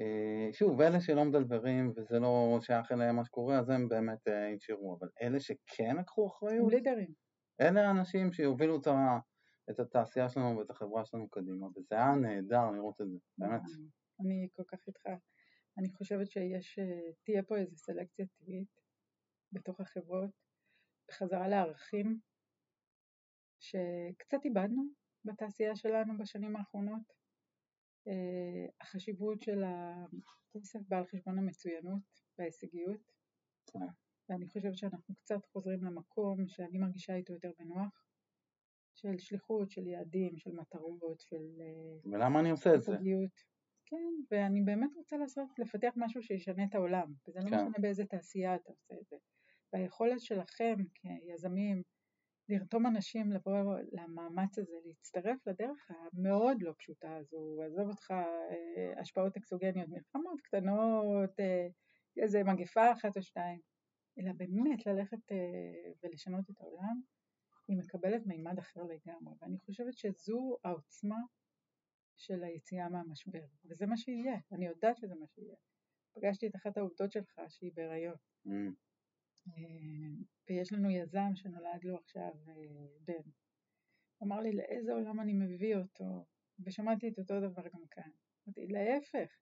אה, 0.02 0.54
שוב, 0.54 0.82
אלה 0.82 1.02
שלא 1.02 1.26
מדלברים 1.26 1.93
וזה 1.95 2.20
לא 2.20 2.60
שייך 2.62 2.91
אליהם 2.91 3.16
מה 3.16 3.26
שקורה, 3.26 3.60
אז 3.60 3.70
הם 3.70 3.89
באמת 3.89 4.28
אה, 4.28 4.49
ינשרו, 4.49 4.97
אבל 4.99 5.08
אלה 5.22 5.39
שכן 5.39 5.97
לקחו 5.97 6.28
אחריות, 6.28 6.72
לידרים. 6.72 7.14
אלה 7.62 7.88
האנשים 7.88 8.32
שיובילו 8.32 8.80
את, 8.82 8.88
ה, 8.88 9.20
את 9.70 9.80
התעשייה 9.80 10.30
שלנו 10.30 10.58
ואת 10.58 10.70
החברה 10.70 11.06
שלנו 11.06 11.30
קדימה, 11.30 11.68
וזה 11.68 11.95
היה 11.95 12.16
נהדר 12.16 12.72
לראות 12.72 13.02
את 13.02 13.10
זה, 13.10 13.18
באמת. 13.38 13.62
אני 14.20 14.47
כל 14.54 14.64
כך 14.68 14.80
איתך. 14.88 15.06
אני 15.78 15.89
חושבת 15.89 16.32
שיש, 16.32 16.80
אה, 16.80 17.12
תהיה 17.24 17.43
פה 17.43 17.58
איזו 17.58 17.78
סלקציה 17.78 18.26
טבעית 18.26 18.82
בתוך 19.52 19.80
החברות, 19.80 20.30
בחזרה 21.08 21.47
לערכים 21.47 22.20
שקצת 23.60 24.45
איבדנו 24.45 24.84
בתעשייה 25.26 25.76
שלנו 25.76 26.18
בשנים 26.18 26.56
האחרונות. 26.56 27.21
אה, 28.08 28.66
החשיבות 28.82 29.41
של 29.41 29.64
הכסף 29.64 30.80
בא 30.88 30.97
על 30.97 31.06
חשבון 31.06 31.38
המצוינות 31.38 32.02
וההישגיות, 32.38 33.12
כן. 33.74 33.80
ואני 34.30 34.47
חושבת 34.47 34.78
שאנחנו 34.78 35.16
קצת 35.16 35.45
חוזרים 35.45 35.84
למקום 35.84 36.47
שאני 36.47 36.78
מרגישה 36.78 37.16
איתו 37.16 37.34
יותר 37.34 37.52
בנוח, 37.60 38.06
של 38.95 39.18
שליחות, 39.18 39.72
של 39.72 39.88
יעדים, 39.88 40.38
של 40.38 40.52
מטרות, 40.52 41.20
של 41.20 41.62
אה, 41.62 42.12
ולמה 42.12 42.39
אני 42.39 42.52
עושה 42.52 42.76
את 42.76 42.82
זה? 42.82 42.97
כן, 43.86 44.14
ואני 44.32 44.62
באמת 44.62 44.95
רוצה 44.95 45.18
לעשות, 45.18 45.60
לפתח 45.60 45.93
משהו 45.95 46.24
שישנה 46.24 46.64
את 46.64 46.76
העולם, 46.76 47.14
וזה 47.28 47.39
לא 47.39 47.49
כן. 47.49 47.56
משנה 47.56 47.78
באיזה 47.82 48.06
תעשייה 48.06 48.56
אתה 48.56 48.70
עושה 48.72 48.93
את 49.02 49.08
זה. 49.08 49.16
והיכולת 49.74 50.22
שלכם 50.22 50.76
כיזמים 50.93 51.84
לרתום 52.50 52.88
אנשים 52.88 53.32
לבוא 53.32 53.54
למאמץ 53.92 54.60
הזה, 54.60 54.76
להצטרף 54.86 55.48
לדרך 55.48 55.92
המאוד 55.92 56.62
לא 56.62 56.74
פשוטה 56.78 57.16
הזו, 57.16 57.62
עזוב 57.66 57.89
אותך 57.89 58.12
אה, 58.12 59.02
השפעות 59.02 59.38
אקסוגניות, 59.38 59.89
מלחמות 59.89 60.42
קטנות, 60.42 61.39
אה, 61.39 61.68
איזה 62.18 62.44
מגפה 62.44 62.92
אחת 62.92 63.18
או 63.18 63.22
שתיים, 63.22 63.60
אלא 64.20 64.32
באמת 64.38 64.86
ללכת 64.86 65.32
אה, 65.32 65.92
ולשנות 66.04 66.50
את 66.50 66.62
העולם, 66.62 67.02
היא 67.68 67.78
מקבלת 67.78 68.22
מימד 68.26 68.60
אחר 68.60 68.82
לגמרי, 68.84 69.34
ואני 69.42 69.58
חושבת 69.60 69.98
שזו 69.98 70.58
העוצמה 70.64 71.20
של 72.18 72.44
היציאה 72.44 72.89
מהמשבר, 72.89 73.46
וזה 73.66 73.86
מה 73.86 73.98
שיהיה, 73.98 74.38
אני 74.52 74.66
יודעת 74.66 74.98
שזה 74.98 75.16
מה 75.16 75.28
שיהיה. 75.28 75.56
פגשתי 76.14 76.48
את 76.48 76.56
אחת 76.56 76.78
העובדות 76.78 77.12
שלך 77.12 77.42
שהיא 77.50 77.72
בהיריון. 77.76 78.16
Mm, 78.48 78.74
ויש 80.50 80.74
לנו 80.74 80.89
יזם 80.89 81.32
שנולד 81.36 81.84
לו 81.84 81.98
עכשיו 81.98 82.32
אה, 82.48 82.54
בן. 83.02 83.30
הוא 84.18 84.28
אמר 84.28 84.39
לי 84.39 84.52
לאיזה 84.52 84.94
עולם 84.94 85.20
אני 85.20 85.34
מביא 85.34 85.76
אותו, 85.76 86.26
ושמעתי 86.66 87.10
את 87.10 87.20
אותו 87.20 87.39
דבר 87.39 87.64
גם 87.74 87.88
כאן. 87.92 88.12
אמרתי 88.48 88.68
להפך, 88.68 89.38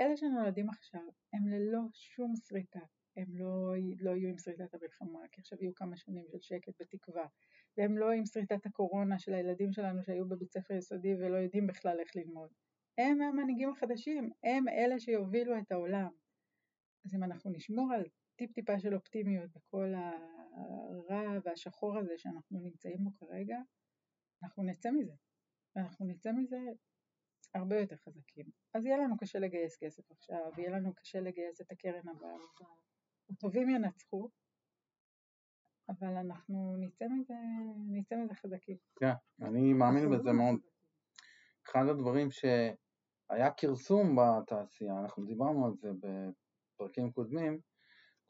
אלה 0.00 0.16
שנולדים 0.16 0.70
עכשיו 0.70 1.08
הם 1.32 1.48
ללא 1.48 1.80
שום 1.92 2.34
שריטה, 2.36 2.80
הם 3.16 3.36
לא, 3.36 3.74
לא 4.00 4.10
יהיו 4.10 4.28
עם 4.28 4.38
שריטת 4.38 4.74
המלחמה, 4.74 5.28
כי 5.32 5.40
עכשיו 5.40 5.58
יהיו 5.60 5.74
כמה 5.74 5.96
שנים 5.96 6.24
של 6.28 6.40
שקט 6.40 6.72
ותקווה, 6.80 7.26
והם 7.76 7.98
לא 7.98 8.10
עם 8.10 8.26
שריטת 8.26 8.66
הקורונה 8.66 9.18
של 9.18 9.34
הילדים 9.34 9.72
שלנו 9.72 10.04
שהיו 10.04 10.28
בבית 10.28 10.52
ספר 10.52 10.74
יסודי 10.74 11.14
ולא 11.14 11.36
יודעים 11.36 11.66
בכלל 11.66 12.00
איך 12.00 12.16
ללמוד. 12.16 12.50
הם 12.98 13.22
המנהיגים 13.22 13.70
החדשים, 13.70 14.30
הם 14.44 14.68
אלה 14.68 15.00
שיובילו 15.00 15.58
את 15.58 15.72
העולם. 15.72 16.10
אז 17.04 17.14
אם 17.14 17.24
אנחנו 17.24 17.50
נשמור 17.50 17.92
על 17.92 18.04
טיפ 18.38 18.52
טיפה 18.52 18.78
של 18.78 18.94
אופטימיות 18.94 19.50
בכל 19.50 19.92
הרע 19.94 21.38
והשחור 21.44 21.98
הזה 21.98 22.12
שאנחנו 22.16 22.60
נמצאים 22.60 23.04
בו 23.04 23.10
כרגע, 23.16 23.56
אנחנו 24.42 24.62
נצא 24.62 24.90
מזה. 24.90 25.14
ואנחנו 25.76 26.06
נצא 26.06 26.32
מזה 26.32 26.58
הרבה 27.54 27.80
יותר 27.80 27.96
חזקים. 27.96 28.46
אז 28.74 28.86
יהיה 28.86 28.98
לנו 28.98 29.16
קשה 29.16 29.38
לגייס 29.38 29.76
כסף 29.80 30.10
עכשיו, 30.10 30.50
יהיה 30.58 30.70
לנו 30.70 30.94
קשה 30.94 31.20
לגייס 31.20 31.60
את 31.60 31.72
הקרן 31.72 32.08
הבאה. 32.08 32.36
הטובים 33.30 33.70
ינצחו, 33.70 34.28
אבל 35.88 36.16
אנחנו 36.16 36.76
נצא 36.76 37.04
מזה, 37.08 37.34
נצא 37.88 38.16
מזה 38.16 38.34
חזקים. 38.34 38.76
כן, 39.00 39.12
אני 39.42 39.72
מאמין 39.72 40.10
בזה 40.10 40.30
לא 40.30 40.36
מאוד. 40.36 40.60
אחד 41.66 41.86
הדברים 41.90 42.28
שהיה 42.30 43.50
כרסום 43.56 44.16
בתעשייה, 44.16 45.00
אנחנו 45.02 45.24
דיברנו 45.24 45.66
על 45.66 45.72
זה 45.74 45.90
בפרקים 46.00 47.12
קודמים, 47.12 47.60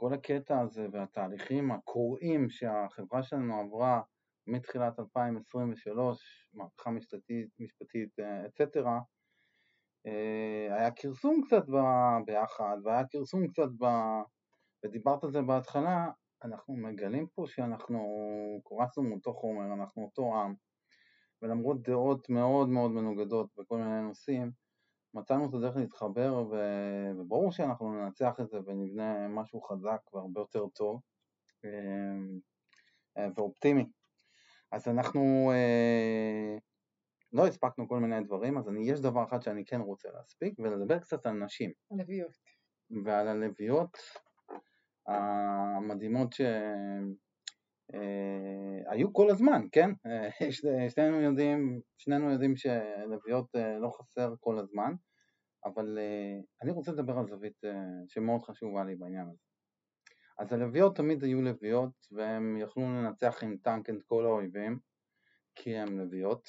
כל 0.01 0.15
הקטע 0.15 0.61
הזה 0.61 0.87
והתהליכים 0.93 1.71
הקוראים 1.71 2.51
שהחברה 2.51 3.23
שלנו 3.23 3.61
עברה 3.61 4.01
מתחילת 4.47 4.99
2023, 4.99 6.49
מהפכה 6.55 6.91
משפטית, 6.91 7.49
משפטית 7.59 8.19
אצטרה, 8.47 9.01
היה 10.71 10.91
כרסום 10.97 11.43
קצת 11.47 11.69
ב- 11.69 12.25
ביחד, 12.27 12.77
והיה 12.85 13.03
כרסום 13.11 13.49
קצת 13.49 13.69
ב... 13.81 13.85
ודיברת 14.85 15.25
על 15.25 15.31
זה 15.31 15.43
בהתחלה, 15.43 16.11
אנחנו 16.45 16.77
מגלים 16.77 17.27
פה 17.27 17.45
שאנחנו 17.47 18.01
קורצנו 18.63 19.05
מאותו 19.05 19.35
חומר, 19.35 19.73
אנחנו 19.73 20.05
אותו 20.05 20.35
עם, 20.35 20.55
ולמרות 21.43 21.83
דעות 21.83 22.31
מאוד 22.31 22.69
מאוד 22.69 22.91
מנוגדות 22.91 23.51
בכל 23.59 23.79
מיני 23.79 24.03
נושאים, 24.03 24.51
מצאנו 25.19 25.49
את 25.49 25.55
הדרך 25.55 25.77
להתחבר, 25.77 26.45
ו... 26.51 26.57
וברור 27.19 27.53
שאנחנו 27.53 27.93
ננצח 27.93 28.41
את 28.41 28.49
זה 28.49 28.59
ונבנה 28.67 29.29
משהו 29.29 29.61
חזק 29.61 30.15
והרבה 30.15 30.41
יותר 30.41 30.67
טוב 30.69 31.01
אה, 31.65 33.29
ואופטימי. 33.37 33.87
אז 34.73 34.89
אנחנו 34.89 35.53
אה, 35.55 36.59
לא 37.33 37.47
הספקנו 37.47 37.89
כל 37.89 37.99
מיני 37.99 38.25
דברים, 38.25 38.59
אז 38.59 38.69
אני, 38.69 38.91
יש 38.91 39.01
דבר 39.01 39.25
אחד 39.25 39.43
שאני 39.43 39.65
כן 39.65 39.81
רוצה 39.81 40.09
להספיק, 40.15 40.55
ולדבר 40.59 40.99
קצת 40.99 41.27
על 41.27 41.33
נשים 41.33 41.73
הלוויות. 41.91 42.37
ועל 43.05 43.29
הלוויות 43.29 43.99
המדהימות 45.07 46.35
שהיו 47.93 49.13
כל 49.13 49.31
הזמן, 49.31 49.63
כן? 49.73 49.91
אה, 50.07 50.51
שני- 50.53 50.91
שנינו 50.91 51.21
יודעים, 51.21 51.81
שנינו 51.99 52.33
יודעים 52.33 52.57
שלוויות 52.57 53.57
אה, 53.57 53.79
לא 53.79 53.91
חסר 53.99 54.35
כל 54.41 54.59
הזמן, 54.59 54.93
אבל 55.65 55.99
אה, 55.99 56.41
אני 56.63 56.71
רוצה 56.71 56.93
לדבר 56.93 57.19
על 57.19 57.27
זווית 57.29 57.65
אה, 57.65 57.71
שמאוד 58.09 58.43
חשובה 58.43 58.85
לי 58.85 58.95
בעניין 58.97 59.27
הזה. 59.29 59.49
אז 60.39 60.53
הלוויות 60.53 60.97
תמיד 60.97 61.25
היו 61.25 61.43
לוויות 61.43 61.93
והם 62.13 62.57
יכלו 62.57 62.83
לנצח 62.83 63.43
עם 63.43 63.57
טנק 63.63 63.91
את 63.91 64.03
כל 64.07 64.25
האויבים 64.25 64.79
כי 65.55 65.77
הם 65.77 65.99
לוויות 66.01 66.49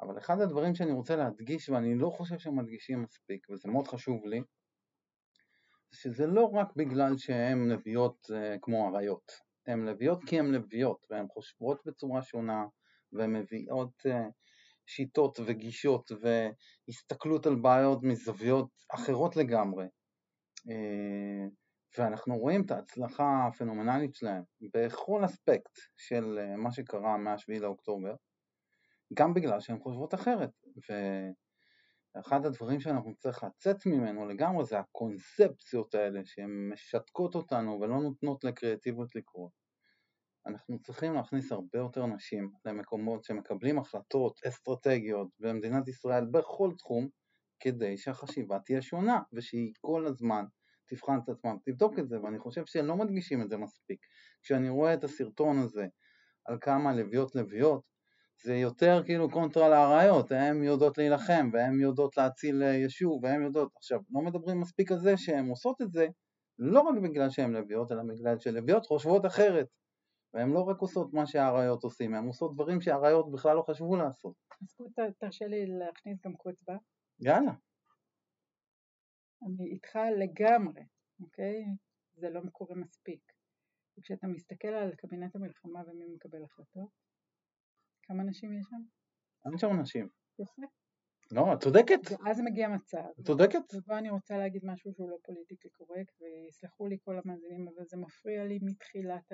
אבל 0.00 0.18
אחד 0.18 0.40
הדברים 0.40 0.74
שאני 0.74 0.92
רוצה 0.92 1.16
להדגיש 1.16 1.68
ואני 1.68 1.94
לא 1.94 2.10
חושב 2.10 2.38
שהם 2.38 2.58
מדגישים 2.58 3.02
מספיק 3.02 3.50
וזה 3.50 3.68
מאוד 3.68 3.88
חשוב 3.88 4.26
לי 4.26 4.40
שזה 5.94 6.26
לא 6.26 6.44
רק 6.44 6.76
בגלל 6.76 7.16
שהן 7.16 7.68
לוויות 7.68 8.26
אה, 8.34 8.56
כמו 8.62 8.88
אריות 8.88 9.47
הן 9.68 9.84
לוויות 9.84 10.24
כי 10.24 10.38
הן 10.38 10.46
לוויות 10.46 11.06
והן 11.10 11.26
חושבות 11.28 11.80
בצורה 11.86 12.22
שונה 12.22 12.64
והן 13.12 13.36
מביאות 13.36 14.06
אה, 14.06 14.28
שיטות 14.86 15.40
וגישות 15.46 16.10
והסתכלות 16.20 17.46
על 17.46 17.54
בעיות 17.54 18.02
מזוויות 18.02 18.68
אחרות 18.94 19.36
לגמרי 19.36 19.86
אה, 20.70 21.46
ואנחנו 21.98 22.38
רואים 22.38 22.62
את 22.66 22.70
ההצלחה 22.70 23.46
הפנומנלית 23.46 24.14
שלהם 24.14 24.42
בכל 24.74 25.24
אספקט 25.24 25.78
של 25.96 26.38
אה, 26.38 26.56
מה 26.56 26.72
שקרה 26.72 27.16
מה-7 27.16 27.60
לאוקטובר, 27.60 28.14
גם 29.14 29.34
בגלל 29.34 29.60
שהן 29.60 29.78
חושבות 29.78 30.14
אחרת. 30.14 30.50
ואחד 32.18 32.46
הדברים 32.46 32.80
שאנחנו 32.80 33.14
צריך 33.14 33.44
לצאת 33.44 33.86
ממנו 33.86 34.28
לגמרי 34.28 34.64
זה 34.64 34.78
הקונספציות 34.78 35.94
האלה 35.94 36.20
שהן 36.24 36.70
משתקות 36.72 37.34
אותנו 37.34 37.80
ולא 37.80 38.00
נותנות 38.00 38.44
לקריאטיביות 38.44 39.14
לקרות. 39.14 39.52
אנחנו 40.46 40.78
צריכים 40.82 41.14
להכניס 41.14 41.52
הרבה 41.52 41.78
יותר 41.78 42.06
נשים 42.06 42.52
למקומות 42.64 43.24
שמקבלים 43.24 43.78
החלטות 43.78 44.40
אסטרטגיות 44.48 45.28
במדינת 45.38 45.88
ישראל 45.88 46.24
בכל 46.24 46.70
תחום 46.78 47.08
כדי 47.60 47.96
שהחשיבה 47.96 48.58
תהיה 48.58 48.82
שונה 48.82 49.20
ושהיא 49.32 49.72
כל 49.80 50.06
הזמן 50.06 50.44
תבחן 50.88 51.18
את 51.24 51.28
עצמם, 51.28 51.56
תבדוק 51.64 51.98
את 51.98 52.08
זה, 52.08 52.22
ואני 52.22 52.38
חושב 52.38 52.66
שלא 52.66 52.96
מדגישים 52.96 53.42
את 53.42 53.48
זה 53.50 53.56
מספיק. 53.56 54.00
כשאני 54.42 54.68
רואה 54.68 54.94
את 54.94 55.04
הסרטון 55.04 55.58
הזה 55.58 55.86
על 56.44 56.58
כמה 56.60 56.92
לוויות 56.94 57.34
לוויות, 57.34 57.82
זה 58.42 58.54
יותר 58.54 59.02
כאילו 59.04 59.30
קונטרה 59.30 59.68
לאריות, 59.68 60.32
הן 60.32 60.62
יודעות 60.62 60.98
להילחם, 60.98 61.50
והן 61.52 61.80
יודעות 61.80 62.16
להציל 62.16 62.62
יישוב, 62.62 63.24
והן 63.24 63.42
יודעות... 63.42 63.72
עכשיו, 63.76 64.00
לא 64.10 64.20
מדברים 64.20 64.60
מספיק 64.60 64.92
על 64.92 64.98
זה 64.98 65.16
שהן 65.16 65.48
עושות 65.48 65.82
את 65.82 65.92
זה 65.92 66.06
לא 66.58 66.80
רק 66.80 66.94
בגלל 67.02 67.30
שהן 67.30 67.52
לוויות, 67.52 67.92
אלא 67.92 68.02
בגלל 68.02 68.38
שלוויות 68.38 68.86
חושבות 68.86 69.26
אחרת. 69.26 69.66
והן 70.34 70.50
לא 70.50 70.62
רק 70.62 70.80
עושות 70.80 71.12
מה 71.12 71.26
שהאריות 71.26 71.84
עושים, 71.84 72.14
הן 72.14 72.26
עושות 72.26 72.54
דברים 72.54 72.80
שהאריות 72.80 73.32
בכלל 73.32 73.56
לא 73.56 73.62
חשבו 73.62 73.96
לעשות. 73.96 74.34
אז 74.98 75.14
תרשה 75.18 75.46
לי 75.46 75.66
להכניס 75.66 76.18
גם 76.24 76.34
קוץ 76.34 76.62
בה. 76.66 76.76
יאללה. 77.20 77.52
אני 79.42 79.70
איתך 79.70 79.98
לגמרי, 80.18 80.82
אוקיי? 81.20 81.64
זה 82.16 82.30
לא 82.30 82.40
קורה 82.52 82.76
מספיק. 82.76 83.20
וכשאתה 83.98 84.26
מסתכל 84.26 84.68
על 84.68 84.94
קבינט 84.96 85.36
המלחמה 85.36 85.80
ומי 85.86 86.06
מקבל 86.14 86.44
החלטות, 86.44 86.88
כמה 88.08 88.22
נשים 88.22 88.58
יש 88.58 88.66
שם? 88.70 88.82
אין 89.46 89.58
שם 89.58 89.80
נשים. 89.80 90.08
יפה. 90.38 90.62
לא, 91.32 91.54
את 91.54 91.60
צודקת. 91.62 92.00
ואז 92.24 92.40
מגיע 92.40 92.68
מצב. 92.68 93.04
את 93.20 93.26
צודקת. 93.26 93.74
ופה 93.74 93.98
אני 93.98 94.10
רוצה 94.10 94.38
להגיד 94.38 94.62
משהו 94.64 94.92
שהוא 94.92 95.10
לא 95.10 95.16
פוליטיקלי 95.24 95.70
קורקט, 95.70 96.20
ויסלחו 96.20 96.86
לי 96.86 96.98
כל 97.04 97.18
המאזינים, 97.18 97.68
אבל 97.68 97.84
זה 97.86 97.96
מפריע 97.96 98.44
לי 98.44 98.58
מתחילת 98.62 99.32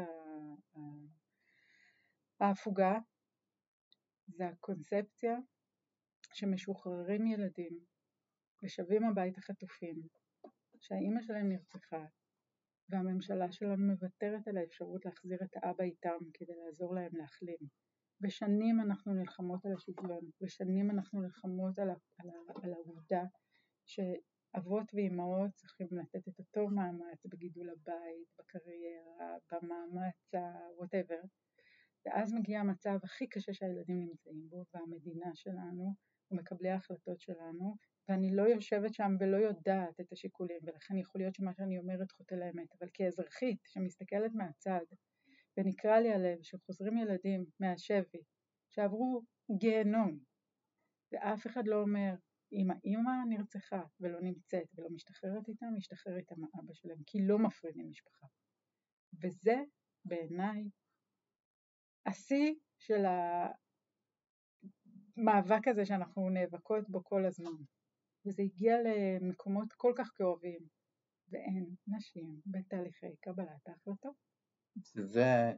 ההפוגה. 2.40 2.98
זה 4.26 4.46
הקונספציה 4.46 5.36
שמשוחררים 6.34 7.26
ילדים 7.26 7.78
ושבים 8.62 9.04
הביתה 9.04 9.40
חטופים, 9.40 10.02
שהאימא 10.80 11.22
שלהם 11.22 11.48
נרצחה, 11.48 12.04
והממשלה 12.88 13.52
שלנו 13.52 13.86
מוותרת 13.86 14.48
על 14.48 14.56
האפשרות 14.56 15.04
להחזיר 15.04 15.38
את 15.42 15.56
האבא 15.56 15.84
איתם 15.84 16.18
כדי 16.34 16.52
לעזור 16.64 16.94
להם 16.94 17.16
להחלים. 17.16 17.83
ושנים 18.20 18.80
אנחנו 18.80 19.14
נלחמות 19.14 19.66
על 19.66 19.72
השוויון, 19.72 20.30
ושנים 20.42 20.90
אנחנו 20.90 21.20
נלחמות 21.20 21.78
על, 21.78 21.90
על, 21.90 22.30
על 22.62 22.72
העובדה 22.72 23.22
שאבות 23.86 24.94
ואימהות 24.94 25.50
צריכים 25.54 25.88
לתת 25.90 26.28
את 26.28 26.38
אותו 26.38 26.68
מאמץ 26.68 27.26
בגידול 27.26 27.70
הבית, 27.70 28.28
בקריירה, 28.38 29.36
במאמץ 29.52 30.34
ה-whatever, 30.34 31.26
ואז 32.06 32.32
מגיע 32.32 32.60
המצב 32.60 32.98
הכי 33.02 33.26
קשה 33.26 33.54
שהילדים 33.54 34.00
נמצאים 34.00 34.48
בו, 34.48 34.64
והמדינה 34.74 35.30
שלנו, 35.34 35.94
ומקבלי 36.30 36.70
ההחלטות 36.70 37.20
שלנו, 37.20 37.76
ואני 38.08 38.36
לא 38.36 38.42
יושבת 38.42 38.94
שם 38.94 39.16
ולא 39.20 39.36
יודעת 39.36 40.00
את 40.00 40.12
השיקולים, 40.12 40.58
ולכן 40.62 40.98
יכול 40.98 41.20
להיות 41.20 41.34
שמה 41.34 41.52
שאני 41.54 41.78
אומרת 41.78 42.12
חוטא 42.12 42.34
לאמת, 42.34 42.68
אבל 42.78 42.88
כאזרחית 42.92 43.58
שמסתכלת 43.66 44.34
מהצד, 44.34 44.84
ונקרא 45.56 45.98
לי 45.98 46.12
הלב 46.12 46.42
שחוזרים 46.42 46.98
ילדים 46.98 47.44
מהשבי, 47.60 48.22
שעברו 48.70 49.22
גיהנום, 49.58 50.18
ואף 51.12 51.46
אחד 51.46 51.66
לא 51.66 51.80
אומר, 51.80 52.14
אם 52.52 52.70
האימא 52.70 53.10
נרצחה 53.28 53.82
ולא 54.00 54.20
נמצאת 54.20 54.68
ולא 54.74 54.88
משתחררת 54.90 55.48
איתה, 55.48 55.66
משתחרר 55.76 56.16
איתה 56.16 56.34
מאבא 56.38 56.74
שלהם, 56.74 56.98
כי 57.06 57.18
לא 57.26 57.38
מפרידים 57.38 57.90
משפחה. 57.90 58.26
וזה 59.22 59.54
בעיניי 60.04 60.70
השיא 62.06 62.54
של 62.78 63.04
המאבק 65.16 65.68
הזה 65.68 65.86
שאנחנו 65.86 66.30
נאבקות 66.30 66.88
בו 66.88 67.04
כל 67.04 67.26
הזמן. 67.26 67.62
וזה 68.26 68.42
הגיע 68.42 68.74
למקומות 68.84 69.72
כל 69.72 69.92
כך 69.96 70.10
כאובים, 70.14 70.60
ואין 71.28 71.74
נשים 71.86 72.40
בתהליכי 72.46 73.16
קבלת 73.20 73.68
ההחלטות. 73.68 74.33
זה 74.82 75.52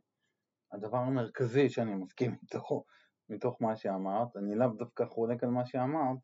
הדבר 0.72 0.98
המרכזי 0.98 1.68
שאני 1.68 1.94
מסכים 1.94 2.30
איתו, 2.42 2.84
מתוך 3.28 3.62
מה 3.62 3.76
שאמרת. 3.76 4.36
אני 4.36 4.54
לאו 4.54 4.68
דווקא 4.68 5.04
חולק 5.04 5.44
על 5.44 5.50
מה 5.50 5.66
שאמרת, 5.66 6.18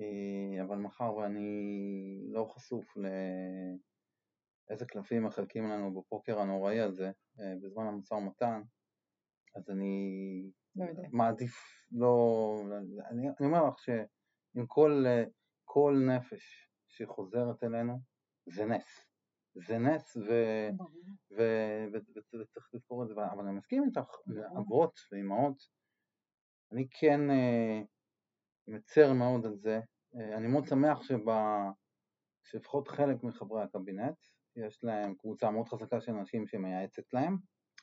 אה, 0.00 0.62
אבל 0.62 0.76
מאחר 0.76 1.14
ואני 1.14 2.20
לא 2.32 2.44
חשוף 2.54 2.96
לאיזה 4.68 4.86
קלפים 4.86 5.24
מחלקים 5.24 5.64
לנו 5.64 6.00
בפוקר 6.00 6.38
הנוראי 6.40 6.80
הזה 6.80 7.10
אה, 7.40 7.54
בזמן 7.62 7.86
המשא 7.86 8.14
ומתן, 8.14 8.62
אז 9.56 9.70
אני 9.70 10.50
לא 10.76 10.86
מעדיף 11.12 11.54
לא... 11.92 12.54
אני, 13.10 13.28
אני 13.28 13.46
אומר 13.46 13.68
לך 13.68 13.78
שעם 13.78 14.66
כל 14.66 15.04
כל 15.64 15.96
נפש 16.06 16.70
שחוזרת 16.88 17.64
אלינו 17.64 18.00
זה 18.46 18.64
נס. 18.64 19.09
זה 19.54 19.78
נס 19.78 20.16
וצריך 21.30 22.74
לזכור 22.74 23.02
את 23.02 23.08
זה, 23.08 23.14
אבל 23.14 23.44
אני 23.44 23.58
מסכים 23.58 23.84
איתך, 23.84 24.16
אבות 24.58 25.00
ואימהות, 25.12 25.56
אני 26.72 26.86
כן 26.90 27.30
אה, 27.30 27.80
מצר 28.68 29.12
מאוד 29.12 29.46
על 29.46 29.56
זה, 29.56 29.80
אה, 30.14 30.36
אני 30.36 30.46
מאוד 30.46 30.66
שמח 30.66 31.00
שלפחות 32.44 32.88
חלק 32.88 33.22
מחברי 33.22 33.62
הקבינט, 33.62 34.16
יש 34.56 34.84
להם 34.84 35.14
קבוצה 35.14 35.50
מאוד 35.50 35.68
חזקה 35.68 36.00
של 36.00 36.12
אנשים 36.12 36.46
שמייעצת 36.46 37.12
להם, 37.12 37.36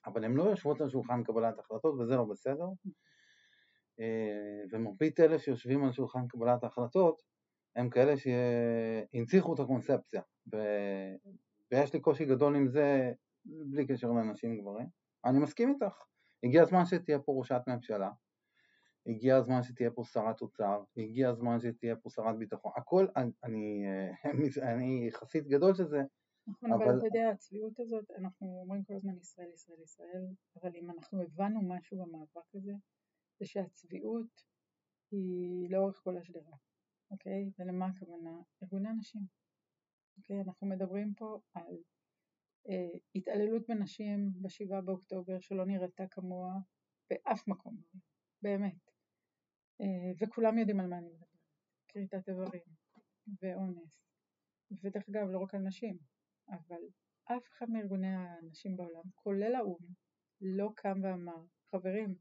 אבל 0.05 0.23
הן 0.23 0.33
לא 0.33 0.43
יושבות 0.43 0.81
על 0.81 0.89
שולחן 0.89 1.23
קבלת 1.23 1.59
החלטות 1.59 1.99
וזה 1.99 2.15
לא 2.15 2.23
בסדר, 2.23 2.67
אה, 3.99 4.63
ומרבית 4.71 5.19
אלה 5.19 5.39
שיושבים 5.39 5.83
על 5.83 5.91
שולחן 5.91 6.27
קבלת 6.27 6.63
ההחלטות 6.63 7.21
הם 7.75 7.89
כאלה 7.89 8.13
שהנציחו 8.17 9.53
את 9.53 9.59
הקונספציה. 9.59 10.21
ויש 11.71 11.93
לי 11.93 11.99
קושי 11.99 12.25
גדול 12.25 12.55
עם 12.55 12.67
זה 12.67 13.13
בלי 13.45 13.87
קשר 13.87 14.11
לנשים 14.11 14.57
גברים. 14.57 14.87
אני 15.25 15.39
מסכים 15.39 15.69
איתך, 15.69 16.03
הגיע 16.43 16.61
הזמן 16.61 16.85
שתהיה 16.85 17.19
פה 17.19 17.31
ראשת 17.37 17.61
ממשלה, 17.67 18.11
הגיע 19.07 19.37
הזמן 19.37 19.63
שתהיה 19.63 19.91
פה 19.91 20.03
שרת 20.03 20.41
אוצר, 20.41 20.83
הגיע 20.97 21.29
הזמן 21.29 21.59
שתהיה 21.59 21.95
פה 21.95 22.09
שרת 22.09 22.37
ביטחון, 22.37 22.71
הכל, 22.75 23.07
אני, 23.15 23.31
אני, 23.43 23.85
אני 24.71 25.09
חסיד 25.11 25.47
גדול 25.47 25.73
של 25.75 25.87
זה. 25.87 26.01
נכון, 26.47 26.73
אבל... 26.73 26.83
אבל 26.85 26.97
אתה 26.97 27.05
יודע, 27.07 27.29
הצביעות 27.29 27.79
הזאת, 27.79 28.11
אנחנו 28.11 28.59
אומרים 28.61 28.83
כל 28.83 28.93
הזמן 28.93 29.17
ישראל, 29.17 29.49
ישראל, 29.53 29.81
ישראל, 29.83 30.25
אבל 30.61 30.75
אם 30.75 30.91
אנחנו 30.91 31.21
הבנו 31.21 31.61
משהו 31.61 31.97
במאבק 31.97 32.55
הזה, 32.55 32.73
זה 33.39 33.45
שהצביעות 33.45 34.43
היא 35.11 35.69
לאורך 35.71 36.01
כל 36.03 36.17
השדרה. 36.17 36.57
אוקיי? 37.11 37.51
ולמה 37.59 37.85
הכוונה? 37.85 38.31
ארגוני 38.63 38.89
הנשים. 38.89 39.21
אוקיי? 40.17 40.41
אנחנו 40.41 40.67
מדברים 40.67 41.13
פה 41.13 41.39
על 41.53 41.77
אה, 42.69 42.99
התעללות 43.15 43.67
בנשים 43.67 44.31
בשבעה 44.41 44.81
באוקטובר 44.81 45.39
שלא 45.39 45.65
נראתה 45.65 46.03
כמוה 46.11 46.53
באף 47.09 47.47
מקום, 47.47 47.77
באמת. 48.41 48.91
אה, 49.81 50.11
וכולם 50.19 50.57
יודעים 50.57 50.79
על 50.79 50.87
מה 50.87 50.97
אני 50.97 51.07
מדברת. 51.09 51.27
כריתת 51.87 52.29
איברים 52.29 52.61
ואונס. 53.41 54.07
ודרך 54.83 55.09
אגב, 55.09 55.29
לא 55.29 55.39
רק 55.39 55.55
על 55.55 55.61
נשים, 55.61 55.97
אבל 56.49 56.81
אף 57.25 57.47
אחד 57.49 57.69
מארגוני 57.69 58.07
הנשים 58.07 58.77
בעולם, 58.77 59.03
כולל 59.15 59.55
האו"ם, 59.55 59.85
לא 60.41 60.69
קם 60.75 60.99
ואמר, 61.03 61.43
חברים, 61.71 62.15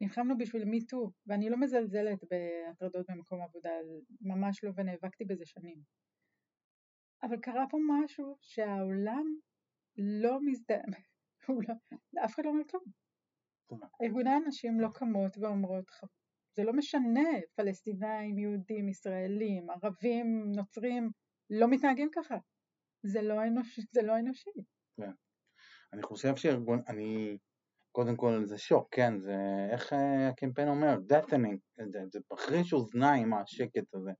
נלחמנו 0.00 0.38
בשביל 0.38 0.64
מיטו, 0.64 1.12
ואני 1.26 1.50
לא 1.50 1.56
מזלזלת 1.60 2.18
בהטרדות 2.30 3.06
במקום 3.08 3.42
עבודה, 3.42 3.70
ממש 4.20 4.64
לא, 4.64 4.70
ונאבקתי 4.76 5.24
בזה 5.24 5.46
שנים. 5.46 5.82
אבל 7.22 7.36
קרה 7.36 7.64
פה 7.70 7.78
משהו 7.88 8.36
שהעולם 8.40 9.36
לא 9.96 10.38
מזדהה, 10.44 10.98
לא, 11.68 11.74
אף 12.24 12.34
אחד 12.34 12.44
לא 12.44 12.50
אומר 12.50 12.64
כלום. 12.70 12.84
ארגוני 14.02 14.30
הנשים 14.30 14.80
לא 14.80 14.88
קמות 14.94 15.38
ואומרות, 15.38 15.90
זה 16.56 16.64
לא 16.64 16.72
משנה, 16.72 17.30
פלסטינאים, 17.54 18.38
יהודים, 18.38 18.88
ישראלים, 18.88 19.70
ערבים, 19.70 20.52
נוצרים, 20.56 21.10
לא 21.50 21.68
מתנהגים 21.68 22.08
ככה. 22.12 22.36
זה 23.02 23.22
לא 23.22 23.44
אנושי. 23.46 23.82
זה 23.92 24.02
לא 24.02 24.18
אנושי. 24.18 24.50
כן. 24.96 25.10
אני 25.92 26.02
חושב 26.02 26.36
שארגון, 26.36 26.82
אני, 26.88 27.38
קודם 27.92 28.16
כל 28.16 28.44
זה 28.44 28.58
שוק, 28.58 28.88
כן, 28.90 29.18
זה 29.18 29.36
איך 29.72 29.92
אה, 29.92 30.28
הקמפיין 30.28 30.68
אומר, 30.68 30.98
זה, 31.88 32.00
זה 32.12 32.20
מחריש 32.32 32.72
אוזניים 32.72 33.34
השקט 33.34 33.94
הזה. 33.94 34.10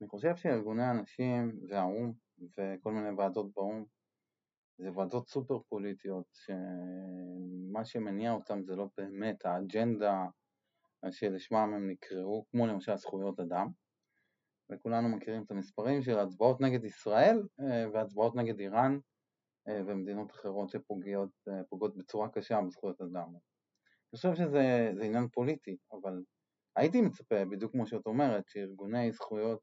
אני 0.00 0.08
חושב 0.08 0.36
שארגוני 0.36 0.84
הנשים 0.84 1.60
והאו"ם 1.68 2.12
וכל 2.38 2.92
מיני 2.92 3.10
ועדות 3.10 3.52
באו"ם 3.54 3.84
זה 4.78 4.92
ועדות 4.92 5.28
סופר 5.28 5.58
פוליטיות 5.68 6.26
שמה 6.32 7.84
שמניע 7.84 8.32
אותם 8.32 8.62
זה 8.62 8.76
לא 8.76 8.88
באמת 8.96 9.46
האג'נדה 9.46 10.26
שלשמם 11.10 11.72
הם 11.74 11.90
נקראו, 11.90 12.44
כמו 12.50 12.66
למשל 12.66 12.96
זכויות 12.96 13.40
אדם 13.40 13.68
וכולנו 14.72 15.08
מכירים 15.08 15.42
את 15.42 15.50
המספרים 15.50 16.02
של 16.02 16.18
הצבעות 16.18 16.60
נגד 16.60 16.84
ישראל 16.84 17.42
אה, 17.60 17.90
והצבעות 17.92 18.36
נגד 18.36 18.60
איראן 18.60 18.98
אה, 19.68 19.80
ומדינות 19.86 20.30
אחרות 20.30 20.68
שפוגעות 20.70 21.30
אה, 21.48 21.88
בצורה 21.96 22.28
קשה 22.28 22.60
בזכויות 22.66 23.00
אדם. 23.00 23.28
אני 23.28 24.16
חושב 24.16 24.34
שזה 24.34 24.92
עניין 25.02 25.28
פוליטי, 25.28 25.76
אבל 25.92 26.22
הייתי 26.76 27.00
מצפה, 27.00 27.44
בדיוק 27.44 27.72
כמו 27.72 27.86
שאת 27.86 28.06
אומרת, 28.06 28.48
שארגוני 28.48 29.12
זכויות 29.12 29.60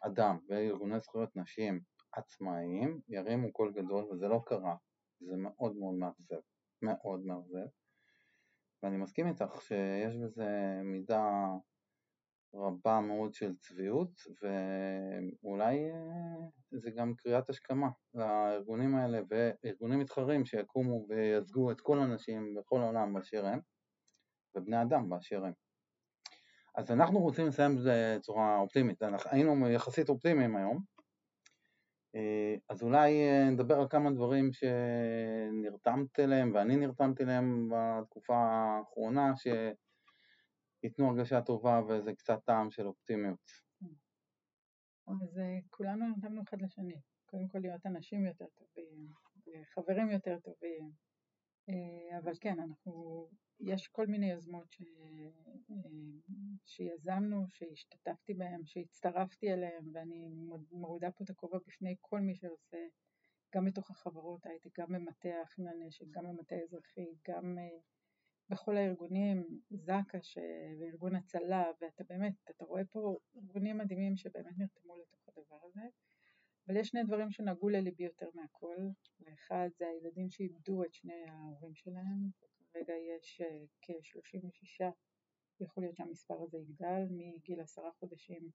אדם 0.00 0.38
וארגוני 0.48 1.00
זכויות 1.00 1.36
נשים 1.36 1.80
עצמאיים 2.12 3.00
ירימו 3.08 3.52
קול 3.52 3.72
גדול 3.72 4.04
וזה 4.04 4.28
לא 4.28 4.42
קרה, 4.46 4.76
זה 5.20 5.36
מאוד 5.36 5.76
מאוד 5.76 5.94
מאכזב, 5.94 6.40
מאוד 6.82 7.20
מאכזב 7.24 7.66
ואני 8.82 8.96
מסכים 8.96 9.26
איתך 9.26 9.62
שיש 9.62 10.16
בזה 10.16 10.80
מידה 10.84 11.46
רבה 12.54 13.00
מאוד 13.00 13.34
של 13.34 13.56
צביעות 13.56 14.10
ואולי 14.42 15.90
אה, 15.90 16.48
זה 16.70 16.90
גם 16.90 17.14
קריאת 17.14 17.50
השכמה 17.50 17.88
לארגונים 18.14 18.94
האלה 18.94 19.20
וארגונים 19.28 19.98
מתחרים 19.98 20.44
שיקומו 20.44 21.06
וייצגו 21.08 21.70
את 21.72 21.80
כל 21.80 21.98
הנשים 21.98 22.54
בכל 22.54 22.80
העולם 22.80 23.14
באשר 23.14 23.46
הם 23.46 23.60
ובני 24.54 24.82
אדם 24.82 25.08
באשר 25.08 25.44
הם. 25.44 25.67
אז 26.74 26.90
אנחנו 26.90 27.18
רוצים 27.18 27.46
לסיים 27.46 27.78
בצורה 27.84 28.58
אופטימית, 28.58 29.02
אנחנו 29.02 29.30
היינו 29.30 29.68
יחסית 29.68 30.08
אופטימיים 30.08 30.56
היום. 30.56 30.84
אה, 32.14 32.56
אז 32.68 32.82
אולי 32.82 33.28
אה, 33.28 33.50
נדבר 33.50 33.80
על 33.80 33.88
כמה 33.90 34.10
דברים 34.10 34.50
שנרתמת 34.52 36.20
אליהם 36.20 36.52
ואני 36.54 36.76
נרתמתי 36.76 37.22
אליהם 37.22 37.68
בתקופה 37.72 38.36
האחרונה 38.36 39.32
שייתנו 39.36 41.08
הרגשה 41.08 41.42
טובה 41.42 41.80
וזה 41.88 42.14
קצת 42.14 42.44
טעם 42.44 42.70
של 42.70 42.86
אופטימיות. 42.86 43.50
אז 45.06 45.38
אה, 45.38 45.58
כולנו 45.70 46.08
נרתמנו 46.08 46.42
אחד 46.42 46.62
לשני, 46.62 47.00
קודם 47.26 47.48
כל 47.48 47.58
להיות 47.58 47.86
אנשים 47.86 48.26
יותר 48.26 48.46
טובים, 48.54 49.08
חברים 49.74 50.10
יותר 50.10 50.38
טובים, 50.38 50.90
אבל 52.18 52.32
כן, 52.40 52.60
אנחנו, 52.60 53.26
יש 53.60 53.88
כל 53.88 54.06
מיני 54.06 54.30
יוזמות 54.30 54.72
ש... 54.72 54.82
שיזמנו, 56.64 57.46
שהשתתפתי 57.48 58.34
בהם, 58.34 58.60
שהצטרפתי 58.64 59.52
אליהם, 59.52 59.90
ואני 59.92 60.28
מורידה 60.72 61.10
פה 61.10 61.24
את 61.24 61.30
הכובע 61.30 61.58
בפני 61.66 61.96
כל 62.00 62.20
מי 62.20 62.34
שעושה, 62.34 62.86
גם 63.54 63.64
בתוך 63.64 63.90
החברות 63.90 64.46
הייטק, 64.46 64.80
גם 64.80 64.86
במטה 64.88 65.28
האחים 65.28 65.64
לנשק, 65.66 66.04
גם 66.10 66.24
במטה 66.24 66.54
האזרחי, 66.54 67.06
גם 67.28 67.58
uh, 67.58 67.82
בכל 68.48 68.76
הארגונים, 68.76 69.44
זק"א 69.70 70.18
וארגון 70.80 71.16
הצלה, 71.16 71.64
ואתה 71.80 72.04
באמת, 72.08 72.32
אתה 72.50 72.64
רואה 72.64 72.84
פה 72.84 73.16
ארגונים 73.36 73.78
מדהימים 73.78 74.16
שבאמת 74.16 74.58
נרתמו 74.58 74.96
לתוך 74.96 75.28
הדבר 75.28 75.58
הזה, 75.64 75.86
אבל 76.66 76.76
יש 76.76 76.88
שני 76.88 77.04
דברים 77.04 77.30
שנגעו 77.30 77.68
לליבי 77.68 78.04
יותר 78.04 78.28
מהכל, 78.34 78.76
ואחד 79.20 79.68
זה 79.78 79.84
הילדים 79.86 80.30
שאיבדו 80.30 80.84
את 80.84 80.94
שני 80.94 81.24
ההורים 81.28 81.74
שלהם, 81.74 82.30
כרגע 82.72 82.92
יש 83.16 83.40
uh, 83.40 83.66
כ-36 83.82 84.84
יכול 85.60 85.82
להיות 85.82 85.96
שהמספר 85.96 86.42
הזה 86.42 86.58
יגדל 86.58 87.06
מגיל 87.10 87.60
עשרה 87.60 87.92
חודשים 87.92 88.50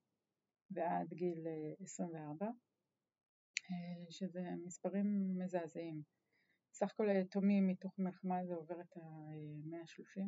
ועד 0.71 1.13
גיל 1.13 1.47
24, 1.79 2.45
אה, 2.45 4.11
שזה 4.11 4.41
מספרים 4.65 5.37
מזעזעים. 5.37 6.01
סך 6.73 6.91
הכל 6.91 7.09
היתומים 7.09 7.67
מתוך 7.67 7.99
המלחמה 7.99 8.39
הזו 8.39 8.55
עובר 8.55 8.81
את 8.81 8.97
ה-130, 8.97 10.21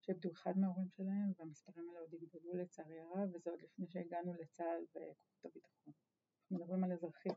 שאיבדו 0.00 0.32
אחד 0.32 0.58
מההורים 0.58 0.88
שלהם, 0.88 1.32
והמספרים 1.38 1.88
האלה 1.88 2.00
עוד 2.00 2.14
יגדלו 2.14 2.54
לצערי 2.54 3.00
הרב, 3.00 3.34
וזה 3.34 3.50
עוד 3.50 3.62
לפני 3.62 3.86
שהגענו 3.86 4.34
לצה"ל 4.34 4.84
וכוחות 4.90 5.44
הביטחון. 5.44 5.92
אנחנו 6.40 6.56
מדברים 6.56 6.84
על 6.84 6.92
אזרחים. 6.92 7.32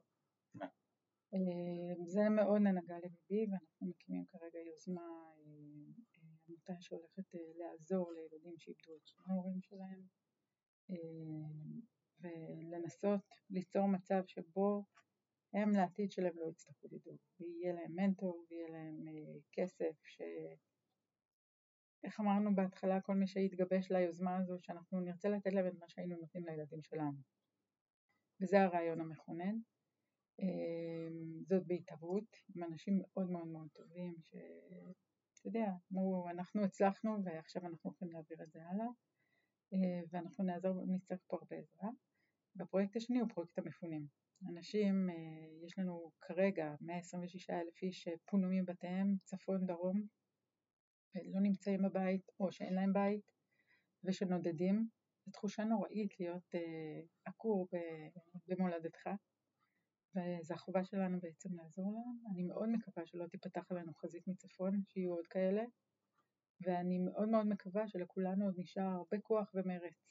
אה, 1.36 2.06
זה 2.06 2.30
מאוד 2.30 2.62
נגע 2.62 2.98
לליבי, 2.98 3.52
ואנחנו 3.52 3.88
מקימים 3.88 4.26
כרגע 4.26 4.60
יוזמה 4.60 5.02
אה, 5.02 6.16
עמותה 6.48 6.74
שהולכת 6.80 7.36
אה, 7.36 7.40
לעזור 7.56 8.14
לילדים 8.14 8.58
שאיבדו 8.58 8.96
את 8.96 9.08
שני 9.08 9.24
ההורים 9.30 9.62
שלהם 9.62 10.02
אה, 10.90 10.96
ולנסות 12.22 13.26
ליצור 13.50 13.86
מצב 13.88 14.24
שבו 14.28 14.84
הם 15.54 15.72
לעתיד 15.72 16.12
שלהם 16.12 16.38
לא 16.38 16.46
יצטרכו 16.46 16.88
לדאוג 16.92 17.20
ויהיה 17.40 17.74
להם 17.74 17.96
מנטור 17.96 18.46
ויהיה 18.50 18.70
להם 18.70 19.08
אה, 19.08 19.40
כסף 19.52 19.96
ש... 20.06 20.22
איך 22.04 22.20
אמרנו 22.20 22.56
בהתחלה 22.56 23.02
כל 23.02 23.16
מי 23.16 23.28
שיתגבש 23.28 23.92
ליוזמה 23.92 24.38
הזו 24.38 24.56
שאנחנו 24.60 25.00
נרצה 25.00 25.30
לתת 25.30 25.54
להם 25.54 25.68
את 25.68 25.74
מה 25.80 25.86
שהיינו 25.90 26.18
נותנים 26.18 26.46
לילדים 26.46 26.84
שלנו. 26.84 27.18
וזה 28.42 28.62
הרעיון 28.62 29.02
המכונן 29.02 29.56
זאת 31.48 31.68
בהתהוות 31.68 32.38
עם 32.56 32.64
אנשים 32.64 33.00
מאוד 33.02 33.30
מאוד 33.30 33.48
מאוד 33.48 33.68
טובים 33.74 34.16
ש... 34.22 34.36
אתה 35.40 35.58
יודע, 35.58 35.72
אמרו 35.94 36.30
אנחנו 36.30 36.64
הצלחנו 36.64 37.24
ועכשיו 37.24 37.66
אנחנו 37.66 37.90
הולכים 37.90 38.12
להעביר 38.12 38.44
את 38.44 38.52
זה 38.52 38.60
הלאה 38.66 38.88
אה, 39.74 40.02
ואנחנו 40.12 40.44
נעזור, 40.44 40.82
נצטרך 40.88 41.20
פה 41.28 41.38
הרבה 41.38 41.56
עזרה. 41.56 41.90
והפרויקט 42.56 42.96
השני 42.96 43.20
הוא 43.20 43.30
פרויקט 43.30 43.58
המפונים. 43.58 44.08
אנשים, 44.50 45.10
אה, 45.10 45.66
יש 45.66 45.80
לנו 45.80 46.12
כרגע 46.22 46.76
126 46.82 47.50
אלף 47.50 47.82
איש 47.82 48.04
שפונו 48.04 48.48
מבתיהם 48.50 49.16
צפון 49.24 49.66
דרום 49.66 50.08
ולא 51.16 51.40
נמצאים 51.42 51.82
בבית 51.82 52.32
או 52.40 52.52
שאין 52.52 52.74
להם 52.74 52.94
בית 52.94 53.32
ושנודדים. 54.04 54.88
זו 55.26 55.32
תחושה 55.32 55.64
נוראית 55.64 56.20
להיות 56.20 56.56
אה, 56.56 57.02
עקור 57.26 57.68
במולדתך 58.48 59.10
וזו 60.16 60.54
החובה 60.54 60.84
שלנו 60.84 61.20
בעצם 61.20 61.50
לעזור 61.56 61.94
להם. 61.94 62.34
אני 62.34 62.44
מאוד 62.44 62.70
מקווה 62.70 63.06
שלא 63.06 63.28
תיפתח 63.28 63.72
עלינו 63.72 63.94
חזית 63.94 64.28
מצפון, 64.28 64.82
שיהיו 64.88 65.14
עוד 65.14 65.28
כאלה, 65.28 65.64
ואני 66.62 67.00
מאוד 67.00 67.30
מאוד 67.30 67.48
מקווה 67.48 67.88
שלכולנו 67.88 68.46
עוד 68.46 68.54
נשאר 68.58 68.84
הרבה 68.84 69.18
כוח 69.24 69.52
ומרץ. 69.54 70.06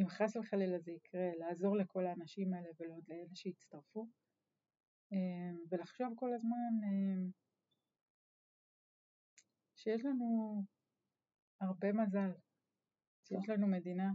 אם 0.00 0.08
חס 0.08 0.36
וחלילה 0.36 0.78
זה 0.78 0.92
יקרה, 0.92 1.30
לעזור 1.38 1.76
לכל 1.76 2.06
האנשים 2.06 2.54
האלה 2.54 2.68
ולעוד 2.78 3.04
לאלה 3.08 3.34
שהצטרפו, 3.34 4.06
אמ, 5.12 5.58
ולחשוב 5.70 6.08
כל 6.16 6.32
הזמן 6.34 6.72
אמ, 6.84 7.30
שיש 9.74 10.04
לנו 10.04 10.62
הרבה 11.60 11.92
מזל, 11.92 12.30
שיש 13.22 13.48
לנו 13.48 13.66
מדינה, 13.66 14.10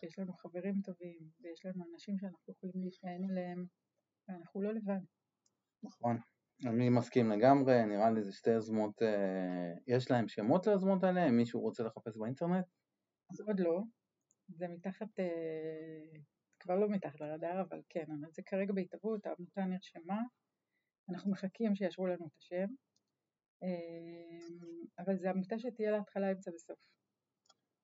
שיש 0.00 0.18
לנו 0.18 0.32
חברים 0.32 0.80
טובים, 0.84 1.30
ויש 1.40 1.66
לנו 1.66 1.84
אנשים 1.92 2.18
שאנחנו 2.18 2.52
יכולים 2.52 2.80
להישען 2.80 3.30
עליהם 3.30 3.66
ואנחנו 4.28 4.62
לא 4.62 4.74
לבד. 4.74 5.00
נכון, 5.84 6.16
אני 6.66 6.88
מסכים 6.88 7.30
לגמרי, 7.30 7.86
נראה 7.86 8.10
לי 8.10 8.22
זה 8.22 8.32
שתי 8.32 8.50
יוזמות, 8.50 9.02
אה, 9.02 9.72
יש 9.86 10.10
להם 10.10 10.28
שמות 10.28 10.66
ליוזמות 10.66 11.04
האלה? 11.04 11.28
אם 11.28 11.36
מישהו 11.36 11.60
רוצה 11.60 11.82
לחפש 11.84 12.16
באינטרנט? 12.16 12.64
אז 13.30 13.40
עוד 13.40 13.60
לא, 13.60 13.82
זה 14.48 14.68
מתחת, 14.68 15.20
אה, 15.20 16.20
כבר 16.60 16.76
לא 16.76 16.88
מתחת 16.88 17.20
לרדאר, 17.20 17.60
אבל 17.60 17.82
כן, 17.88 18.04
אבל 18.20 18.30
זה 18.32 18.42
כרגע 18.42 18.72
בהתהוות, 18.72 19.26
העמותה 19.26 19.64
נרשמה, 19.64 20.20
אנחנו 21.08 21.30
מחכים 21.30 21.74
שיאשרו 21.74 22.06
לנו 22.06 22.26
את 22.26 22.36
השם, 22.38 22.66
אה, 23.62 25.04
אבל 25.04 25.16
זו 25.16 25.28
עמותה 25.28 25.58
שתהיה 25.58 25.90
להתחלה, 25.90 26.32
אמצע 26.32 26.50
וסוף. 26.54 26.78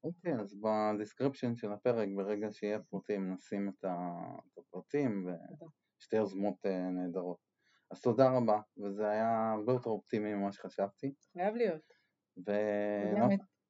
אוקיי, 0.04 0.32
אז 0.40 0.54
ב 0.60 0.68
description 0.68 1.56
של 1.56 1.72
הפרק, 1.72 2.08
ברגע 2.16 2.52
שיהיה 2.52 2.78
פרטים, 2.82 3.32
נשים 3.32 3.68
את 3.68 3.84
הפרטים. 4.58 5.26
ו... 5.26 5.30
שתי 6.00 6.16
יוזמות 6.16 6.66
אה, 6.66 6.90
נהדרות. 6.90 7.38
אז 7.90 8.00
תודה 8.02 8.30
רבה, 8.30 8.60
וזה 8.76 9.10
היה 9.10 9.52
הרבה 9.52 9.72
יותר 9.72 9.90
אופטימי 9.90 10.34
ממה 10.34 10.52
שחשבתי. 10.52 11.14
חייב 11.32 11.54
להיות. 11.54 11.92
ו... 12.46 12.52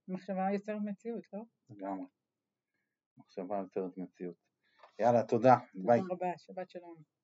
מחשבה 0.09 0.51
יוצרת 0.53 0.81
מציאות, 0.85 1.25
לא? 1.33 1.41
לגמרי. 1.71 2.07
מחשבה 3.17 3.59
יוצרת 3.59 3.97
מציאות. 3.97 4.37
יאללה, 4.99 5.23
תודה. 5.23 5.57
ביי. 5.75 6.01
תודה 6.01 6.15
רבה, 6.15 6.39
שבת 6.39 6.71
שלום. 6.71 7.20